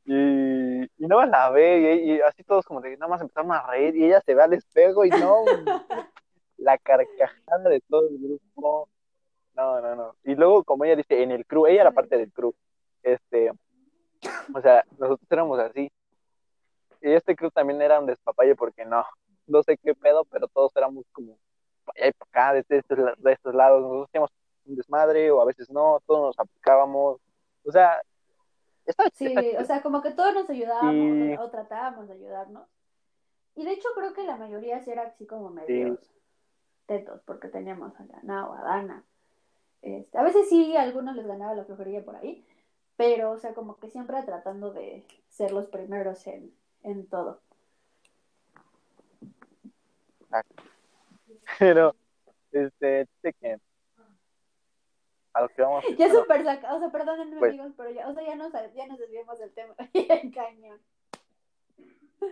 Y, 0.07 0.85
y 0.85 1.07
nada 1.07 1.23
más 1.23 1.31
la 1.31 1.51
ve 1.51 2.01
y, 2.03 2.13
y, 2.13 2.21
así 2.23 2.43
todos 2.43 2.65
como 2.65 2.81
de, 2.81 2.97
nada 2.97 3.11
más 3.11 3.21
empezaron 3.21 3.53
a 3.53 3.67
reír 3.67 3.95
y 3.95 4.07
ella 4.07 4.23
se 4.23 4.35
ve 4.35 4.43
al 4.43 4.55
espejo 4.55 5.05
y 5.05 5.11
no, 5.11 5.45
la 6.57 6.79
carcajada 6.79 7.69
de 7.69 7.83
todo 7.83 8.09
el 8.09 8.19
grupo, 8.19 8.89
no, 9.55 9.81
no, 9.83 9.95
no. 9.95 10.17
Y 10.25 10.35
luego, 10.35 10.65
como 10.65 10.85
ella 10.85 10.97
dice, 10.97 11.23
en 11.23 11.31
el 11.31 11.45
crew, 11.45 11.67
ella 11.67 11.83
era 11.83 11.91
parte 11.91 12.17
del 12.17 12.33
crew 12.33 12.55
este, 13.03 13.51
o 14.55 14.61
sea, 14.61 14.85
nosotros 14.99 15.27
éramos 15.31 15.59
así. 15.59 15.91
Y 17.01 17.13
este 17.13 17.37
club 17.37 17.53
también 17.53 17.81
era 17.81 18.01
un 18.01 18.07
despapalle 18.07 18.57
porque 18.57 18.85
no, 18.85 19.05
no 19.47 19.63
sé 19.63 19.79
qué 19.79 19.95
pedo, 19.95 20.25
pero 20.25 20.49
todos 20.49 20.75
éramos 20.77 21.05
como 21.13 21.39
allá 21.95 22.09
y 22.09 22.13
para 22.13 22.51
acá, 22.51 22.53
de, 22.55 22.79
estos, 22.79 22.99
de 23.19 23.33
estos 23.33 23.55
lados. 23.55 23.83
Nosotros 23.83 24.09
hacíamos 24.09 24.31
un 24.67 24.77
desmadre 24.77 25.31
o 25.31 25.41
a 25.41 25.45
veces 25.45 25.71
no, 25.71 26.01
todos 26.07 26.21
nos 26.29 26.39
aplicábamos. 26.39 27.21
O 27.65 27.73
sea, 27.73 28.03
sí, 29.13 29.35
o 29.59 29.65
sea, 29.65 29.83
como 29.83 30.03
que 30.03 30.13
todos 30.13 30.35
nos 30.35 30.49
ayudábamos 30.51 31.39
o, 31.39 31.51
tratábamos 31.51 32.09
de 32.09 32.15
ayudarnos. 32.15 32.67
Y 33.55 33.65
de 33.65 33.73
hecho 33.73 33.89
creo 33.95 34.13
que 34.13 34.23
la 34.23 34.37
mayoría 34.37 34.81
sí 34.81 34.91
era 34.91 35.03
así 35.03 35.27
como 35.27 35.51
medios 35.51 35.99
tetos, 36.87 37.21
porque 37.25 37.49
teníamos 37.49 37.99
a 38.01 38.05
Dana 38.05 38.49
o 38.49 38.55
a 38.55 38.63
Dana. 38.63 39.05
Este, 39.83 40.17
a 40.17 40.23
veces 40.23 40.49
sí, 40.49 40.77
a 40.77 40.83
algunos 40.83 41.15
les 41.17 41.27
ganaba 41.27 41.55
la 41.55 41.65
flojería 41.65 42.05
por 42.05 42.17
ahí, 42.17 42.47
pero, 42.99 43.31
o 43.31 43.39
sea, 43.39 43.55
como 43.55 43.79
que 43.79 43.89
siempre 43.89 44.21
tratando 44.25 44.73
de 44.73 45.07
ser 45.29 45.53
los 45.53 45.69
primeros 45.69 46.27
en, 46.27 46.53
en 46.83 47.07
todo. 47.07 47.41
Pero, 51.59 51.95
este, 52.51 53.07
que 53.23 53.59
a 55.33 55.43
lo 55.43 55.49
que 55.49 55.63
vamos 55.63 55.85
Ya 55.97 56.09
bueno, 56.09 56.21
súper 56.21 56.45
sacado, 56.45 56.77
o 56.77 56.81
sea, 56.81 56.91
perdónenme 56.91 57.39
pues, 57.39 57.51
amigos, 57.51 57.73
pero 57.77 57.91
ya, 57.91 58.09
o 58.09 58.15
sea, 58.15 58.27
ya 58.27 58.35
nos, 58.35 58.53
ya 58.75 58.87
nos 58.87 58.99
desviamos 58.99 59.39
del 59.39 59.53
tema, 59.53 59.75
cañón. 60.35 60.81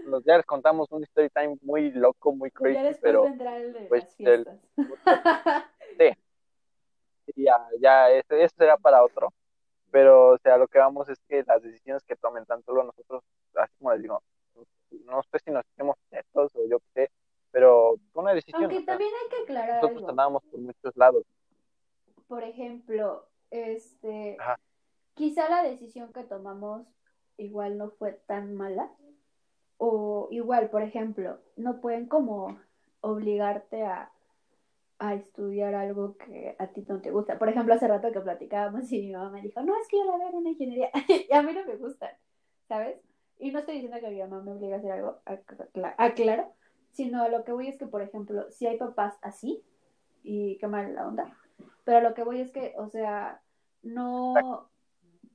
Los, 0.04 0.24
ya 0.24 0.36
les 0.36 0.46
contamos 0.46 0.90
un 0.90 1.04
story 1.04 1.30
time 1.30 1.56
muy 1.62 1.92
loco, 1.92 2.32
muy 2.32 2.50
crazy, 2.50 2.74
ya 2.74 2.82
después 2.82 3.02
pero 3.02 3.22
vendrá 3.22 3.56
el 3.56 3.72
de 3.72 3.80
pues, 3.82 4.02
las 4.02 4.14
fiestas. 4.16 4.58
El, 5.98 6.14
sí. 7.26 7.42
ya, 7.44 7.68
ya, 7.80 8.10
eso, 8.10 8.34
eso 8.34 8.54
será 8.58 8.76
para 8.76 9.04
otro 9.04 9.32
pero 9.90 10.30
o 10.30 10.38
sea, 10.38 10.56
lo 10.56 10.68
que 10.68 10.78
vamos 10.78 11.08
es 11.08 11.18
que 11.28 11.44
las 11.46 11.62
decisiones 11.62 12.02
que 12.04 12.16
tomen 12.16 12.44
tanto 12.44 12.72
nosotros, 12.72 13.22
así 13.54 13.72
como 13.78 13.92
les 13.92 14.02
digo, 14.02 14.22
no 15.04 15.22
sé 15.22 15.38
si 15.44 15.50
nos 15.50 15.64
hacemos 15.72 15.96
tetos 16.10 16.50
o 16.54 16.66
yo 16.68 16.78
qué 16.80 16.86
sé, 16.94 17.10
pero 17.50 17.96
una 18.14 18.32
decisión. 18.34 18.64
Aunque 18.64 18.82
también 18.82 19.10
hay 19.22 19.28
que 19.30 19.42
aclarar 19.44 19.76
Nosotros 19.76 19.98
algo. 19.98 20.10
andábamos 20.10 20.42
por 20.44 20.60
muchos 20.60 20.96
lados. 20.96 21.24
Por 22.28 22.42
ejemplo, 22.42 23.26
este, 23.50 24.36
Ajá. 24.38 24.58
quizá 25.14 25.48
la 25.48 25.62
decisión 25.62 26.12
que 26.12 26.24
tomamos 26.24 26.86
igual 27.36 27.78
no 27.78 27.90
fue 27.90 28.12
tan 28.26 28.54
mala. 28.54 28.90
O 29.78 30.28
igual, 30.30 30.70
por 30.70 30.82
ejemplo, 30.82 31.38
no 31.56 31.82
pueden 31.82 32.06
como 32.08 32.58
obligarte 33.02 33.84
a, 33.84 34.10
a 34.98 35.14
estudiar 35.14 35.74
algo 35.74 36.16
que 36.16 36.56
a 36.58 36.68
ti 36.68 36.84
no 36.88 37.00
te 37.00 37.10
gusta. 37.10 37.38
Por 37.38 37.48
ejemplo, 37.48 37.74
hace 37.74 37.88
rato 37.88 38.12
que 38.12 38.20
platicábamos 38.20 38.90
y 38.92 39.06
mi 39.06 39.12
mamá 39.12 39.30
me 39.30 39.42
dijo, 39.42 39.60
no, 39.62 39.76
es 39.76 39.88
que 39.88 39.98
yo 39.98 40.04
la 40.04 40.16
veo 40.16 40.38
en 40.38 40.46
ingeniería 40.46 40.90
y 41.28 41.32
a 41.32 41.42
mí 41.42 41.52
no 41.52 41.64
me 41.64 41.76
gustan, 41.76 42.10
¿sabes? 42.68 42.98
Y 43.38 43.50
no 43.50 43.58
estoy 43.58 43.74
diciendo 43.74 43.98
que 44.00 44.10
mi 44.10 44.20
mamá 44.20 44.42
me 44.42 44.52
obliga 44.52 44.76
a 44.76 44.78
hacer 44.78 44.92
algo, 44.92 45.18
acla- 45.26 45.94
aclaro, 45.98 46.52
sino 46.92 47.28
lo 47.28 47.44
que 47.44 47.52
voy 47.52 47.68
es 47.68 47.76
que, 47.76 47.86
por 47.86 48.00
ejemplo, 48.02 48.50
si 48.50 48.66
hay 48.66 48.78
papás 48.78 49.18
así, 49.20 49.62
y 50.22 50.58
qué 50.58 50.66
mal 50.66 50.94
la 50.94 51.06
onda, 51.06 51.36
pero 51.84 52.00
lo 52.00 52.14
que 52.14 52.24
voy 52.24 52.40
es 52.40 52.50
que, 52.50 52.74
o 52.78 52.88
sea, 52.88 53.42
no 53.82 54.68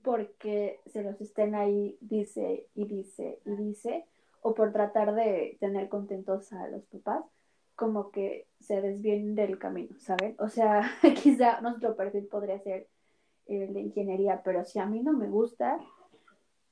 porque 0.03 0.79
se 0.87 1.03
los 1.03 1.21
estén 1.21 1.55
ahí, 1.55 1.97
dice 2.01 2.67
y 2.73 2.85
dice 2.85 3.39
y 3.45 3.55
dice, 3.55 4.05
o 4.41 4.53
por 4.53 4.73
tratar 4.73 5.13
de 5.13 5.57
tener 5.59 5.87
contentos 5.89 6.51
a 6.53 6.67
los 6.67 6.83
papás, 6.85 7.23
como 7.75 8.11
que 8.11 8.47
se 8.61 8.81
desvíen 8.81 9.35
del 9.35 9.57
camino, 9.59 9.95
¿saben? 9.99 10.35
O 10.39 10.47
sea, 10.49 10.83
quizá 11.23 11.61
nuestro 11.61 11.95
perfil 11.95 12.27
podría 12.27 12.59
ser 12.59 12.87
el 13.47 13.73
de 13.73 13.81
ingeniería, 13.81 14.41
pero 14.43 14.63
si 14.63 14.79
a 14.79 14.85
mí 14.85 15.01
no 15.01 15.13
me 15.13 15.27
gusta, 15.27 15.79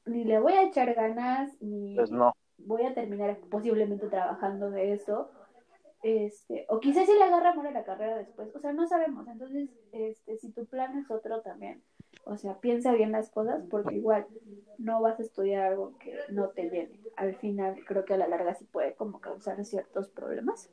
ni 0.06 0.24
le 0.24 0.40
voy 0.40 0.54
a 0.54 0.64
echar 0.64 0.94
ganas, 0.94 1.52
ni 1.62 1.96
Pues 1.96 2.12
no. 2.12 2.34
voy 2.58 2.84
a 2.86 2.94
terminar 2.94 3.38
posiblemente 3.50 4.08
trabajando 4.08 4.72
de 4.72 4.94
eso. 4.94 5.30
Este, 6.02 6.66
o 6.70 6.80
quizás 6.80 7.06
si 7.06 7.14
le 7.14 7.24
agarra 7.24 7.50
amor 7.52 7.68
a 7.68 7.72
la 7.72 7.84
carrera 7.84 8.18
después, 8.18 8.56
o 8.56 8.60
sea, 8.60 8.72
no 8.72 8.88
sabemos. 8.88 9.28
Entonces, 9.28 9.70
este, 9.92 10.38
si 10.38 10.52
tu 10.52 10.66
plan 10.66 10.98
es 10.98 11.12
otro 11.12 11.42
también, 11.42 11.84
o 12.24 12.38
sea, 12.38 12.60
piensa 12.60 12.94
bien 12.94 13.12
las 13.12 13.30
cosas 13.30 13.64
porque 13.70 13.96
igual 13.96 14.26
no 14.78 15.02
vas 15.02 15.20
a 15.20 15.24
estudiar 15.24 15.64
algo 15.66 15.98
que 15.98 16.18
no 16.30 16.50
te 16.50 16.70
llene. 16.70 17.00
Al 17.18 17.36
final, 17.36 17.84
creo 17.86 18.06
que 18.06 18.14
a 18.14 18.18
la 18.18 18.28
larga 18.28 18.56
sí 18.56 18.66
puede 18.66 18.94
como 18.94 19.20
causar 19.20 19.64
ciertos 19.66 20.10
problemas. 20.10 20.70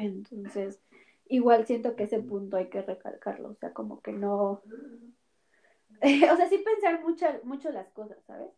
Entonces, 0.00 0.80
igual 1.26 1.66
siento 1.66 1.94
que 1.94 2.04
ese 2.04 2.20
punto 2.20 2.56
hay 2.56 2.68
que 2.68 2.82
recalcarlo, 2.82 3.50
o 3.50 3.54
sea, 3.54 3.72
como 3.72 4.00
que 4.00 4.12
no, 4.12 4.62
o 6.02 6.36
sea, 6.36 6.48
sí 6.48 6.58
pensar 6.58 7.02
mucho, 7.02 7.26
mucho 7.44 7.70
las 7.70 7.88
cosas, 7.90 8.18
¿sabes? 8.26 8.50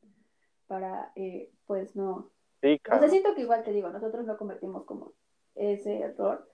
Para, 0.67 1.13
eh, 1.17 1.51
pues 1.67 1.97
no, 1.97 2.31
Sí, 2.63 2.81
o 2.91 2.99
sea, 2.99 3.09
siento 3.09 3.35
que 3.35 3.41
igual 3.41 3.65
te 3.65 3.73
digo, 3.73 3.91
nosotros 3.91 4.25
no 4.25 4.37
cometimos 4.37 4.85
como 4.85 5.13
ese 5.57 5.99
error, 5.99 6.49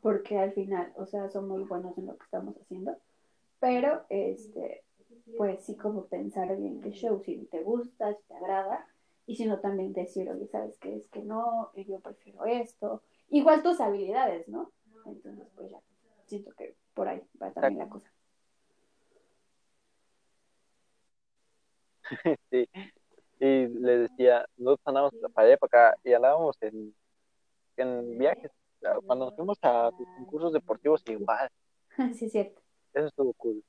porque 0.00 0.38
al 0.38 0.52
final, 0.52 0.92
o 0.96 1.04
sea, 1.04 1.28
somos 1.28 1.68
buenos 1.68 1.96
en 1.98 2.06
lo 2.06 2.16
que 2.16 2.24
estamos 2.24 2.56
haciendo, 2.56 2.96
pero, 3.60 4.04
este, 4.08 4.82
pues 5.36 5.64
sí 5.64 5.76
como 5.76 6.06
pensar 6.06 6.56
bien 6.56 6.80
qué 6.80 6.90
show, 6.92 7.22
si 7.22 7.36
te 7.50 7.62
gusta, 7.62 8.14
si 8.14 8.22
te 8.24 8.34
agrada, 8.34 8.86
y 9.26 9.36
si 9.36 9.44
no 9.44 9.60
también 9.60 9.92
decir, 9.92 10.30
oye, 10.30 10.48
¿sabes 10.48 10.78
qué? 10.78 10.96
Es 10.96 11.06
que 11.08 11.22
no, 11.22 11.70
yo 11.76 12.00
prefiero 12.00 12.46
esto, 12.46 13.02
igual 13.32 13.62
tus 13.62 13.80
habilidades, 13.80 14.46
¿no? 14.46 14.70
Entonces, 15.06 15.48
pues 15.56 15.70
ya, 15.70 15.80
siento 16.26 16.52
que 16.52 16.76
por 16.94 17.08
ahí 17.08 17.20
va 17.40 17.50
también 17.52 17.78
la 17.78 17.88
cosa. 17.88 18.10
Sí. 22.50 22.68
Y 23.40 23.66
le 23.66 23.98
decía, 23.98 24.46
nosotros 24.56 24.86
andamos 24.86 25.12
para 25.34 25.48
allá 25.48 25.56
para 25.56 25.88
acá 25.88 25.98
y 26.04 26.12
andábamos 26.12 26.56
en, 26.60 26.94
en 27.76 28.18
viajes. 28.18 28.52
Cuando 29.06 29.26
nos 29.26 29.34
fuimos 29.34 29.58
a 29.62 29.90
concursos 30.18 30.52
deportivos, 30.52 31.02
igual. 31.06 31.50
sí, 32.14 32.26
es 32.26 32.32
cierto. 32.32 32.60
Eso 32.92 33.06
estuvo 33.06 33.32
cool. 33.34 33.64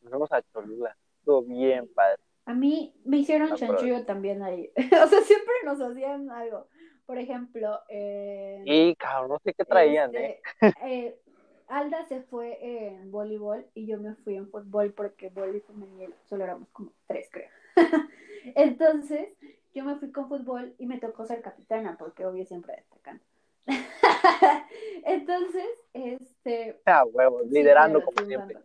Nos 0.00 0.10
fuimos 0.10 0.32
a 0.32 0.42
Cholula. 0.42 0.96
Estuvo 1.20 1.42
bien 1.42 1.88
padre. 1.94 2.22
A 2.44 2.54
mí 2.54 2.94
me 3.04 3.18
hicieron 3.18 3.54
chanchullo 3.54 4.04
también 4.04 4.42
ahí. 4.42 4.70
o 4.76 5.06
sea, 5.06 5.20
siempre 5.20 5.54
nos 5.64 5.80
hacían 5.80 6.30
algo. 6.30 6.68
Por 7.08 7.16
ejemplo, 7.16 7.80
eh, 7.88 8.62
Y 8.66 8.94
cabrón, 8.96 9.30
no 9.30 9.38
sé 9.42 9.54
qué 9.54 9.64
traían, 9.64 10.14
¿eh? 10.14 10.42
este, 10.60 10.76
eh, 10.84 11.18
Alda 11.66 12.04
se 12.04 12.20
fue 12.20 12.58
en 12.60 13.10
voleibol 13.10 13.64
y 13.72 13.86
yo 13.86 13.98
me 13.98 14.14
fui 14.16 14.36
en 14.36 14.50
fútbol 14.50 14.92
porque 14.92 15.30
voleibol 15.30 15.62
femenil 15.62 16.14
solo 16.28 16.44
éramos 16.44 16.68
como 16.68 16.92
tres, 17.06 17.30
creo. 17.32 17.48
Entonces, 18.54 19.30
yo 19.72 19.84
me 19.84 19.96
fui 19.96 20.12
con 20.12 20.28
fútbol 20.28 20.74
y 20.76 20.84
me 20.84 20.98
tocó 20.98 21.24
ser 21.24 21.40
capitana 21.40 21.96
porque 21.98 22.26
obvio 22.26 22.44
siempre 22.44 22.76
destacando. 22.76 23.24
Entonces, 25.06 25.66
este, 25.94 26.78
Ah, 26.84 27.06
huevos, 27.06 27.46
liderando 27.48 28.04
como 28.04 28.26
siempre. 28.26 28.58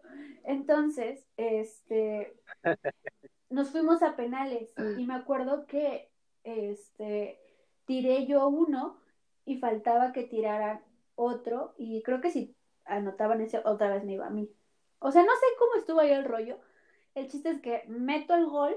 Entonces, 0.43 1.25
este, 1.37 2.33
nos 3.49 3.69
fuimos 3.69 4.03
a 4.03 4.17
penales 4.17 4.67
y 4.97 5.05
me 5.05 5.13
acuerdo 5.13 5.65
que, 5.65 6.09
este, 6.43 7.39
tiré 7.85 8.25
yo 8.25 8.47
uno 8.47 8.97
y 9.45 9.57
faltaba 9.59 10.13
que 10.13 10.23
tiraran 10.23 10.81
otro 11.15 11.73
y 11.77 12.01
creo 12.03 12.21
que 12.21 12.31
si 12.31 12.55
anotaban 12.85 13.41
ese 13.41 13.59
otra 13.65 13.93
vez 13.93 14.03
me 14.03 14.13
iba 14.13 14.27
a 14.27 14.31
mí. 14.31 14.49
O 14.99 15.11
sea, 15.11 15.23
no 15.23 15.33
sé 15.33 15.45
cómo 15.59 15.75
estuvo 15.75 15.99
ahí 15.99 16.11
el 16.11 16.25
rollo. 16.25 16.59
El 17.15 17.27
chiste 17.27 17.49
es 17.49 17.61
que 17.61 17.83
meto 17.87 18.35
el 18.35 18.45
gol 18.45 18.75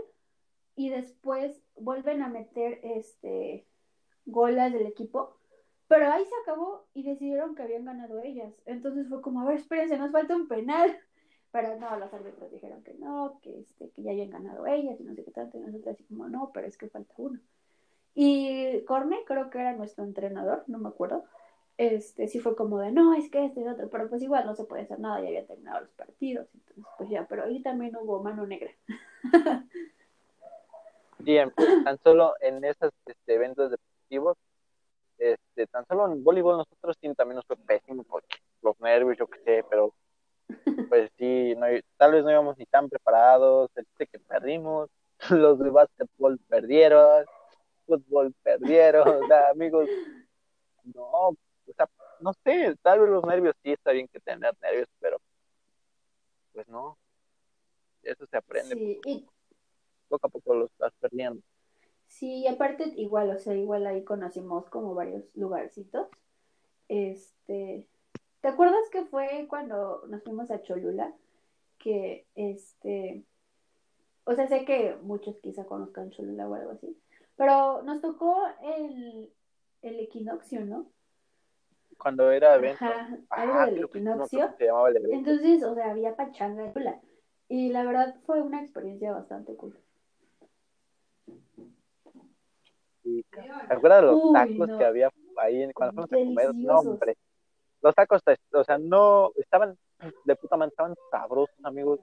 y 0.74 0.90
después 0.90 1.62
vuelven 1.76 2.22
a 2.22 2.28
meter 2.28 2.80
este 2.82 3.66
golas 4.26 4.72
del 4.72 4.86
equipo, 4.86 5.38
pero 5.88 6.10
ahí 6.10 6.24
se 6.24 6.34
acabó 6.42 6.86
y 6.94 7.04
decidieron 7.04 7.54
que 7.54 7.62
habían 7.62 7.84
ganado 7.84 8.20
ellas. 8.20 8.52
Entonces 8.66 9.08
fue 9.08 9.22
como, 9.22 9.40
a 9.40 9.44
ver, 9.44 9.58
espérense, 9.58 9.96
nos 9.96 10.12
falta 10.12 10.36
un 10.36 10.48
penal. 10.48 10.98
Pero 11.52 11.78
no, 11.78 11.96
los 11.96 12.12
árbitros 12.12 12.50
dijeron 12.50 12.82
que 12.82 12.92
no, 12.94 13.38
que 13.40 13.60
este, 13.60 13.88
que 13.90 14.02
ya 14.02 14.10
habían 14.10 14.28
ganado 14.28 14.66
ellas 14.66 15.00
y 15.00 15.04
no 15.04 15.14
sé 15.14 15.24
qué 15.24 15.30
tanto, 15.30 15.56
y 15.56 15.60
nosotros 15.60 15.94
así 15.94 16.04
como, 16.04 16.28
no, 16.28 16.50
pero 16.52 16.66
es 16.66 16.76
que 16.76 16.90
falta 16.90 17.14
uno. 17.16 17.40
Y 18.18 18.80
Corne, 18.86 19.18
creo 19.26 19.50
que 19.50 19.58
era 19.58 19.74
nuestro 19.74 20.02
entrenador, 20.02 20.64
no 20.68 20.78
me 20.78 20.88
acuerdo, 20.88 21.24
este 21.76 22.28
sí 22.28 22.40
fue 22.40 22.56
como 22.56 22.78
de, 22.78 22.90
no, 22.90 23.12
es 23.12 23.30
que 23.30 23.44
este 23.44 23.60
es 23.60 23.68
otro, 23.68 23.90
pero 23.90 24.08
pues 24.08 24.22
igual 24.22 24.46
no 24.46 24.54
se 24.54 24.64
puede 24.64 24.84
hacer 24.84 24.98
nada, 24.98 25.20
ya 25.20 25.28
había 25.28 25.46
terminado 25.46 25.82
los 25.82 25.90
partidos, 25.90 26.48
entonces 26.54 26.84
pues 26.96 27.10
ya, 27.10 27.26
pero 27.28 27.44
ahí 27.44 27.60
también 27.60 27.94
hubo 27.94 28.22
mano 28.22 28.46
negra. 28.46 28.70
Bien, 31.18 31.52
tan 31.84 31.98
solo 31.98 32.32
en 32.40 32.64
esos 32.64 32.90
este, 33.04 33.34
eventos 33.34 33.70
deportivos, 33.70 34.38
este, 35.18 35.66
tan 35.66 35.84
solo 35.86 36.10
en 36.10 36.24
voleibol 36.24 36.56
nosotros 36.56 36.96
sí 36.98 37.12
también 37.14 37.36
nos 37.36 37.44
fue 37.44 37.56
pésimo 37.56 38.02
porque 38.04 38.36
los 38.62 38.80
nervios, 38.80 39.18
yo 39.18 39.26
qué 39.26 39.40
sé, 39.40 39.64
pero 39.68 39.92
pues 40.88 41.10
sí, 41.18 41.54
no, 41.58 41.66
tal 41.98 42.12
vez 42.12 42.24
no 42.24 42.30
íbamos 42.30 42.56
ni 42.56 42.64
tan 42.64 42.88
preparados, 42.88 43.70
el 43.76 43.86
que 44.08 44.18
perdimos, 44.20 44.88
los 45.28 45.58
de 45.58 45.68
básquetbol 45.68 46.38
perdieron, 46.48 47.26
fútbol 47.86 48.34
perdieron, 48.42 49.08
o 49.08 49.26
sea, 49.26 49.50
amigos, 49.50 49.88
no, 50.94 51.28
o 51.28 51.36
sea, 51.76 51.88
no 52.20 52.32
sé, 52.44 52.76
tal 52.82 53.00
vez 53.00 53.10
los 53.10 53.24
nervios 53.24 53.54
sí 53.62 53.72
está 53.72 53.92
bien 53.92 54.08
que 54.08 54.20
tener 54.20 54.54
nervios, 54.60 54.88
pero 55.00 55.18
pues 56.52 56.66
no, 56.68 56.98
eso 58.02 58.26
se 58.26 58.36
aprende, 58.36 58.74
Sí, 58.74 59.00
y 59.04 59.26
poco 60.08 60.26
a 60.26 60.30
poco 60.30 60.54
los 60.54 60.70
estás 60.70 60.92
perdiendo. 61.00 61.42
Sí, 62.08 62.40
y 62.40 62.46
aparte 62.46 62.92
igual, 62.96 63.30
o 63.30 63.38
sea, 63.38 63.54
igual 63.54 63.86
ahí 63.86 64.04
conocimos 64.04 64.68
como 64.70 64.94
varios 64.94 65.24
lugarcitos. 65.34 66.08
Este, 66.88 67.86
¿te 68.40 68.48
acuerdas 68.48 68.88
que 68.90 69.04
fue 69.06 69.46
cuando 69.48 70.04
nos 70.06 70.22
fuimos 70.22 70.50
a 70.50 70.62
Cholula? 70.62 71.12
Que 71.78 72.26
este, 72.36 73.24
o 74.24 74.34
sea, 74.34 74.48
sé 74.48 74.64
que 74.64 74.96
muchos 75.02 75.38
quizá 75.40 75.66
conozcan 75.66 76.10
Cholula 76.10 76.48
o 76.48 76.54
algo 76.54 76.70
así, 76.72 76.96
pero 77.36 77.82
nos 77.82 78.00
tocó 78.00 78.44
el, 78.62 79.32
el 79.82 80.00
equinoccio, 80.00 80.64
¿no? 80.64 80.90
Cuando 81.98 82.30
era 82.30 82.54
evento. 82.56 82.84
Ajá, 82.84 83.18
algo 83.30 83.54
Ah, 83.54 83.66
del 83.66 83.74
me 83.76 83.84
acuerdo 83.84 83.86
equinoccio. 83.86 84.54
se 84.58 84.64
llamaba 84.66 84.88
el 84.90 84.96
evento. 84.96 85.16
Entonces, 85.16 85.62
o 85.64 85.74
sea, 85.74 85.90
había 85.90 86.14
pachanga. 86.16 86.72
Y 87.48 87.70
la 87.70 87.84
verdad 87.84 88.16
fue 88.26 88.42
una 88.42 88.60
experiencia 88.60 89.12
bastante 89.12 89.54
cool. 89.56 89.78
¿Te 93.30 93.74
acuerdas 93.74 94.00
de 94.02 94.06
los 94.08 94.22
Uy, 94.22 94.32
tacos 94.32 94.68
no. 94.68 94.78
que 94.78 94.84
había 94.84 95.10
ahí 95.36 95.62
en- 95.62 95.72
cuando 95.72 95.92
fuimos 96.06 96.12
a 96.12 96.16
comer? 96.16 96.54
No, 96.54 96.78
hombre. 96.80 97.16
Los 97.82 97.94
tacos, 97.94 98.20
o 98.52 98.64
sea, 98.64 98.78
no, 98.78 99.30
estaban 99.36 99.78
de 100.24 100.36
puta 100.36 100.56
madre, 100.56 100.70
estaban 100.70 100.94
sabrosos, 101.10 101.54
amigos. 101.62 102.00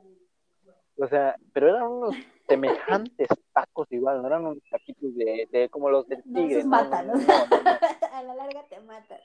O 0.98 1.08
sea, 1.08 1.36
pero 1.54 1.70
eran 1.70 1.88
unos 1.88 2.16
semejantes 2.48 3.28
tacos 3.52 3.92
igual, 3.92 4.22
no 4.22 4.28
eran 4.28 4.46
unos 4.46 4.64
taquitos 4.70 5.16
de, 5.16 5.48
de 5.52 5.70
como 5.70 5.90
los 5.90 6.08
del 6.08 6.24
tigre. 6.24 6.64
No, 6.64 6.70
matan, 6.70 7.08
no, 7.08 7.14
a 8.14 8.24
la 8.24 8.36
larga 8.36 8.64
te 8.68 8.80
matan. 8.82 9.20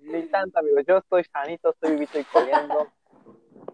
Ni 0.00 0.22
tanto, 0.24 0.58
amigo. 0.58 0.80
Yo 0.80 0.98
estoy 0.98 1.24
sanito, 1.24 1.70
estoy 1.70 1.92
vivito 1.92 2.18
y 2.18 2.24
coleando, 2.24 2.88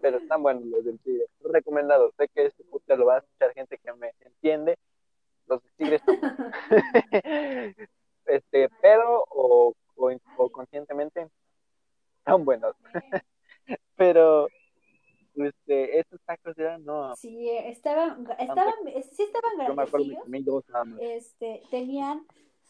pero 0.01 0.17
están 0.17 0.43
buenos 0.43 0.63
los 0.65 0.85
del 0.85 0.99
tigre. 0.99 1.25
Recomendado. 1.41 2.11
Sé 2.17 2.29
que 2.29 2.45
este 2.45 2.63
podcast 2.65 2.99
lo 2.99 3.07
va 3.07 3.15
a 3.15 3.19
escuchar 3.19 3.53
gente 3.53 3.77
que 3.77 3.93
me 3.93 4.13
entiende. 4.21 4.77
Los 5.47 5.61
tigres 5.77 6.01
este, 8.25 8.69
pero 8.81 9.25
o, 9.29 9.73
o, 9.95 10.11
o 10.37 10.49
conscientemente, 10.51 11.27
están 12.19 12.45
buenos. 12.45 12.75
pero 13.95 14.47
estos 15.45 16.21
tacos 16.25 16.57
eran, 16.57 16.83
no. 16.83 17.15
Sí, 17.15 17.49
estaban, 17.49 18.27
estaban, 18.37 18.73
eh, 18.87 19.03
sí 19.03 19.23
estaban 19.23 19.57
grandecillos. 19.57 20.25
Yo 20.65 20.85
me 20.85 21.15
este, 21.15 21.61
tenían 21.69 22.25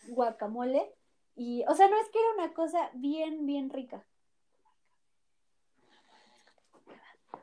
guacamole 0.07 0.93
y, 1.35 1.63
o 1.67 1.75
sea, 1.75 1.87
no 1.87 1.97
es 1.97 2.09
que 2.09 2.19
era 2.19 2.43
una 2.43 2.53
cosa 2.53 2.89
bien, 2.93 3.45
bien 3.45 3.69
rica. 3.69 4.05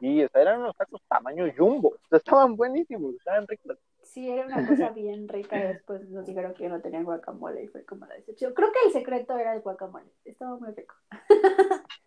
Sí, 0.01 0.23
o 0.23 0.29
eran 0.35 0.61
unos 0.61 0.77
tacos 0.77 1.01
tamaño 1.09 1.47
jumbo, 1.57 1.97
estaban 2.11 2.57
buenísimos, 2.57 3.15
estaban 3.15 3.47
ricos. 3.49 3.79
Sí, 4.03 4.31
era 4.31 4.47
una 4.47 4.67
cosa 4.67 4.91
bien 4.91 5.29
rica. 5.29 5.57
Después 5.57 6.09
nos 6.09 6.27
dijeron 6.27 6.55
que 6.55 6.69
no 6.69 6.81
tenían 6.81 7.05
guacamole 7.05 7.65
y 7.65 7.69
fue 7.69 7.85
como 7.85 8.07
la 8.07 8.15
decepción. 8.15 8.55
Creo 8.55 8.71
que 8.73 8.87
el 8.87 8.93
secreto 8.93 9.37
era 9.37 9.55
el 9.55 9.63
guacamole. 9.63 10.11
Estaba 10.25 10.57
muy 10.59 10.71
rico. 10.71 10.95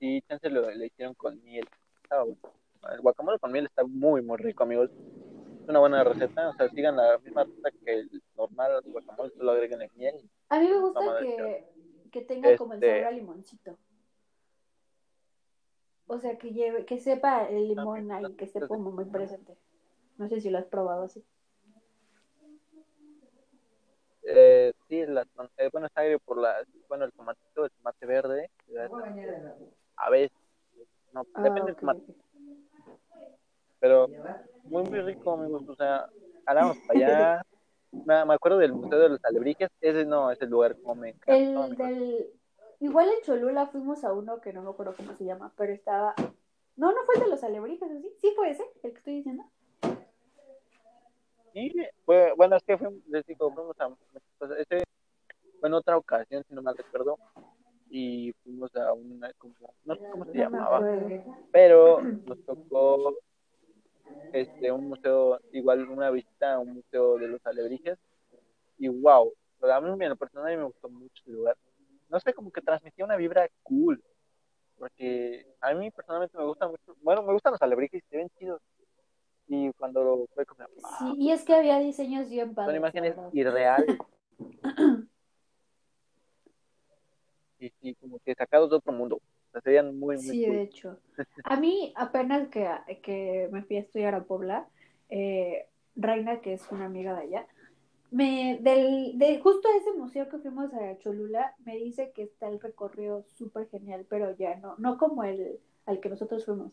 Y 0.00 0.22
chance 0.22 0.48
lo, 0.48 0.70
le 0.70 0.86
hicieron 0.86 1.14
con 1.14 1.42
miel, 1.44 1.68
estaba 2.02 2.24
bueno. 2.24 2.40
El 2.90 3.00
guacamole 3.02 3.38
con 3.38 3.52
miel 3.52 3.66
está 3.66 3.84
muy, 3.84 4.22
muy 4.22 4.38
rico, 4.38 4.62
amigos. 4.62 4.90
Es 5.62 5.68
una 5.68 5.80
buena 5.80 6.02
receta, 6.02 6.48
o 6.48 6.54
sea, 6.54 6.70
sigan 6.70 6.96
la 6.96 7.18
misma 7.18 7.44
receta 7.44 7.70
que 7.84 7.92
el 7.92 8.22
normal 8.34 8.82
guacamole, 8.86 9.30
solo 9.36 9.52
agreguen 9.52 9.82
el 9.82 9.90
miel. 9.94 10.14
A 10.48 10.58
mí 10.58 10.68
me 10.68 10.80
gusta 10.80 11.00
que, 11.20 11.66
que 12.10 12.22
tenga 12.22 12.56
como 12.56 12.72
el 12.72 12.80
sabor 12.80 12.94
a 12.94 13.10
este 13.10 13.12
limoncito. 13.12 13.78
O 16.06 16.18
sea, 16.18 16.38
que 16.38 16.50
lleve, 16.50 16.86
que 16.86 16.98
sepa 16.98 17.44
el 17.44 17.68
limón 17.68 18.10
ahí, 18.10 18.34
que 18.34 18.46
esté 18.46 18.66
como 18.66 18.90
muy 18.90 19.04
presente. 19.04 19.56
No 20.16 20.28
sé 20.28 20.40
si 20.40 20.50
lo 20.50 20.58
has 20.58 20.66
probado 20.66 21.04
así. 21.04 21.22
Eh, 24.22 24.72
sí, 24.88 25.06
la, 25.06 25.26
eh, 25.56 25.68
bueno, 25.70 25.86
está 25.86 26.00
agrio 26.00 26.18
por 26.20 26.38
la, 26.38 26.56
bueno, 26.88 27.04
el 27.04 27.12
tomatito, 27.12 27.64
el 27.64 27.70
tomate 27.70 28.06
verde. 28.06 28.50
A 30.00 30.10
veces, 30.10 30.36
no, 31.12 31.24
ah, 31.34 31.42
depende 31.42 31.72
del 31.72 31.76
tomate. 31.76 32.02
Pero 33.78 34.08
muy, 34.64 34.82
muy 34.84 35.00
rico, 35.00 35.32
amigos. 35.32 35.68
O 35.68 35.74
sea, 35.74 36.06
hablamos 36.46 36.76
para 36.86 36.98
allá. 36.98 37.42
me, 37.92 38.24
me, 38.24 38.34
acuerdo 38.34 38.58
del 38.58 38.72
Museo 38.72 38.98
de 38.98 39.08
los 39.10 39.24
Alebrijes. 39.24 39.70
Ese 39.80 40.04
no 40.04 40.30
es 40.30 40.40
el 40.42 40.50
lugar 40.50 40.76
como 40.80 40.96
me 40.96 41.10
encanta. 41.10 41.36
El 41.36 41.76
del 41.76 42.40
Igual 42.80 43.10
en 43.10 43.22
Cholula 43.22 43.66
fuimos 43.66 44.04
a 44.04 44.12
uno 44.14 44.40
que 44.40 44.54
no 44.54 44.62
me 44.62 44.70
acuerdo 44.70 44.94
cómo 44.96 45.14
se 45.14 45.24
llama, 45.24 45.52
pero 45.54 45.72
estaba. 45.72 46.14
No, 46.76 46.92
no 46.92 47.04
fue 47.04 47.16
el 47.16 47.20
de 47.22 47.28
los 47.28 47.44
alebrijes, 47.44 47.90
¿sí? 48.00 48.10
Sí 48.18 48.32
fue 48.34 48.50
ese, 48.50 48.64
el 48.82 48.92
que 48.92 48.98
estoy 48.98 49.14
diciendo. 49.16 49.44
Sí, 51.52 51.70
fue, 52.06 52.32
bueno, 52.38 52.56
es 52.56 52.62
que 52.62 52.78
fuimos, 52.78 52.94
les 53.08 53.26
digo, 53.26 53.52
fuimos 53.52 53.78
a, 53.80 53.90
pues, 54.38 54.50
ese, 54.52 54.82
fue 55.58 55.68
en 55.68 55.74
otra 55.74 55.98
ocasión, 55.98 56.42
si 56.48 56.54
no 56.54 56.62
mal 56.62 56.74
recuerdo, 56.74 57.18
y 57.90 58.32
fuimos 58.44 58.74
a 58.76 58.92
una, 58.92 59.32
como, 59.34 59.54
no 59.84 59.96
sé 59.96 60.02
cómo 60.10 60.24
se 60.24 60.38
llamaba, 60.38 60.80
pero 61.50 62.00
nos 62.00 62.38
tocó 62.44 63.16
este 64.32 64.70
un 64.70 64.88
museo, 64.88 65.40
igual 65.52 65.88
una 65.88 66.10
visita 66.10 66.54
a 66.54 66.58
un 66.60 66.74
museo 66.74 67.18
de 67.18 67.28
los 67.28 67.44
alebrijes, 67.44 67.98
y 68.78 68.88
wow, 68.88 69.32
a 69.62 69.80
mí 69.80 70.04
en 70.04 70.08
lo 70.08 70.16
personal 70.16 70.56
me 70.56 70.64
gustó 70.64 70.88
mucho 70.88 71.22
el 71.26 71.32
lugar, 71.34 71.56
no 72.08 72.20
sé, 72.20 72.32
como 72.32 72.50
que 72.50 72.60
transmitía 72.60 73.04
una 73.04 73.16
vibra 73.16 73.48
cool. 73.62 74.02
Porque 74.76 75.46
a 75.60 75.74
mí 75.74 75.90
personalmente 75.90 76.38
me 76.38 76.44
gusta 76.46 76.66
mucho, 76.66 76.96
bueno, 77.02 77.22
me 77.22 77.34
gustan 77.34 77.52
los 77.52 77.60
alebrijes, 77.60 78.02
se 78.08 78.16
ven 78.16 78.30
chidos. 78.38 78.62
Y 79.46 79.70
cuando 79.74 80.02
lo 80.02 80.26
fue 80.34 80.46
como... 80.46 80.66
Sí, 80.98 81.14
y 81.18 81.32
es 81.32 81.44
que 81.44 81.54
había 81.54 81.78
diseños 81.78 82.30
bien 82.30 82.54
padres. 82.54 82.70
Son 82.70 82.76
imágenes 82.76 83.14
irreales. 83.34 83.98
y, 87.60 87.72
y 87.80 87.94
como 87.94 88.18
que 88.18 88.34
sacados 88.34 88.70
de 88.70 88.76
otro 88.76 88.92
mundo. 88.92 89.16
O 89.16 89.52
sea, 89.52 89.60
serían 89.60 89.98
muy, 89.98 90.16
muy 90.16 90.24
Sí, 90.24 90.46
de 90.46 90.62
hecho. 90.62 90.98
A 91.44 91.56
mí, 91.58 91.92
apenas 91.96 92.48
que, 92.48 92.68
que 93.02 93.48
me 93.52 93.62
fui 93.62 93.76
a 93.76 93.80
estudiar 93.80 94.14
a 94.14 94.24
Puebla, 94.24 94.68
eh, 95.08 95.66
Reina, 95.96 96.40
que 96.40 96.54
es 96.54 96.70
una 96.70 96.86
amiga 96.86 97.14
de 97.14 97.22
allá, 97.22 97.46
me, 98.10 98.58
del, 98.60 99.18
de 99.18 99.38
justo 99.40 99.68
ese 99.76 99.92
museo 99.92 100.28
que 100.28 100.38
fuimos 100.38 100.72
a 100.74 100.98
Cholula, 100.98 101.54
me 101.64 101.76
dice 101.76 102.12
que 102.12 102.22
está 102.22 102.48
el 102.48 102.60
recorrido 102.60 103.24
súper 103.36 103.68
genial, 103.68 104.04
pero 104.08 104.36
ya 104.36 104.56
no, 104.56 104.74
no 104.78 104.98
como 104.98 105.22
el 105.22 105.60
al 105.86 106.00
que 106.00 106.08
nosotros 106.08 106.44
fuimos. 106.44 106.72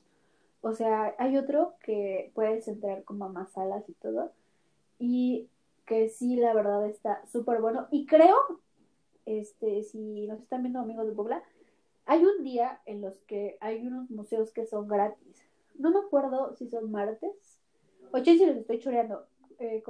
O 0.62 0.74
sea, 0.74 1.16
hay 1.18 1.38
otro 1.38 1.76
que 1.82 2.32
puedes 2.34 2.68
entrar 2.68 3.04
como 3.04 3.26
a 3.26 3.30
más 3.30 3.52
salas 3.52 3.88
y 3.88 3.94
todo, 3.94 4.32
y 5.00 5.50
que 5.86 6.10
sí, 6.10 6.36
la 6.36 6.54
verdad 6.54 6.86
está 6.88 7.26
súper 7.28 7.62
bueno. 7.62 7.88
Y 7.92 8.06
creo, 8.06 8.36
este, 9.28 9.84
si 9.84 10.26
nos 10.26 10.40
están 10.40 10.64
viendo 10.64 10.80
amigos 10.80 11.06
de 11.06 11.14
Puebla, 11.14 11.44
hay 12.06 12.24
un 12.24 12.44
día 12.44 12.82
en 12.86 13.02
los 13.02 13.20
que 13.22 13.58
hay 13.60 13.86
unos 13.86 14.10
museos 14.10 14.52
que 14.52 14.66
son 14.66 14.88
gratis. 14.88 15.44
No 15.76 15.92
me 15.92 16.00
acuerdo 16.00 16.56
si 16.56 16.68
son 16.70 16.90
martes, 16.90 17.60
o 18.12 18.18
si 18.24 18.38
les 18.38 18.58
estoy 18.58 18.80
choreando. 18.80 19.26
Eh, 19.60 19.84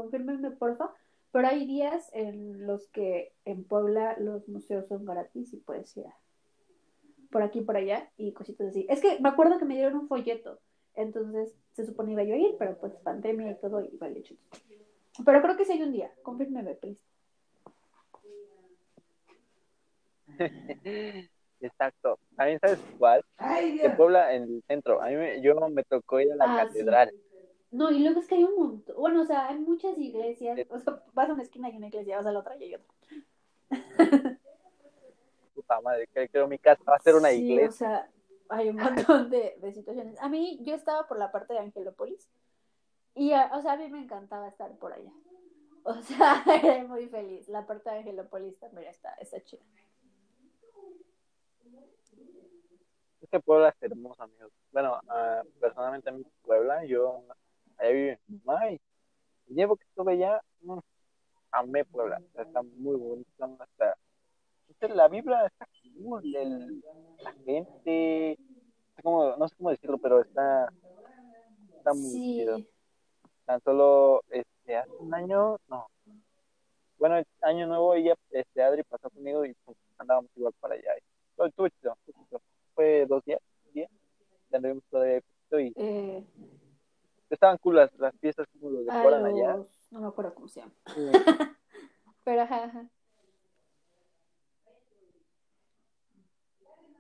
porfa 0.57 0.91
pero 1.31 1.49
hay 1.49 1.67
días 1.67 2.09
en 2.13 2.65
los 2.65 2.87
que 2.87 3.33
en 3.45 3.63
Puebla 3.63 4.17
los 4.17 4.47
museos 4.47 4.87
son 4.87 5.05
gratis 5.05 5.53
y 5.53 5.57
puedes 5.57 5.95
ir 5.97 6.05
por 7.29 7.43
aquí 7.43 7.61
por 7.61 7.75
allá 7.75 8.09
y 8.17 8.31
cositas 8.31 8.69
así. 8.69 8.87
Es 8.89 9.01
que 9.01 9.19
me 9.19 9.29
acuerdo 9.29 9.59
que 9.59 9.65
me 9.65 9.75
dieron 9.75 9.95
un 9.95 10.07
folleto, 10.07 10.59
entonces 10.95 11.53
se 11.73 11.85
suponía 11.85 12.13
iba 12.13 12.23
yo 12.23 12.33
a 12.33 12.37
ir, 12.37 12.55
pero 12.57 12.77
pues 12.77 12.93
pandemia 13.03 13.51
y 13.51 13.55
todo 13.55 13.83
y 13.83 13.95
vale 13.97 14.19
hecho. 14.19 14.35
Pero 15.23 15.41
creo 15.41 15.57
que 15.57 15.65
sí 15.65 15.73
hay 15.73 15.83
un 15.83 15.91
día, 15.91 16.11
confírmeme, 16.23 16.73
please. 16.75 17.06
Exacto. 21.59 22.19
Mí, 22.37 22.57
¿sabes 22.59 22.79
cuál? 22.97 23.23
En 23.39 23.95
Puebla, 23.95 24.33
en 24.33 24.43
el 24.43 24.63
centro. 24.67 25.01
A 25.01 25.07
mí 25.07 25.15
me, 25.15 25.41
yo 25.41 25.55
me 25.69 25.83
tocó 25.83 26.19
ir 26.19 26.31
a 26.31 26.35
la 26.35 26.45
ah, 26.53 26.65
catedral. 26.65 27.11
No, 27.71 27.91
y 27.91 27.99
luego 27.99 28.19
es 28.19 28.27
que 28.27 28.35
hay 28.35 28.43
un 28.43 28.55
montón, 28.55 28.95
bueno, 28.95 29.21
o 29.21 29.25
sea, 29.25 29.47
hay 29.47 29.59
muchas 29.59 29.97
iglesias, 29.97 30.57
o 30.69 30.79
sea, 30.79 31.03
vas 31.13 31.29
a 31.29 31.33
una 31.33 31.43
esquina 31.43 31.67
y 31.67 31.71
hay 31.71 31.77
una 31.77 31.87
iglesia, 31.87 32.15
vas 32.15 32.25
a 32.25 32.31
la 32.31 32.39
otra 32.39 32.55
y 32.55 32.63
hay 32.63 32.75
otra. 32.75 32.87
Puta 35.53 35.81
madre, 35.81 36.07
creo 36.13 36.29
que 36.29 36.47
mi 36.47 36.59
casa 36.59 36.81
va 36.87 36.95
a 36.95 37.01
ser 37.01 37.15
una 37.15 37.29
sí, 37.29 37.43
iglesia. 37.43 37.67
o 37.67 37.71
sea, 37.71 38.09
hay 38.49 38.69
un 38.69 38.77
montón 38.77 39.29
de, 39.29 39.57
de, 39.59 39.73
situaciones. 39.73 40.17
A 40.21 40.29
mí, 40.29 40.59
yo 40.61 40.75
estaba 40.75 41.07
por 41.07 41.19
la 41.19 41.31
parte 41.31 41.53
de 41.53 41.59
Angelópolis 41.59 42.29
y, 43.15 43.33
o 43.33 43.61
sea, 43.61 43.73
a 43.73 43.77
mí 43.77 43.89
me 43.89 43.99
encantaba 43.99 44.47
estar 44.47 44.71
por 44.77 44.93
allá. 44.93 45.11
O 45.83 45.93
sea, 46.01 46.43
era 46.63 46.83
muy 46.83 47.07
feliz. 47.07 47.47
La 47.47 47.65
parte 47.65 47.89
de 47.89 47.97
Angelópolis 47.97 48.59
también 48.59 48.89
está, 48.89 49.13
está 49.15 49.43
chida. 49.43 49.63
Este 53.21 53.39
pueblo 53.39 53.67
es 53.67 53.75
hermoso, 53.81 54.23
amigos. 54.23 54.51
Bueno, 54.71 54.99
uh, 55.03 55.47
personalmente 55.59 56.09
en 56.09 56.19
mi 56.19 56.25
Puebla, 56.43 56.85
yo 56.85 57.23
allá 57.77 57.89
vive 57.91 58.19
mi 58.27 58.39
mamá 58.43 58.71
y 58.71 58.79
el 59.49 59.55
tiempo 59.55 59.75
que 59.75 59.85
estuve 59.85 60.13
allá, 60.13 60.41
mm, 60.61 60.79
amé 61.51 61.85
Puebla, 61.85 62.21
está 62.35 62.61
muy 62.61 62.95
bonito, 62.95 63.57
hasta 63.59 63.97
la 64.93 65.07
vibra 65.07 65.47
está 65.47 65.67
cool, 65.95 66.35
el, 66.35 66.83
la 67.23 67.33
gente, 67.45 68.37
como, 69.01 69.35
no 69.35 69.47
sé 69.47 69.55
cómo 69.55 69.71
decirlo, 69.71 69.97
pero 69.97 70.21
está, 70.21 70.71
está 71.77 71.93
muy 71.93 72.09
sí. 72.11 72.37
chido. 72.39 72.59
Tan 73.45 73.61
solo 73.61 74.23
este, 74.29 74.75
hace 74.75 74.91
un 74.99 75.13
año, 75.13 75.57
no, 75.69 75.87
bueno, 76.97 77.17
el 77.17 77.25
año 77.41 77.67
nuevo 77.67 77.93
ella, 77.93 78.15
este, 78.31 78.61
Adri 78.61 78.83
pasó 78.83 79.09
conmigo 79.09 79.45
y 79.45 79.53
pues, 79.65 79.77
andábamos 79.97 80.29
igual 80.35 80.53
para 80.59 80.75
allá. 80.75 80.91
Y, 80.97 81.01
chido, 81.81 81.95
fue 82.77 83.07
dos 83.07 83.25
días, 83.25 83.41
un 83.65 83.73
día, 83.73 83.89
tendremos 84.51 84.83
todavía 84.91 85.19
y 85.51 85.73
eh, 85.75 86.23
estaban 87.31 87.57
cool 87.57 87.77
las, 87.77 87.91
las 87.97 88.15
piezas 88.17 88.45
como 88.53 88.69
lo 88.69 88.79
decoran 88.81 89.23
los... 89.23 89.33
allá. 89.33 89.65
No 89.89 90.01
me 90.01 90.07
acuerdo 90.07 90.35
cómo 90.35 90.47
se 90.47 90.59
llama. 90.59 90.73
Sí. 90.93 91.01
Pero 92.23 92.41
ajá, 92.41 92.65
ajá. 92.65 92.89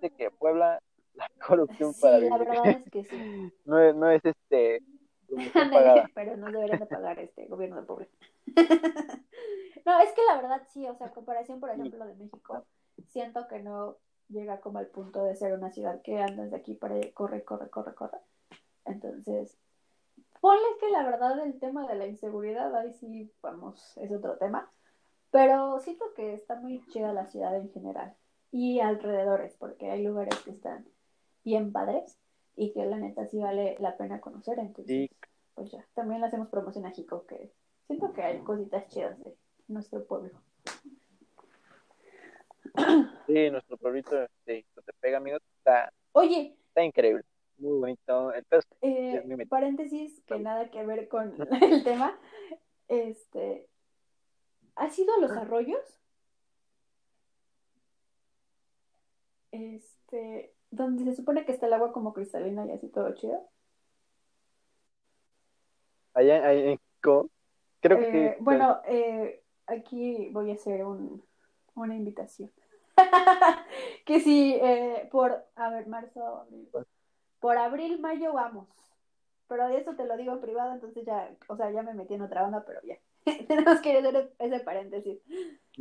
De 0.01 0.09
que 0.09 0.31
Puebla, 0.31 0.81
la 1.13 1.29
corrupción 1.47 1.93
sí, 1.93 2.01
para 2.01 2.17
la 2.17 2.37
verdad 2.37 2.67
es 2.69 2.89
que 2.89 3.03
sí. 3.03 3.53
No 3.65 3.79
es, 3.79 3.95
no 3.95 4.09
es 4.09 4.25
este. 4.25 4.81
Pero 6.15 6.37
no 6.37 6.51
deberían 6.51 6.79
de 6.79 6.85
pagar 6.87 7.19
este 7.19 7.45
gobierno 7.45 7.81
de 7.81 7.83
pobre. 7.83 8.09
no, 9.85 9.99
es 9.99 10.13
que 10.13 10.23
la 10.25 10.37
verdad 10.37 10.63
sí, 10.73 10.87
o 10.87 10.95
sea, 10.95 11.11
comparación, 11.11 11.59
por 11.59 11.69
ejemplo, 11.69 12.03
de 12.07 12.15
México, 12.15 12.65
siento 13.09 13.47
que 13.47 13.59
no 13.59 13.97
llega 14.29 14.59
como 14.59 14.79
al 14.79 14.87
punto 14.87 15.23
de 15.23 15.35
ser 15.35 15.53
una 15.53 15.71
ciudad 15.71 16.01
que 16.01 16.19
andas 16.19 16.51
de 16.51 16.57
aquí 16.57 16.73
para 16.73 16.95
corre, 17.13 17.43
corre, 17.43 17.69
corre, 17.69 17.93
corre. 17.95 18.17
Entonces, 18.85 19.57
Ponle 20.39 20.77
que 20.79 20.89
la 20.89 21.03
verdad 21.03 21.39
el 21.39 21.59
tema 21.59 21.87
de 21.87 21.95
la 21.95 22.07
inseguridad, 22.07 22.75
ahí 22.75 22.93
sí, 22.93 23.31
vamos, 23.41 23.97
es 23.97 24.11
otro 24.11 24.37
tema. 24.37 24.71
Pero 25.31 25.79
siento 25.79 26.05
que 26.15 26.33
está 26.33 26.55
muy 26.55 26.85
chida 26.87 27.11
la 27.11 27.25
ciudad 27.25 27.55
en 27.55 27.71
general. 27.71 28.15
Y 28.51 28.79
alrededores, 28.79 29.55
porque 29.57 29.89
hay 29.89 30.03
lugares 30.03 30.39
que 30.41 30.51
están 30.51 30.87
bien 31.43 31.71
padres 31.71 32.17
y 32.55 32.71
que 32.71 32.85
la 32.85 32.97
neta 32.97 33.25
sí 33.25 33.39
vale 33.39 33.75
la 33.79 33.97
pena 33.97 34.21
conocer. 34.21 34.59
Entonces, 34.59 35.09
pues 35.53 35.71
ya, 35.71 35.85
también 35.93 36.21
le 36.21 36.27
hacemos 36.27 36.49
promoción 36.49 36.85
a 36.85 36.91
Jico, 36.91 37.25
que 37.25 37.51
siento 37.87 38.13
que 38.13 38.21
hay 38.21 38.39
cositas 38.39 38.87
chidas 38.87 39.19
de 39.19 39.35
nuestro 39.67 40.05
pueblo. 40.05 40.39
Sí, 43.27 43.51
nuestro 43.51 43.75
pueblito, 43.77 44.25
sí, 44.45 44.65
te 44.73 44.93
pega, 45.01 45.17
amigo, 45.17 45.37
está, 45.57 45.91
Oye, 46.13 46.55
está 46.69 46.81
increíble. 46.81 47.23
muy 47.57 47.77
bonito. 47.77 48.33
Entonces, 48.33 48.71
eh, 48.81 49.45
paréntesis, 49.49 50.23
que 50.25 50.39
nada 50.39 50.71
que 50.71 50.85
ver 50.85 51.09
con 51.09 51.35
el 51.61 51.83
tema. 51.83 52.17
Este, 52.87 53.67
¿has 54.75 54.97
ido 54.97 55.13
a 55.13 55.19
los 55.19 55.31
arroyos? 55.31 55.81
Este, 59.51 60.53
donde 60.71 61.03
se 61.03 61.15
supone 61.15 61.45
que 61.45 61.51
está 61.51 61.67
el 61.67 61.73
agua 61.73 61.91
como 61.91 62.13
cristalina 62.13 62.65
y 62.65 62.71
así 62.71 62.87
todo 62.87 63.13
chido. 63.13 63.45
Allá, 66.13 66.53
en 66.53 66.79
creo 67.01 67.99
que 67.99 68.25
eh, 68.25 68.37
Bueno, 68.39 68.81
eh, 68.87 69.43
aquí 69.65 70.29
voy 70.31 70.51
a 70.51 70.55
hacer 70.55 70.85
un, 70.85 71.23
una 71.75 71.95
invitación. 71.95 72.51
que 74.05 74.19
si 74.19 74.55
eh, 74.55 75.07
por, 75.11 75.43
a 75.55 75.69
ver, 75.69 75.87
marzo, 75.87 76.23
abril, 76.41 76.69
por 77.39 77.57
abril, 77.57 77.99
mayo 77.99 78.33
vamos. 78.33 78.67
Pero 79.47 79.67
eso 79.69 79.95
te 79.95 80.05
lo 80.05 80.17
digo 80.17 80.33
en 80.33 80.41
privado, 80.41 80.73
entonces 80.73 81.05
ya, 81.05 81.29
o 81.47 81.55
sea, 81.55 81.71
ya 81.71 81.81
me 81.81 81.93
metí 81.93 82.15
en 82.15 82.21
otra 82.21 82.45
onda, 82.45 82.65
pero 82.65 82.81
ya. 82.83 82.97
Tenemos 83.47 83.79
que 83.81 83.97
hacer 83.97 84.33
ese 84.39 84.59
paréntesis. 84.59 85.19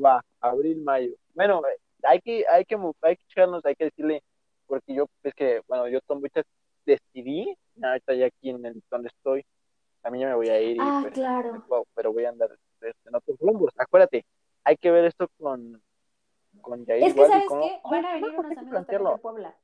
Va, 0.02 0.24
abril, 0.40 0.82
mayo. 0.82 1.14
Bueno, 1.34 1.62
hay 2.02 2.20
que, 2.20 2.44
hay 2.48 2.64
que, 2.64 2.76
hay 3.02 3.16
que 3.16 3.22
echarnos, 3.30 3.64
hay 3.64 3.74
que 3.74 3.84
decirle, 3.84 4.22
porque 4.66 4.94
yo, 4.94 5.06
es 5.22 5.34
que, 5.34 5.62
bueno, 5.66 5.88
yo 5.88 5.98
ahorita 6.08 6.42
decidí, 6.84 7.56
ahorita 7.82 8.14
ya 8.14 8.26
aquí 8.26 8.50
en 8.50 8.64
el 8.64 8.82
donde 8.88 9.08
estoy, 9.08 9.44
también 10.02 10.22
ya 10.22 10.28
me 10.28 10.36
voy 10.36 10.48
a 10.48 10.60
ir. 10.60 10.76
Ah, 10.80 11.00
pues, 11.02 11.14
claro. 11.14 11.64
Pero 11.94 12.12
voy 12.12 12.24
a 12.24 12.28
andar 12.28 12.50
en 12.80 13.14
otros 13.14 13.36
rumbos. 13.40 13.72
Acuérdate, 13.76 14.24
hay 14.62 14.76
que 14.76 14.90
ver 14.90 15.04
esto 15.04 15.28
con, 15.38 15.82
con 16.66 16.84
Jair. 16.84 17.04
Es 17.04 17.14
que, 17.14 17.26
¿sabes 17.26 17.44
qué? 17.48 17.80
Van 17.90 18.04
a 18.04 18.12
venir 18.14 18.30
unos 18.36 18.58
amigos 18.58 18.86
de 18.86 19.18
Puebla. 19.22 19.56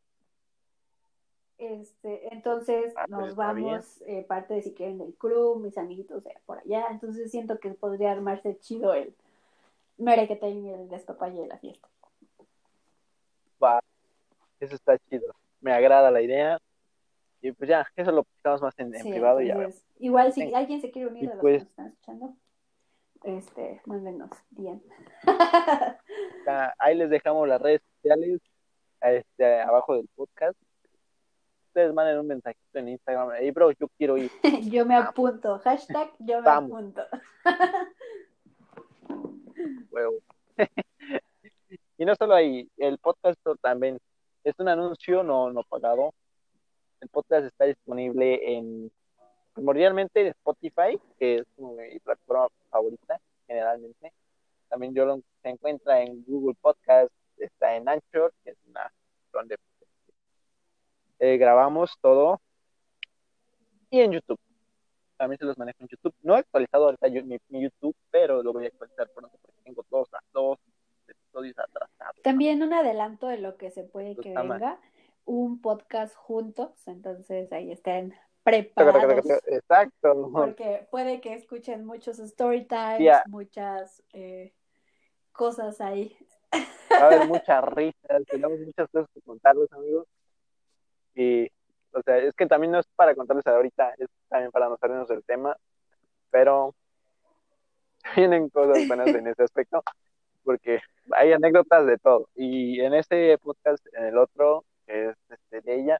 Este, 1.58 2.34
entonces 2.34 2.92
ah, 2.96 3.04
pues, 3.08 3.20
nos 3.20 3.36
vamos, 3.36 4.02
eh, 4.06 4.24
parte 4.26 4.54
de 4.54 4.62
si 4.62 4.72
quieren 4.74 4.98
del 4.98 5.14
club, 5.14 5.60
mis 5.60 5.78
amiguitos 5.78 6.24
de 6.24 6.34
por 6.46 6.58
allá. 6.58 6.86
Entonces 6.90 7.30
siento 7.30 7.58
que 7.58 7.70
podría 7.70 8.12
armarse 8.12 8.58
chido 8.58 8.94
el 8.94 9.14
merequeteño 9.98 10.70
y 10.70 10.74
el 10.74 10.88
despapalle 10.88 11.40
de 11.40 11.46
la 11.46 11.58
fiesta. 11.58 11.88
Va, 13.62 13.80
eso 14.58 14.74
está 14.74 14.98
chido. 14.98 15.32
Me 15.60 15.72
agrada 15.72 16.10
la 16.10 16.20
idea. 16.20 16.58
Y 17.40 17.52
pues 17.52 17.68
ya, 17.68 17.86
eso 17.96 18.12
lo 18.12 18.24
platicamos 18.24 18.62
más 18.62 18.78
en, 18.78 18.90
privado 18.90 19.40
y 19.40 19.48
ya. 19.48 19.68
Igual 19.98 20.32
si 20.32 20.52
alguien 20.54 20.80
se 20.80 20.90
quiere 20.90 21.08
unir 21.08 21.30
a 21.30 21.34
los 21.34 21.36
que 21.36 21.40
pues 21.40 21.62
nos 21.62 21.70
están 21.70 21.86
escuchando, 21.88 22.36
este, 23.24 23.80
mándenos 23.86 24.30
bien. 24.50 24.82
ahí 26.78 26.94
les 26.96 27.10
dejamos 27.10 27.48
las 27.48 27.60
redes 27.60 27.80
sociales 27.96 28.40
este, 29.00 29.60
abajo 29.60 29.96
del 29.96 30.08
podcast 30.14 30.56
ustedes 31.72 31.94
manden 31.94 32.18
un 32.18 32.26
mensajito 32.26 32.78
en 32.78 32.88
Instagram, 32.90 33.30
hey 33.38 33.50
bro, 33.50 33.70
yo 33.72 33.88
quiero 33.96 34.18
ir. 34.18 34.30
yo 34.70 34.84
me 34.84 34.94
apunto, 34.94 35.58
hashtag 35.60 36.10
yo 36.18 36.42
me 36.42 36.50
apunto. 36.50 37.02
y 41.96 42.04
no 42.04 42.14
solo 42.14 42.34
ahí, 42.34 42.68
el 42.76 42.98
podcast 42.98 43.40
también 43.62 43.98
es 44.44 44.54
un 44.58 44.68
anuncio 44.68 45.22
no, 45.22 45.50
no 45.50 45.62
pagado. 45.62 46.12
El 47.00 47.08
podcast 47.08 47.46
está 47.46 47.64
disponible 47.64 48.54
en 48.54 48.92
primordialmente 49.54 50.20
en 50.20 50.26
Spotify, 50.26 51.00
que 51.18 51.36
es 51.36 51.46
mi 51.56 51.98
plataforma 52.00 52.48
favorita 52.72 53.20
generalmente. 53.46 54.12
También 54.68 54.94
yo 54.94 55.04
lo, 55.04 55.20
se 55.42 55.50
encuentra 55.50 56.02
en 56.02 56.24
Google 56.24 56.56
Podcast, 56.60 57.12
está 57.36 57.76
en 57.76 57.88
Anchor, 57.88 58.32
que 58.42 58.50
es 58.50 58.56
una 58.66 58.90
donde 59.32 59.56
eh, 61.18 61.36
grabamos 61.36 61.96
todo. 62.00 62.40
Y 63.90 64.00
en 64.00 64.12
YouTube. 64.12 64.40
También 65.16 65.38
se 65.38 65.44
los 65.44 65.58
manejo 65.58 65.78
en 65.80 65.88
YouTube. 65.88 66.14
No 66.22 66.34
he 66.34 66.40
actualizado 66.40 66.86
ahorita 66.86 67.08
mi, 67.08 67.62
YouTube, 67.62 67.94
pero 68.10 68.42
lo 68.42 68.52
voy 68.52 68.64
a 68.64 68.68
actualizar 68.68 69.08
pronto 69.10 69.38
porque 69.42 69.60
tengo 69.62 69.82
todos 69.84 70.08
dos 70.32 70.58
episodios 71.06 71.58
atrasados. 71.58 72.22
También 72.22 72.62
un 72.62 72.72
adelanto 72.72 73.28
de 73.28 73.38
lo 73.38 73.56
que 73.56 73.70
se 73.70 73.84
puede 73.84 74.16
que 74.16 74.34
venga. 74.34 74.80
Un 75.24 75.60
podcast 75.60 76.16
juntos, 76.16 76.88
entonces 76.88 77.52
ahí 77.52 77.70
estén 77.70 78.14
preparados. 78.42 79.24
Exacto. 79.46 80.30
Porque 80.32 80.86
puede 80.90 81.20
que 81.20 81.34
escuchen 81.34 81.84
muchos 81.84 82.18
story 82.18 82.66
muchas 83.26 84.02
eh, 84.12 84.52
cosas 85.32 85.80
ahí. 85.80 86.16
Va 86.92 86.98
a 86.98 87.06
haber 87.06 87.28
muchas 87.28 87.64
risas, 87.64 88.22
tenemos 88.28 88.58
muchas 88.60 88.88
cosas 88.90 89.08
que 89.14 89.20
contarles, 89.22 89.72
amigos. 89.72 90.06
Y, 91.14 91.48
o 91.92 92.02
sea, 92.02 92.18
es 92.18 92.34
que 92.34 92.46
también 92.46 92.72
no 92.72 92.78
es 92.80 92.86
para 92.96 93.14
contarles 93.14 93.46
ahorita, 93.46 93.94
es 93.98 94.08
también 94.28 94.50
para 94.50 94.68
no 94.68 94.76
salirnos 94.76 95.08
del 95.08 95.24
tema, 95.24 95.56
pero 96.30 96.74
vienen 98.16 98.48
cosas 98.50 98.86
buenas 98.86 99.08
en 99.08 99.26
ese 99.26 99.42
aspecto, 99.42 99.82
porque 100.44 100.80
hay 101.12 101.32
anécdotas 101.32 101.86
de 101.86 101.98
todo. 101.98 102.28
Y 102.34 102.80
en 102.80 102.94
este 102.94 103.36
podcast, 103.38 103.84
en 103.92 104.06
el 104.06 104.18
otro, 104.18 104.64
que 104.86 105.10
es 105.10 105.16
este, 105.28 105.60
de 105.60 105.80
ella, 105.80 105.98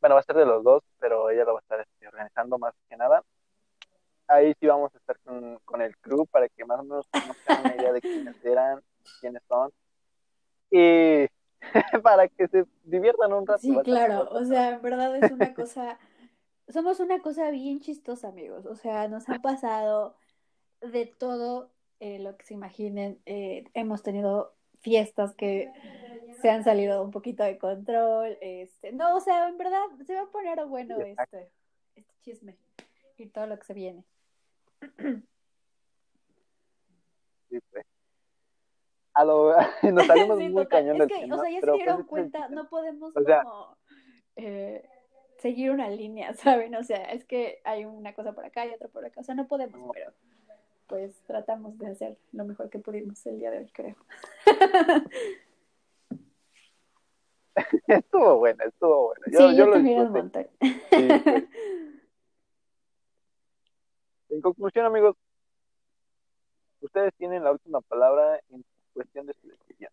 bueno, 0.00 0.14
va 0.14 0.20
a 0.20 0.24
ser 0.24 0.36
de 0.36 0.46
los 0.46 0.62
dos, 0.62 0.82
pero 0.98 1.30
ella 1.30 1.44
lo 1.44 1.54
va 1.54 1.60
a 1.60 1.62
estar 1.62 1.80
este, 1.80 2.06
organizando 2.06 2.58
más 2.58 2.74
que 2.88 2.96
nada. 2.96 3.22
Ahí 4.26 4.54
sí 4.60 4.66
vamos 4.66 4.94
a 4.94 4.98
estar 4.98 5.18
con, 5.20 5.58
con 5.64 5.80
el 5.80 5.96
crew 5.98 6.26
para 6.26 6.48
que 6.48 6.64
más 6.64 6.80
o 6.80 6.84
menos 6.84 7.06
tengan 7.10 7.64
una 7.64 7.76
idea 7.76 7.92
de 7.92 8.00
quiénes 8.00 8.44
eran, 8.44 8.82
quiénes 9.20 9.42
son. 9.48 9.72
Y 10.70 11.26
para 12.02 12.28
que 12.28 12.48
se 12.48 12.66
diviertan 12.84 13.32
un 13.32 13.46
rato. 13.46 13.60
Sí, 13.60 13.76
claro, 13.84 14.28
o 14.30 14.44
sea, 14.44 14.70
en 14.70 14.82
verdad 14.82 15.16
es 15.16 15.30
una 15.32 15.54
cosa, 15.54 15.98
somos 16.68 17.00
una 17.00 17.20
cosa 17.20 17.50
bien 17.50 17.80
chistosa, 17.80 18.28
amigos, 18.28 18.66
o 18.66 18.74
sea, 18.74 19.08
nos 19.08 19.28
ha 19.28 19.38
pasado 19.38 20.16
de 20.80 21.06
todo 21.06 21.70
eh, 22.00 22.18
lo 22.18 22.36
que 22.36 22.46
se 22.46 22.54
imaginen, 22.54 23.20
eh, 23.26 23.64
hemos 23.74 24.02
tenido 24.02 24.54
fiestas 24.80 25.34
que 25.34 25.70
se 26.40 26.50
han 26.50 26.64
salido 26.64 27.02
un 27.02 27.10
poquito 27.10 27.42
de 27.42 27.58
control, 27.58 28.38
este, 28.40 28.92
no, 28.92 29.16
o 29.16 29.20
sea, 29.20 29.48
en 29.48 29.58
verdad 29.58 29.82
se 30.06 30.14
va 30.14 30.22
a 30.22 30.30
poner 30.30 30.64
bueno 30.66 30.98
este, 31.00 31.50
este 31.94 32.14
chisme 32.22 32.56
y 33.16 33.26
todo 33.26 33.46
lo 33.46 33.58
que 33.58 33.64
se 33.64 33.74
viene. 33.74 34.04
Sí, 37.48 37.60
pues. 37.70 37.84
nos 39.92 40.06
salimos 40.06 40.38
muy 40.38 40.66
cañón 40.66 41.02
es 41.02 41.08
que, 41.08 41.32
O 41.32 41.40
sea, 41.40 41.50
ya 41.50 41.60
se 41.60 41.72
dieron 41.72 41.96
pues, 41.96 42.06
cuenta, 42.06 42.48
no 42.50 42.68
podemos 42.68 43.12
como 43.12 43.76
eh, 44.36 44.88
seguir 45.38 45.70
una 45.70 45.88
línea, 45.88 46.34
¿saben? 46.34 46.74
O 46.74 46.84
sea, 46.84 47.04
es 47.12 47.24
que 47.24 47.60
hay 47.64 47.84
una 47.84 48.14
cosa 48.14 48.32
por 48.32 48.44
acá 48.44 48.66
y 48.66 48.70
otra 48.70 48.88
por 48.88 49.04
acá, 49.04 49.20
o 49.20 49.24
sea, 49.24 49.34
no 49.34 49.48
podemos, 49.48 49.90
pero 49.92 50.12
pues 50.88 51.20
tratamos 51.26 51.78
de 51.78 51.88
hacer 51.88 52.16
lo 52.32 52.44
mejor 52.44 52.70
que 52.70 52.78
pudimos 52.78 53.24
el 53.26 53.38
día 53.38 53.50
de 53.50 53.58
hoy, 53.58 53.70
creo. 53.72 53.96
estuvo 57.86 58.38
bueno, 58.38 58.64
estuvo 58.64 59.08
bueno. 59.08 59.24
Yo, 59.30 59.50
sí, 59.50 59.56
yo, 59.56 59.66
lo 59.66 59.80
pues. 60.10 60.48
En 64.30 64.42
conclusión, 64.42 64.84
amigos, 64.84 65.16
ustedes 66.80 67.14
tienen 67.16 67.42
la 67.42 67.52
última 67.52 67.80
palabra 67.80 68.38
en 68.50 68.64
cuestión 68.92 69.26
de 69.26 69.34
su 69.40 69.48
decisión. 69.48 69.90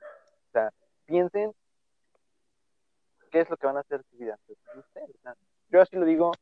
O 0.00 0.50
sea, 0.52 0.72
piensen 1.06 1.52
qué 3.30 3.40
es 3.40 3.50
lo 3.50 3.56
que 3.56 3.66
van 3.66 3.76
a 3.76 3.80
hacer 3.80 4.02
su 4.10 4.16
vida. 4.16 4.38
Yo 5.70 5.80
así 5.80 5.96
lo 5.96 6.04
digo 6.04 6.32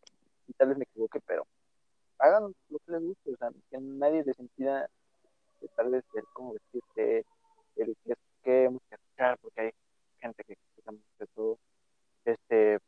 y 0.48 0.52
tal 0.54 0.68
vez 0.68 0.78
me 0.78 0.84
equivoque, 0.84 1.20
pero 1.26 1.46
hagan 2.18 2.54
lo 2.68 2.78
que 2.78 2.92
les 2.92 3.02
guste, 3.02 3.32
o 3.32 3.36
sea, 3.36 3.50
que 3.70 3.78
nadie 3.80 4.24
les 4.24 4.38
impida 4.38 4.88
que 5.60 5.68
tal 5.68 5.90
vez 5.90 6.04
el 6.14 6.24
cómo 6.32 6.54
vestirse, 6.54 7.24
el 7.76 7.96
qué, 8.04 8.14
qué 8.42 8.68
música 8.68 8.96
escuchar, 8.96 9.38
porque 9.38 9.60
hay 9.60 9.70
gente 10.20 10.44
que 10.44 10.52
escucha 10.54 10.92
de 11.18 11.26
todo. 11.34 11.58
Este, 12.24 12.78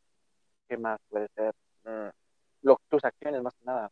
¿qué 0.67 0.77
más 0.77 0.99
puede 1.09 1.27
ser? 1.35 1.53
Mm, 1.83 2.09
lo, 2.63 2.77
tus 2.89 3.03
acciones, 3.03 3.41
más 3.41 3.53
que 3.55 3.65
nada. 3.65 3.91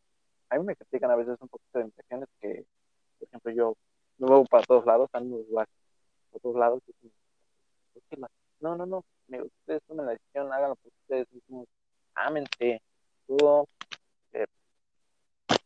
A 0.49 0.57
mí 0.57 0.63
me 0.65 0.75
critican 0.75 1.11
a 1.11 1.15
veces 1.15 1.37
un 1.41 1.47
poquito 1.47 1.79
de 1.79 1.85
mis 1.85 1.99
acciones 1.99 2.29
que, 2.39 2.65
por 3.19 3.27
ejemplo, 3.27 3.51
yo 3.51 3.73
me 4.17 4.27
muevo 4.27 4.45
para 4.45 4.63
todos 4.63 4.85
lados, 4.85 5.05
están 5.05 5.29
los 5.29 5.45
para 5.53 5.67
todos 6.41 6.55
lados. 6.55 6.81
No, 8.59 8.75
no, 8.75 8.85
no, 8.85 9.03
ustedes 9.27 9.83
tomen 9.87 10.05
la 10.05 10.13
decisión, 10.13 10.51
háganlo 10.51 10.75
por 10.77 10.91
ustedes 11.01 11.31
mismos, 11.31 11.67
ámense, 12.15 12.81
todo. 13.27 13.67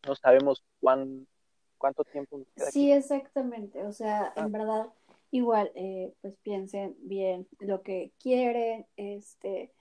No 0.07 0.15
sabemos 0.15 0.63
cuán, 0.79 1.27
cuánto 1.77 2.03
tiempo 2.03 2.37
nos 2.37 2.47
queda. 2.53 2.71
Sí, 2.71 2.91
exactamente, 2.91 3.83
o 3.85 3.91
sea, 3.91 4.33
en 4.35 4.43
ah. 4.45 4.47
verdad, 4.47 4.87
igual, 5.31 5.71
eh, 5.75 6.13
pues 6.21 6.35
piensen 6.37 6.95
bien 7.01 7.47
lo 7.59 7.81
que 7.81 8.11
quieren, 8.19 8.85
este, 8.95 9.71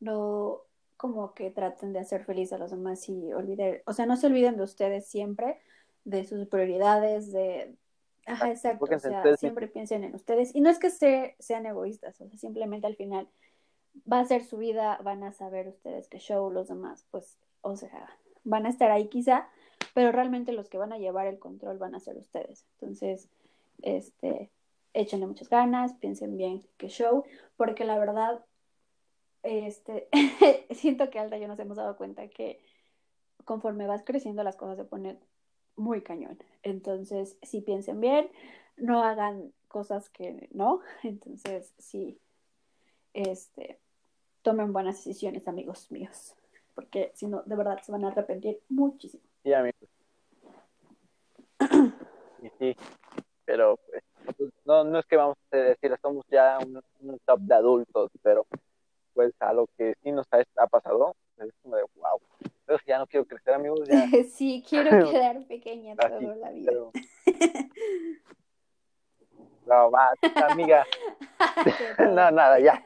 no 0.00 0.62
como 0.96 1.34
que 1.34 1.50
traten 1.50 1.92
de 1.92 1.98
hacer 1.98 2.24
feliz 2.24 2.52
a 2.52 2.58
los 2.58 2.70
demás 2.70 3.08
y 3.08 3.32
olviden, 3.32 3.82
o 3.86 3.92
sea, 3.92 4.06
no 4.06 4.16
se 4.16 4.28
olviden 4.28 4.56
de 4.56 4.62
ustedes 4.62 5.06
siempre, 5.06 5.58
de 6.04 6.24
sus 6.24 6.46
prioridades, 6.46 7.32
de, 7.32 7.74
Ajá, 8.26 8.50
exacto. 8.50 8.84
O 8.84 8.98
sea, 8.98 9.36
siempre 9.36 9.68
piensen 9.68 10.04
en 10.04 10.14
ustedes. 10.14 10.54
Y 10.54 10.60
no 10.60 10.70
es 10.70 10.78
que 10.78 10.90
se, 10.90 11.36
sean 11.38 11.66
egoístas, 11.66 12.20
o 12.20 12.28
sea, 12.28 12.38
simplemente 12.38 12.86
al 12.86 12.96
final 12.96 13.28
va 14.10 14.20
a 14.20 14.24
ser 14.24 14.44
su 14.44 14.56
vida, 14.58 14.98
van 15.02 15.22
a 15.22 15.32
saber 15.32 15.68
ustedes 15.68 16.08
qué 16.08 16.18
show, 16.18 16.50
los 16.50 16.68
demás, 16.68 17.06
pues, 17.10 17.38
o 17.60 17.76
sea, 17.76 18.08
van 18.42 18.66
a 18.66 18.70
estar 18.70 18.90
ahí 18.90 19.08
quizá, 19.08 19.48
pero 19.94 20.12
realmente 20.12 20.52
los 20.52 20.68
que 20.68 20.78
van 20.78 20.92
a 20.92 20.98
llevar 20.98 21.26
el 21.26 21.38
control 21.38 21.78
van 21.78 21.94
a 21.94 22.00
ser 22.00 22.16
ustedes. 22.18 22.66
Entonces, 22.74 23.28
este, 23.82 24.50
échenle 24.92 25.26
muchas 25.26 25.48
ganas, 25.48 25.94
piensen 25.94 26.36
bien 26.36 26.66
qué 26.76 26.88
show, 26.88 27.24
porque 27.56 27.84
la 27.84 27.98
verdad, 27.98 28.44
este, 29.42 30.08
siento 30.70 31.08
que 31.10 31.18
Alda 31.18 31.38
y 31.38 31.40
yo 31.40 31.48
nos 31.48 31.58
hemos 31.60 31.76
dado 31.76 31.96
cuenta 31.96 32.28
que 32.28 32.60
conforme 33.44 33.86
vas 33.86 34.02
creciendo 34.04 34.42
las 34.42 34.56
cosas 34.56 34.76
se 34.76 34.84
ponen 34.84 35.18
muy 35.76 36.02
cañón. 36.02 36.38
Entonces, 36.62 37.36
si 37.42 37.60
piensen 37.60 38.00
bien, 38.00 38.28
no 38.76 39.02
hagan 39.02 39.52
cosas 39.68 40.08
que 40.10 40.48
no. 40.52 40.80
Entonces, 41.02 41.72
sí, 41.78 42.18
este, 43.12 43.78
tomen 44.42 44.72
buenas 44.72 44.96
decisiones, 44.96 45.46
amigos 45.46 45.90
míos, 45.90 46.34
porque 46.74 47.12
si 47.14 47.26
no, 47.26 47.42
de 47.44 47.56
verdad 47.56 47.80
se 47.82 47.92
van 47.92 48.04
a 48.04 48.08
arrepentir 48.08 48.60
muchísimo. 48.68 49.22
Sí, 49.44 49.52
amigos. 49.52 49.88
y 52.42 52.48
sí, 52.58 52.76
pero 53.44 53.78
pues, 54.38 54.50
no, 54.64 54.84
no 54.84 54.98
es 54.98 55.04
que 55.04 55.16
vamos 55.16 55.36
a 55.52 55.56
decir, 55.56 55.94
somos 56.00 56.24
ya 56.30 56.58
un, 56.58 56.80
un 57.00 57.18
top 57.26 57.40
de 57.40 57.54
adultos, 57.54 58.10
pero 58.22 58.46
pues 59.12 59.34
a 59.40 59.52
lo 59.52 59.66
que 59.76 59.94
sí 60.02 60.12
nos 60.12 60.26
ha, 60.32 60.42
ha 60.56 60.66
pasado, 60.66 61.14
es 61.36 61.52
como 61.62 61.76
de 61.76 61.84
wow. 61.96 62.20
Pero 62.64 62.78
ya 62.86 62.98
no 62.98 63.06
quiero 63.06 63.26
crecer, 63.26 63.52
amigos. 63.52 63.86
Ya. 63.86 64.08
sí, 64.32 64.64
quiero 64.66 64.90
quedar 65.12 65.46
pequeña 65.46 65.94
toda 65.94 66.36
la 66.36 66.50
vida. 66.50 66.72
Pero... 66.72 66.92
No, 69.66 69.90
más, 69.90 70.12
amiga. 70.50 70.84
no, 71.98 72.30
nada, 72.30 72.60
ya. 72.60 72.84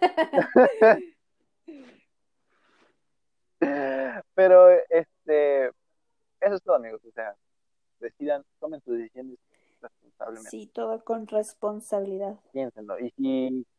Pero, 4.36 4.70
este, 4.88 5.72
eso 6.40 6.54
es 6.54 6.62
todo, 6.62 6.76
amigos. 6.76 7.00
O 7.04 7.12
sea, 7.12 7.34
decidan, 8.00 8.44
tomen 8.60 8.80
sus 8.82 8.96
decisiones 8.96 9.38
responsablemente. 9.80 10.50
Sí, 10.50 10.66
todo 10.66 11.04
con 11.04 11.26
responsabilidad. 11.26 12.38
Piénsenlo. 12.52 12.98
Y 12.98 13.12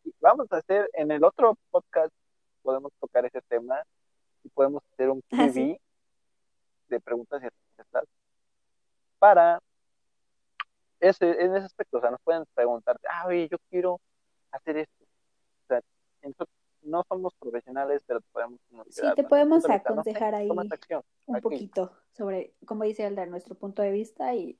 si 0.03 0.13
vamos 0.19 0.51
a 0.51 0.57
hacer 0.57 0.89
en 0.93 1.11
el 1.11 1.23
otro 1.23 1.57
podcast, 1.69 2.13
podemos 2.61 2.91
tocar 2.99 3.25
ese 3.25 3.41
tema 3.43 3.81
y 4.43 4.49
podemos 4.49 4.83
hacer 4.93 5.09
un 5.09 5.21
TV 5.23 5.79
ah, 5.79 5.85
de 6.87 6.99
preguntas 6.99 7.41
y 7.41 7.45
respuestas 7.45 8.05
para 9.17 9.59
ese, 10.99 11.29
en 11.43 11.55
ese 11.55 11.65
aspecto. 11.65 11.97
O 11.97 12.01
sea, 12.01 12.11
nos 12.11 12.21
pueden 12.21 12.45
preguntar, 12.53 12.99
ah, 13.09 13.27
oye, 13.27 13.47
yo 13.49 13.57
quiero 13.69 13.99
hacer 14.51 14.77
esto. 14.77 15.03
O 15.03 15.67
sea, 15.67 15.81
no 16.83 17.03
somos 17.07 17.33
profesionales, 17.35 18.03
pero 18.05 18.21
podemos 18.31 18.59
Sí, 18.89 19.05
te 19.15 19.23
podemos 19.23 19.69
aconsejar 19.69 20.35
ahí 20.35 20.49
un 20.49 21.41
poquito 21.41 21.91
sobre, 22.11 22.53
como 22.65 22.83
dice 22.83 23.05
Alda, 23.05 23.25
nuestro 23.25 23.55
punto 23.55 23.81
de 23.81 23.91
vista 23.91 24.33
y 24.35 24.57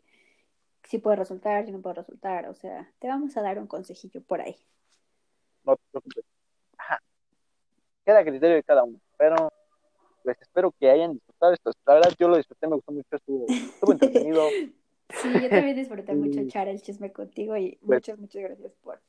si 0.83 0.99
puede 0.99 1.17
resultar, 1.17 1.65
si 1.65 1.71
no 1.71 1.81
puede 1.81 1.95
resultar. 1.95 2.47
O 2.47 2.53
sea, 2.53 2.91
te 2.99 3.07
vamos 3.07 3.35
a 3.37 3.41
dar 3.41 3.59
un 3.59 3.67
consejillo 3.67 4.21
por 4.21 4.41
ahí. 4.41 4.55
No 5.63 5.75
te 5.75 5.83
preocupes. 5.91 6.25
Ajá. 6.77 7.01
Queda 8.05 8.19
a 8.19 8.23
criterio 8.23 8.55
de 8.55 8.63
cada 8.63 8.83
uno, 8.83 8.99
pero 9.17 9.49
pues 10.23 10.37
espero 10.41 10.71
que 10.71 10.89
hayan 10.89 11.13
disfrutado 11.13 11.53
esto. 11.53 11.71
La 11.85 11.95
verdad, 11.95 12.13
yo 12.17 12.27
lo 12.27 12.37
disfruté, 12.37 12.67
me 12.67 12.75
gustó 12.75 12.91
mucho, 12.91 13.15
estuvo, 13.15 13.45
estuvo 13.47 13.91
entretenido. 13.91 14.47
sí, 15.21 15.33
yo 15.41 15.49
también 15.49 15.75
disfruté 15.75 16.13
mucho 16.15 16.39
echar 16.39 16.67
el 16.67 16.81
chisme 16.81 17.11
contigo 17.11 17.57
y 17.57 17.77
pues 17.85 17.97
muchas, 17.97 18.19
muchas 18.19 18.41
gracias 18.43 18.73
por, 18.81 19.01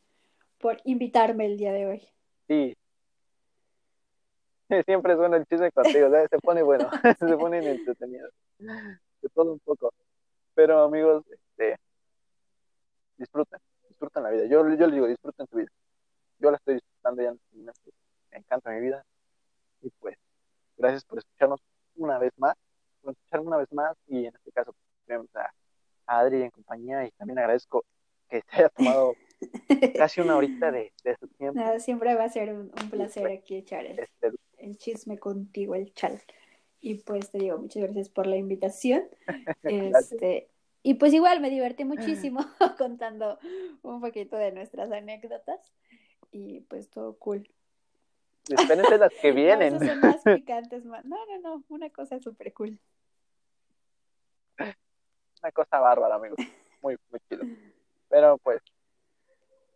por 0.58 0.80
invitarme 0.84 1.46
el 1.46 1.56
día 1.56 1.72
de 1.72 1.86
hoy. 1.86 2.08
Sí, 2.48 2.76
Siempre 4.86 5.12
es 5.12 5.18
bueno 5.18 5.36
el 5.36 5.46
chisme 5.46 5.72
contigo, 5.72 6.08
se 6.28 6.38
pone 6.38 6.62
bueno, 6.62 6.90
se 7.18 7.36
pone 7.36 7.58
entretenido. 7.58 8.28
De 8.58 9.28
todo 9.34 9.52
un 9.52 9.58
poco. 9.60 9.92
Pero 10.54 10.82
amigos, 10.82 11.24
este, 11.30 11.76
disfruten, 13.16 13.58
disfruten 13.88 14.22
la 14.22 14.30
vida. 14.30 14.44
Yo, 14.44 14.66
yo 14.68 14.86
les 14.86 14.92
digo, 14.92 15.06
disfruten 15.06 15.46
su 15.46 15.56
vida. 15.56 15.70
Yo 16.38 16.50
la 16.50 16.56
estoy 16.56 16.74
disfrutando 16.74 17.22
ya, 17.22 17.34
me 17.52 18.38
encanta 18.38 18.70
mi 18.70 18.80
vida. 18.80 19.04
Y 19.82 19.90
pues, 19.98 20.16
gracias 20.76 21.04
por 21.04 21.18
escucharnos 21.18 21.60
una 21.96 22.18
vez 22.18 22.32
más, 22.36 22.54
por 23.02 23.12
escucharme 23.12 23.46
una 23.48 23.56
vez 23.58 23.72
más. 23.72 23.96
Y 24.06 24.26
en 24.26 24.34
este 24.34 24.52
caso, 24.52 24.74
tenemos 25.06 25.28
a 25.34 25.50
Adri 26.06 26.42
en 26.42 26.50
compañía 26.50 27.04
y 27.06 27.10
también 27.12 27.38
agradezco 27.38 27.84
que 28.28 28.42
se 28.42 28.56
haya 28.56 28.68
tomado 28.68 29.14
casi 29.96 30.20
una 30.20 30.36
horita 30.36 30.70
de, 30.70 30.92
de 31.02 31.16
su 31.16 31.28
tiempo. 31.28 31.60
siempre 31.78 32.14
va 32.14 32.24
a 32.24 32.28
ser 32.28 32.52
un, 32.52 32.70
placer 32.90 33.22
pues, 33.22 33.38
aquí 33.40 33.56
echar 33.56 33.84
el, 33.86 33.98
este, 33.98 34.32
el, 34.61 34.76
chisme 34.78 35.18
contigo, 35.18 35.74
el 35.74 35.92
chal. 35.94 36.20
Y 36.80 36.94
pues 36.96 37.30
te 37.30 37.38
digo, 37.38 37.58
muchas 37.58 37.82
gracias 37.82 38.08
por 38.08 38.26
la 38.26 38.36
invitación. 38.36 39.04
este, 39.62 40.48
y 40.82 40.94
pues 40.94 41.12
igual 41.12 41.40
me 41.40 41.50
divertí 41.50 41.84
muchísimo 41.84 42.40
contando 42.78 43.38
un 43.82 44.00
poquito 44.00 44.36
de 44.36 44.52
nuestras 44.52 44.90
anécdotas. 44.90 45.72
Y 46.32 46.61
pues 46.62 46.88
todo 46.88 47.16
cool. 47.18 47.48
Espérense 48.48 48.98
las 48.98 49.12
que 49.20 49.32
vienen. 49.32 49.74
no, 49.74 49.86
son 49.86 50.00
más 50.00 50.22
picantes, 50.22 50.84
más. 50.84 51.04
No, 51.04 51.16
no, 51.26 51.38
no, 51.40 51.64
una 51.68 51.90
cosa 51.90 52.18
súper 52.20 52.52
cool. 52.52 52.78
Una 54.58 55.52
cosa 55.52 55.80
bárbara, 55.80 56.16
amigos. 56.16 56.38
Muy, 56.82 56.96
muy 57.11 57.20
chido. 57.28 57.44
Pero 58.08 58.38
pues, 58.38 58.61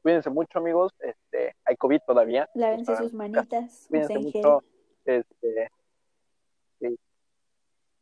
Cuídense 0.04 0.28
mucho, 0.28 0.58
amigos. 0.58 0.92
Este, 0.98 1.56
hay 1.64 1.76
COVID 1.76 2.00
todavía. 2.06 2.46
Lávense 2.52 2.94
sus 2.96 3.14
manitas. 3.14 3.86
Cuídense 3.88 4.18
mucho. 4.18 4.62
Este, 5.04 5.70
sí. 6.80 6.98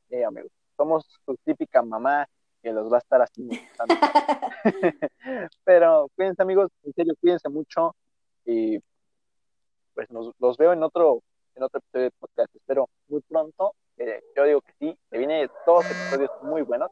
sí, 0.09 0.22
amigos. 0.22 0.50
Somos 0.76 1.05
su 1.24 1.36
típica 1.44 1.82
mamá 1.82 2.28
que 2.62 2.72
los 2.72 2.90
va 2.92 2.96
a 2.96 3.00
estar 3.00 3.20
haciendo. 3.20 3.57
Pero 5.64 6.09
cuídense, 6.14 6.42
amigos. 6.42 6.70
En 6.84 6.92
serio, 6.94 7.14
cuídense 7.20 7.48
mucho. 7.48 7.94
Y 8.44 8.78
pues 9.94 10.11
nos, 10.11 10.32
los 10.38 10.57
veo 10.57 10.72
en 10.72 10.82
otro, 10.82 11.22
en 11.55 11.62
otro 11.64 11.78
episodio 11.78 12.05
de 12.05 12.11
podcast. 12.12 12.55
Espero 12.55 12.88
muy 13.09 13.20
pronto. 13.22 13.74
yo 14.36 14.44
digo 14.44 14.61
que 14.61 14.72
sí. 14.78 14.98
Se 15.11 15.18
viene 15.18 15.50
dos 15.66 15.84
episodios 15.86 16.30
muy 16.42 16.62
buenos. 16.62 16.90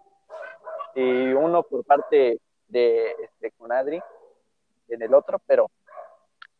Y 0.94 1.32
uno 1.32 1.62
por 1.62 1.84
parte 1.84 2.40
de 2.68 3.10
este, 3.22 3.52
con 3.52 3.72
Adri 3.72 4.00
en 4.88 5.02
el 5.02 5.14
otro, 5.14 5.38
pero 5.46 5.70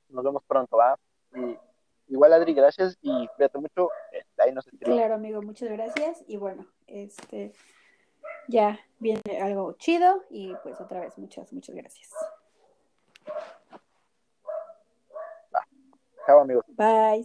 nos 0.09 0.25
vemos 0.25 0.43
pronto, 0.47 0.77
¿va? 0.77 0.97
Y 1.35 1.59
igual 2.11 2.33
Adri, 2.33 2.53
gracias 2.53 2.99
y 3.01 3.29
cuídate 3.29 3.59
mucho, 3.59 3.89
este, 4.13 4.43
ahí 4.43 4.53
nos 4.53 4.67
Claro, 4.81 5.15
amigo, 5.15 5.41
muchas 5.43 5.71
gracias 5.71 6.23
y 6.27 6.37
bueno, 6.37 6.67
este 6.87 7.53
ya 8.49 8.79
viene 8.99 9.41
algo 9.41 9.73
chido 9.75 10.25
y 10.29 10.55
pues 10.63 10.81
otra 10.81 11.01
vez 11.01 11.17
muchas, 11.17 11.53
muchas 11.53 11.75
gracias. 11.75 12.11
Chao, 16.27 16.41
amigos. 16.41 16.65
Bye. 16.69 17.25